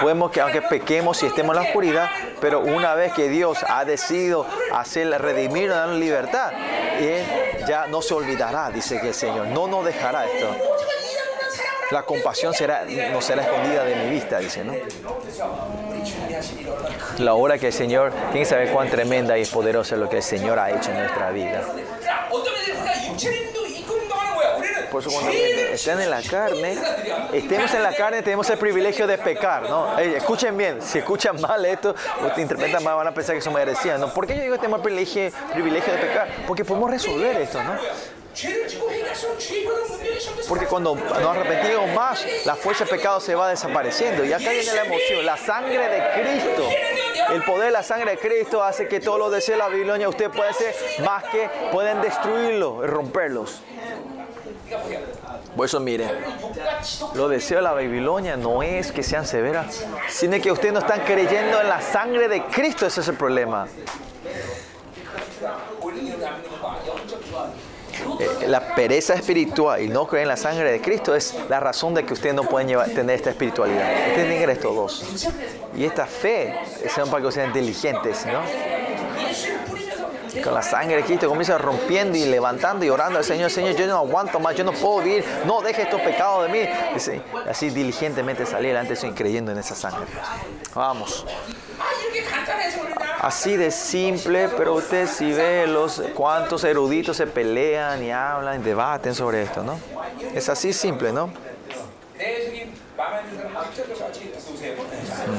[0.01, 2.11] podemos que aunque pequemos y estemos en la oscuridad,
[2.41, 6.53] pero una vez que Dios ha decidido hacer redimir, dar libertad,
[7.69, 10.49] ya no se olvidará, dice que el Señor, no nos dejará esto.
[11.91, 14.73] La compasión será, no será escondida de mi vista, dice, ¿no?
[17.19, 20.17] La obra que el Señor, tiene que saber cuán tremenda y poderosa es lo que
[20.17, 21.63] el Señor ha hecho en nuestra vida.
[24.95, 26.79] Por eso cuando estén en la carne,
[27.33, 29.99] estemos en la carne, tenemos el privilegio de pecar, ¿no?
[29.99, 33.61] Escuchen bien, si escuchan mal esto, o te interpretan mal, van a pensar que somos
[33.61, 36.29] heresías, ¿Por qué yo digo que tenemos privilegio, privilegio de pecar?
[36.47, 37.73] Porque podemos resolver esto, ¿no?
[40.49, 44.25] Porque cuando nos arrepentimos más, la fuerza del pecado se va desapareciendo.
[44.25, 45.27] Y acá viene la emoción.
[45.27, 46.69] La sangre de Cristo,
[47.33, 50.09] el poder de la sangre de Cristo hace que todos los deseos de la Babilonia,
[50.09, 50.73] usted puede hacer
[51.05, 53.61] más que pueden destruirlos, romperlos.
[55.57, 56.09] Por eso mire,
[57.15, 61.01] lo deseo de la Babilonia no es que sean severas, sino que ustedes no están
[61.01, 63.67] creyendo en la sangre de Cristo, ese es el problema.
[68.19, 71.95] Eh, la pereza espiritual y no creer en la sangre de Cristo es la razón
[71.95, 74.09] de que ustedes no pueden tener esta espiritualidad.
[74.09, 75.27] Ustedes tienen estos dos.
[75.77, 78.41] Y esta fe, es para que sean diligentes, ¿no?
[80.45, 83.87] con la sangre de Cristo comienza rompiendo y levantando y orando al Señor, Señor, yo
[83.87, 86.69] no aguanto más, yo no puedo vivir, no deje estos pecados de mí.
[87.49, 90.07] Así diligentemente salir delante Señor creyendo en esa sangre.
[90.75, 91.25] Vamos.
[93.21, 98.65] Así de simple, pero usted si ve los cuántos eruditos se pelean y hablan y
[98.65, 99.81] debaten sobre esto, ¿no?
[100.35, 101.33] Es así simple, ¿no?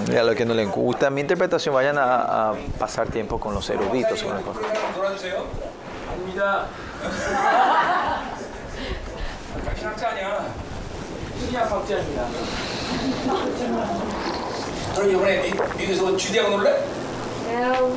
[0.09, 3.55] Y a los que no les gusta mi interpretación, vayan a, a pasar tiempo con
[3.55, 4.19] los eruditos.
[4.19, 4.45] sobre el-
[4.97, 5.45] 놀아주세요.
[6.13, 6.67] 아닙니다.
[9.65, 10.45] 당신 학자 아니야.
[11.41, 12.25] 시리아 박자입니다.
[14.95, 16.77] 그럼 이번에 미, 미국에서 주대하고 놀래?
[17.51, 17.97] No.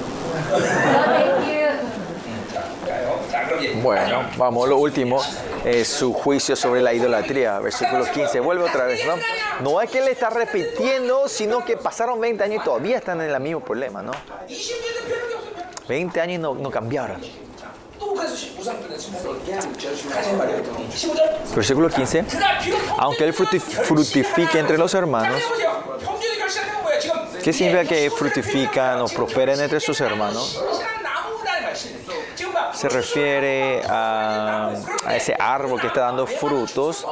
[3.82, 5.20] Bueno, vamos, lo último,
[5.64, 9.14] eh, su juicio sobre la idolatría, versículo 15, vuelve otra vez, ¿no?
[9.60, 13.30] No es que le está repitiendo, sino que pasaron 20 años y todavía están en
[13.30, 14.12] el mismo problema, ¿no?
[15.88, 17.20] 20 años no, no cambiaron.
[21.54, 22.24] Versículo 15.
[22.98, 25.42] Aunque él fructifique entre los hermanos,
[27.42, 30.62] ¿qué significa que fructifican o prosperen entre sus hermanos?
[32.78, 34.72] se refiere a,
[35.10, 37.04] ese árbol que está dando frutos,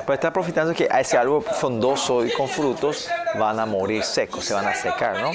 [0.00, 4.44] pero está profitando que a ese árbol frondoso y con frutos van a morir secos,
[4.44, 5.30] se van a secar, ¿no?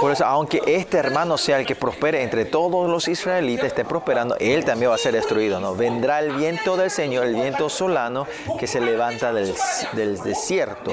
[0.00, 4.36] Por eso, aunque este hermano sea el que prospere entre todos los israelitas, esté prosperando,
[4.38, 5.60] él también va a ser destruido.
[5.60, 5.74] ¿no?
[5.74, 8.26] Vendrá el viento del Señor, el viento solano
[8.58, 9.54] que se levanta del,
[10.22, 10.92] desierto.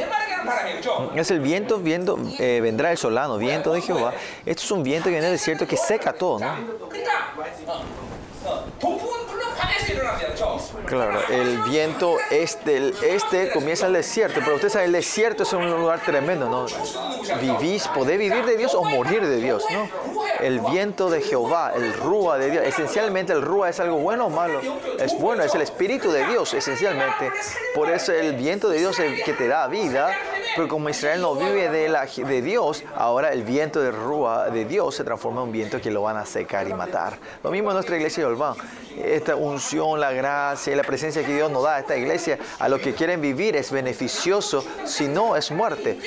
[1.15, 4.13] Es el viento, viento eh, vendrá el solano, viento de Jehová.
[4.45, 6.39] Esto es un viento que viene del desierto que seca todo.
[6.39, 6.55] ¿no?
[10.85, 15.53] Claro, el viento este, el este comienza el desierto, pero usted sabe, el desierto es
[15.53, 16.65] un lugar tremendo, ¿no?
[17.41, 19.89] Vivís, podés vivir de Dios o morir de Dios, ¿no?
[20.39, 24.29] El viento de Jehová, el rúa de Dios, esencialmente el rúa es algo bueno o
[24.29, 24.61] malo,
[24.99, 27.31] es bueno, es el espíritu de Dios, esencialmente.
[27.73, 30.11] Por eso el viento de Dios es el que te da vida,
[30.55, 34.65] pero como Israel no vive de, la, de Dios, ahora el viento de rúa de
[34.65, 37.17] Dios se transforma en un viento que lo van a secar y matar.
[37.43, 38.55] Lo mismo en nuestra iglesia de Olván.
[38.97, 42.81] Esta unción, la gracia la presencia que Dios nos da a esta iglesia, a los
[42.81, 45.99] que quieren vivir es beneficioso, si no es muerte.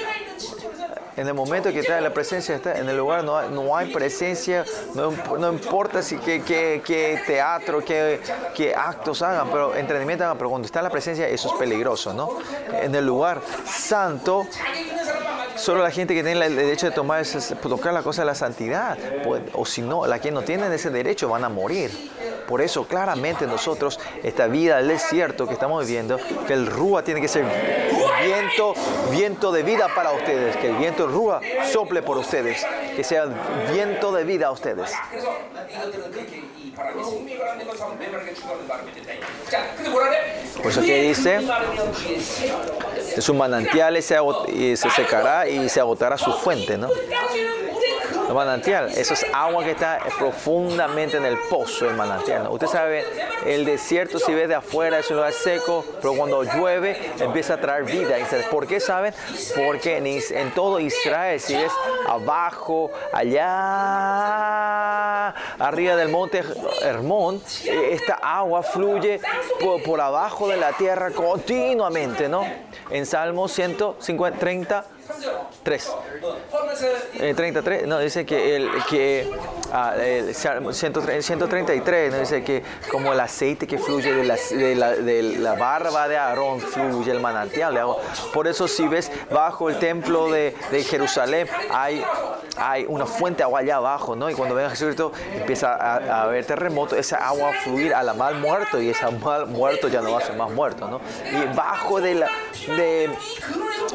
[1.19, 3.93] En el momento que trae la presencia, está en el lugar, no hay, no hay
[3.93, 4.65] presencia,
[4.95, 8.21] no, no, importa si qué, qué, qué teatro, qué,
[8.55, 12.39] qué, actos hagan, pero entrenamiento hagan, pero cuando está la presencia, eso es peligroso, ¿no?
[12.73, 14.47] En el lugar santo,
[15.57, 17.27] solo la gente que tiene el derecho de tomar,
[17.63, 20.91] tocar la cosa de la santidad, pues, o si no, la que no tienen ese
[20.91, 21.91] derecho van a morir.
[22.47, 27.21] Por eso claramente nosotros, esta vida del desierto que estamos viviendo, que el rúa tiene
[27.21, 27.45] que ser
[28.25, 28.75] viento,
[29.11, 32.65] viento de vida para ustedes, que el viento Rúa sople por ustedes,
[32.95, 33.27] que sea
[33.73, 34.93] viento de vida a ustedes.
[40.63, 41.41] Por eso que dice,
[43.17, 44.17] de sus manantiales se,
[44.77, 46.89] se secará y se agotará su fuente, ¿no?
[48.29, 48.89] el manantial.
[48.89, 52.47] Eso es agua que está profundamente en el pozo del manantial.
[52.51, 53.05] Usted sabe,
[53.47, 57.61] el desierto si ve de afuera es un lugar seco, pero cuando llueve empieza a
[57.61, 58.17] traer vida.
[58.51, 59.15] ¿Por qué saben?
[59.57, 61.73] Porque en, todo Israel, si ves
[62.07, 63.59] abajo, allá,
[65.59, 66.43] arriba del monte
[66.83, 69.21] Hermón, esta agua fluye
[69.61, 72.45] por, por abajo de la tierra continuamente, ¿no?
[72.91, 74.98] En Salmo 130
[75.63, 75.93] 3.
[77.21, 79.31] Eh, 33, no, dice que el, que,
[79.73, 85.55] ah, el 133, no, dice que como el aceite que fluye de la, de la,
[85.55, 87.75] barba de Aarón, fluye el manantial.
[87.75, 87.99] De agua.
[88.33, 92.05] Por eso si ves bajo el templo de, de Jerusalén hay,
[92.57, 94.31] hay una fuente de agua allá abajo, ¿no?
[94.31, 98.15] Y cuando ven a Jesucristo empieza a, haber terremoto, esa agua a fluir a la
[98.15, 101.01] mal muerto y esa mal muerto ya no va a ser más muerto, ¿no?
[101.31, 102.29] Y bajo de la,
[102.77, 103.11] de,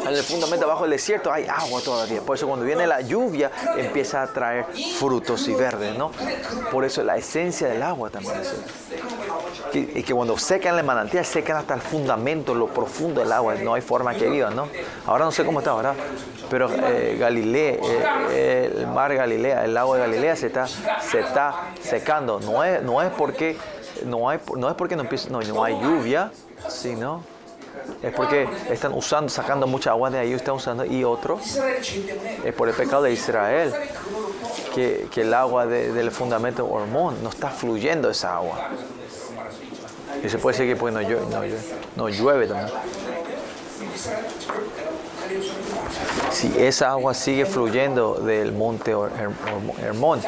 [0.09, 2.21] el fundamento, bajo el desierto hay agua todavía.
[2.21, 4.65] Por eso cuando viene la lluvia empieza a traer
[4.97, 6.11] frutos y verdes, ¿no?
[6.71, 8.53] Por eso la esencia del agua también es.
[9.73, 13.55] Que, y que cuando secan el manantial, secan hasta el fundamento, lo profundo del agua.
[13.55, 14.69] No hay forma que viva, ¿no?
[15.05, 15.93] Ahora no sé cómo está ahora,
[16.49, 17.77] pero eh, Galilea,
[18.31, 22.39] eh, el mar Galilea, el lago de Galilea se está, se está secando.
[22.39, 23.57] No es, no es porque
[24.05, 26.31] no hay, no es porque no, empieza- no, no hay lluvia,
[26.69, 27.23] sino
[28.01, 31.39] es porque están usando, sacando mucha agua de ahí, están usando, y otro
[32.43, 33.73] es por el pecado de Israel,
[34.73, 38.69] que, que el agua del fundamento hormón no está fluyendo esa agua.
[40.23, 41.25] Y se puede decir que pues, no, llueve,
[41.95, 42.69] no, no llueve también.
[46.31, 48.95] Si esa agua sigue fluyendo del monte
[49.81, 50.21] Hermón,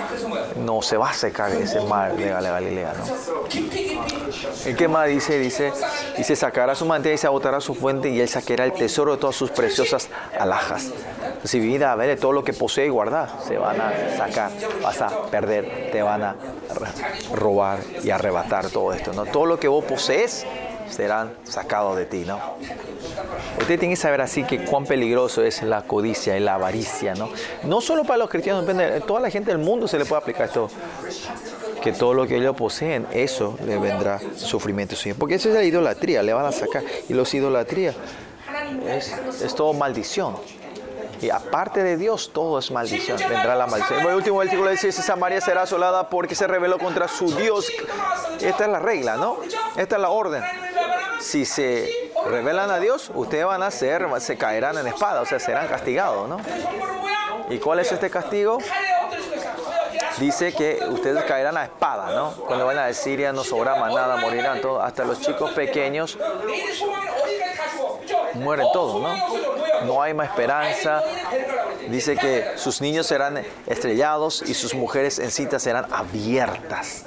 [0.57, 2.93] no se va a secar ese mar de Galilea.
[2.93, 3.05] ¿no?
[4.69, 5.39] ¿Y qué más dice?
[5.39, 5.71] Dice,
[6.17, 9.17] dice, sacará su mantilla y se agotará su fuente y él sacará el tesoro de
[9.17, 10.09] todas sus preciosas
[10.39, 10.91] alhajas.
[11.43, 14.51] Si vida a ver todo lo que posee y guarda, se van a sacar,
[14.81, 16.35] vas a perder, te van a
[17.33, 19.13] robar y arrebatar todo esto.
[19.13, 19.25] ¿no?
[19.25, 20.45] Todo lo que vos posees
[20.89, 22.39] serán sacados de ti, ¿no?
[23.59, 27.29] Usted tiene que saber así que cuán peligroso es la codicia y la avaricia, ¿no?
[27.63, 30.47] No solo para los cristianos, depende, toda la gente del mundo se le puede aplicar
[30.47, 30.69] esto.
[31.81, 34.95] Que todo lo que ellos poseen, eso le vendrá sufrimiento.
[35.19, 36.83] Porque eso es la idolatría, le van a sacar.
[37.07, 37.93] Y los idolatría
[38.87, 40.35] es, es todo maldición.
[41.21, 43.17] Y aparte de Dios, todo es maldición.
[43.17, 43.99] Vendrá la maldición.
[43.99, 47.71] El último versículo dice, esa María será asolada porque se rebeló contra su Dios.
[48.39, 49.37] Esta es la regla, ¿no?
[49.75, 50.43] Esta es la orden.
[51.19, 51.89] Si se
[52.29, 56.27] rebelan a Dios, ustedes van a ser, se caerán en espada, o sea, serán castigados,
[56.27, 56.39] ¿no?
[57.49, 58.57] ¿Y cuál es este castigo?
[60.19, 62.31] dice que ustedes caerán a espada, ¿no?
[62.45, 66.17] Cuando van a Siria no sobra más nada, morirán todos, hasta los chicos pequeños
[68.35, 69.85] mueren todos, ¿no?
[69.85, 71.01] No hay más esperanza.
[71.89, 77.05] Dice que sus niños serán estrellados y sus mujeres en citas serán abiertas.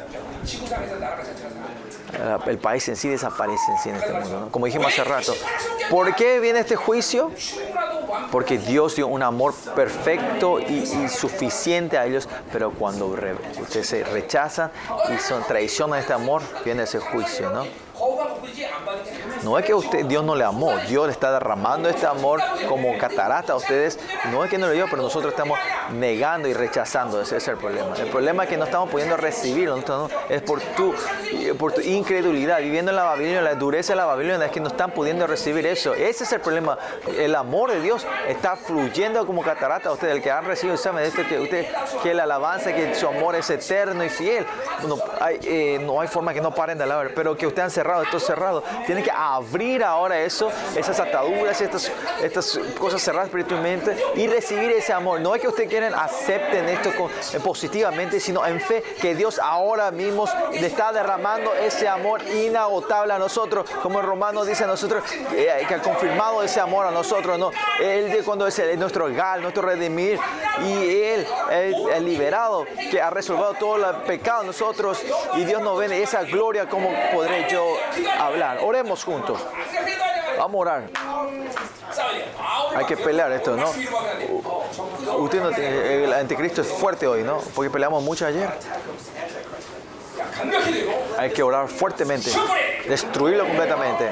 [2.18, 4.40] Eh, el país en sí desaparece en sí en este mundo.
[4.40, 4.48] ¿no?
[4.50, 5.34] Como dijimos hace rato,
[5.90, 7.30] ¿por qué viene este juicio?
[8.32, 14.05] Porque Dios dio un amor perfecto y, suficiente a ellos, pero cuando re, ustedes se
[14.05, 14.70] rechazan
[15.14, 17.64] y son traicionan este amor, viene ese juicio, ¿no?
[19.48, 22.98] No es que usted, Dios no le amó, Dios le está derramando este amor como
[22.98, 23.98] catarata a ustedes.
[24.30, 25.58] No es que no lo dio, pero nosotros estamos
[25.94, 27.22] negando y rechazando.
[27.22, 27.96] Ese es el problema.
[27.96, 29.82] El problema es que no estamos pudiendo recibirlo.
[30.28, 30.92] Es por tu,
[31.32, 32.58] eh, por tu incredulidad.
[32.58, 35.66] Viviendo en la Babilonia, la dureza de la Babilonia, es que no están pudiendo recibir
[35.66, 35.94] eso.
[35.94, 36.76] Ese es el problema.
[37.16, 40.14] El amor de Dios está fluyendo como catarata a ustedes.
[40.14, 41.66] El que han recibido sabe este, que usted
[42.02, 44.44] que la alabanza, que su amor es eterno y fiel.
[44.86, 47.70] No hay, eh, no hay forma que no paren de alabar, pero que ustedes han
[47.70, 48.62] cerrado, esto cerrado.
[48.84, 51.91] Tienen que abrir ahora eso, esas ataduras, estas,
[52.23, 55.20] estas cosas cerradas espiritualmente y recibir ese amor.
[55.20, 59.91] No es que ustedes quieren acepten esto eh, positivamente, sino en fe que Dios ahora
[59.91, 65.05] mismo le está derramando ese amor inagotable a nosotros, como el romano dice a nosotros,
[65.33, 67.50] eh, que ha confirmado ese amor a nosotros, ¿no?
[67.81, 70.18] Él cuando es nuestro gal, nuestro redimir,
[70.65, 75.00] y Él, el liberado, que ha resolvido todo el pecado de nosotros,
[75.34, 77.76] y Dios nos ve esa gloria, como podré yo
[78.18, 78.58] hablar?
[78.62, 79.27] Oremos juntos.
[80.39, 80.90] Vamos a orar.
[82.76, 83.68] Hay que pelear esto, ¿no?
[85.18, 87.39] Usted no tiene, el anticristo es fuerte hoy, ¿no?
[87.55, 88.48] Porque peleamos mucho ayer.
[91.18, 92.31] Hay que orar fuertemente,
[92.86, 94.10] destruirlo completamente.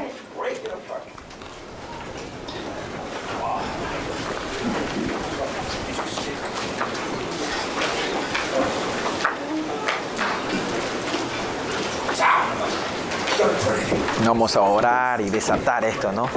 [14.26, 16.28] Vamos a orar y desatar esto, ¿no?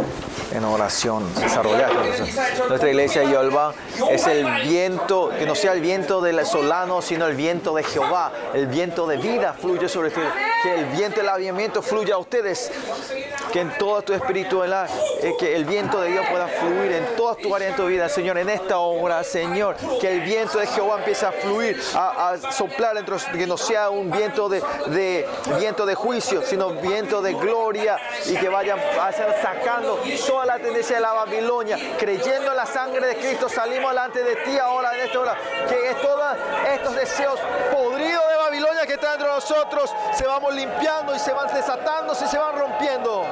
[0.51, 1.91] En oración, desarrollar.
[2.67, 3.73] Nuestra iglesia Jehová
[4.09, 8.31] es el viento, que no sea el viento del solano, sino el viento de Jehová.
[8.53, 10.33] El viento de vida fluye sobre ustedes.
[10.63, 12.71] Que el viento del avivamiento fluya a ustedes.
[13.53, 14.89] Que en toda tu espiritualidad,
[15.21, 18.09] eh, que el viento de Dios pueda fluir en todas tus áreas de tu vida,
[18.09, 18.37] Señor.
[18.37, 23.17] En esta hora, Señor, que el viento de Jehová empiece a fluir, a, soplar dentro,
[23.33, 28.49] que no sea un viento de, viento de juicio, sino viento de gloria y que
[28.49, 29.99] vayan a ser sacando
[30.45, 34.57] la tendencia de la Babilonia, creyendo en la sangre de Cristo, salimos delante de ti
[34.57, 35.37] ahora en esta hora,
[35.67, 36.37] que todos
[36.73, 37.39] estos deseos
[37.71, 42.27] podridos de Babilonia que están entre nosotros se vamos limpiando y se van desatando y
[42.27, 43.25] se van rompiendo.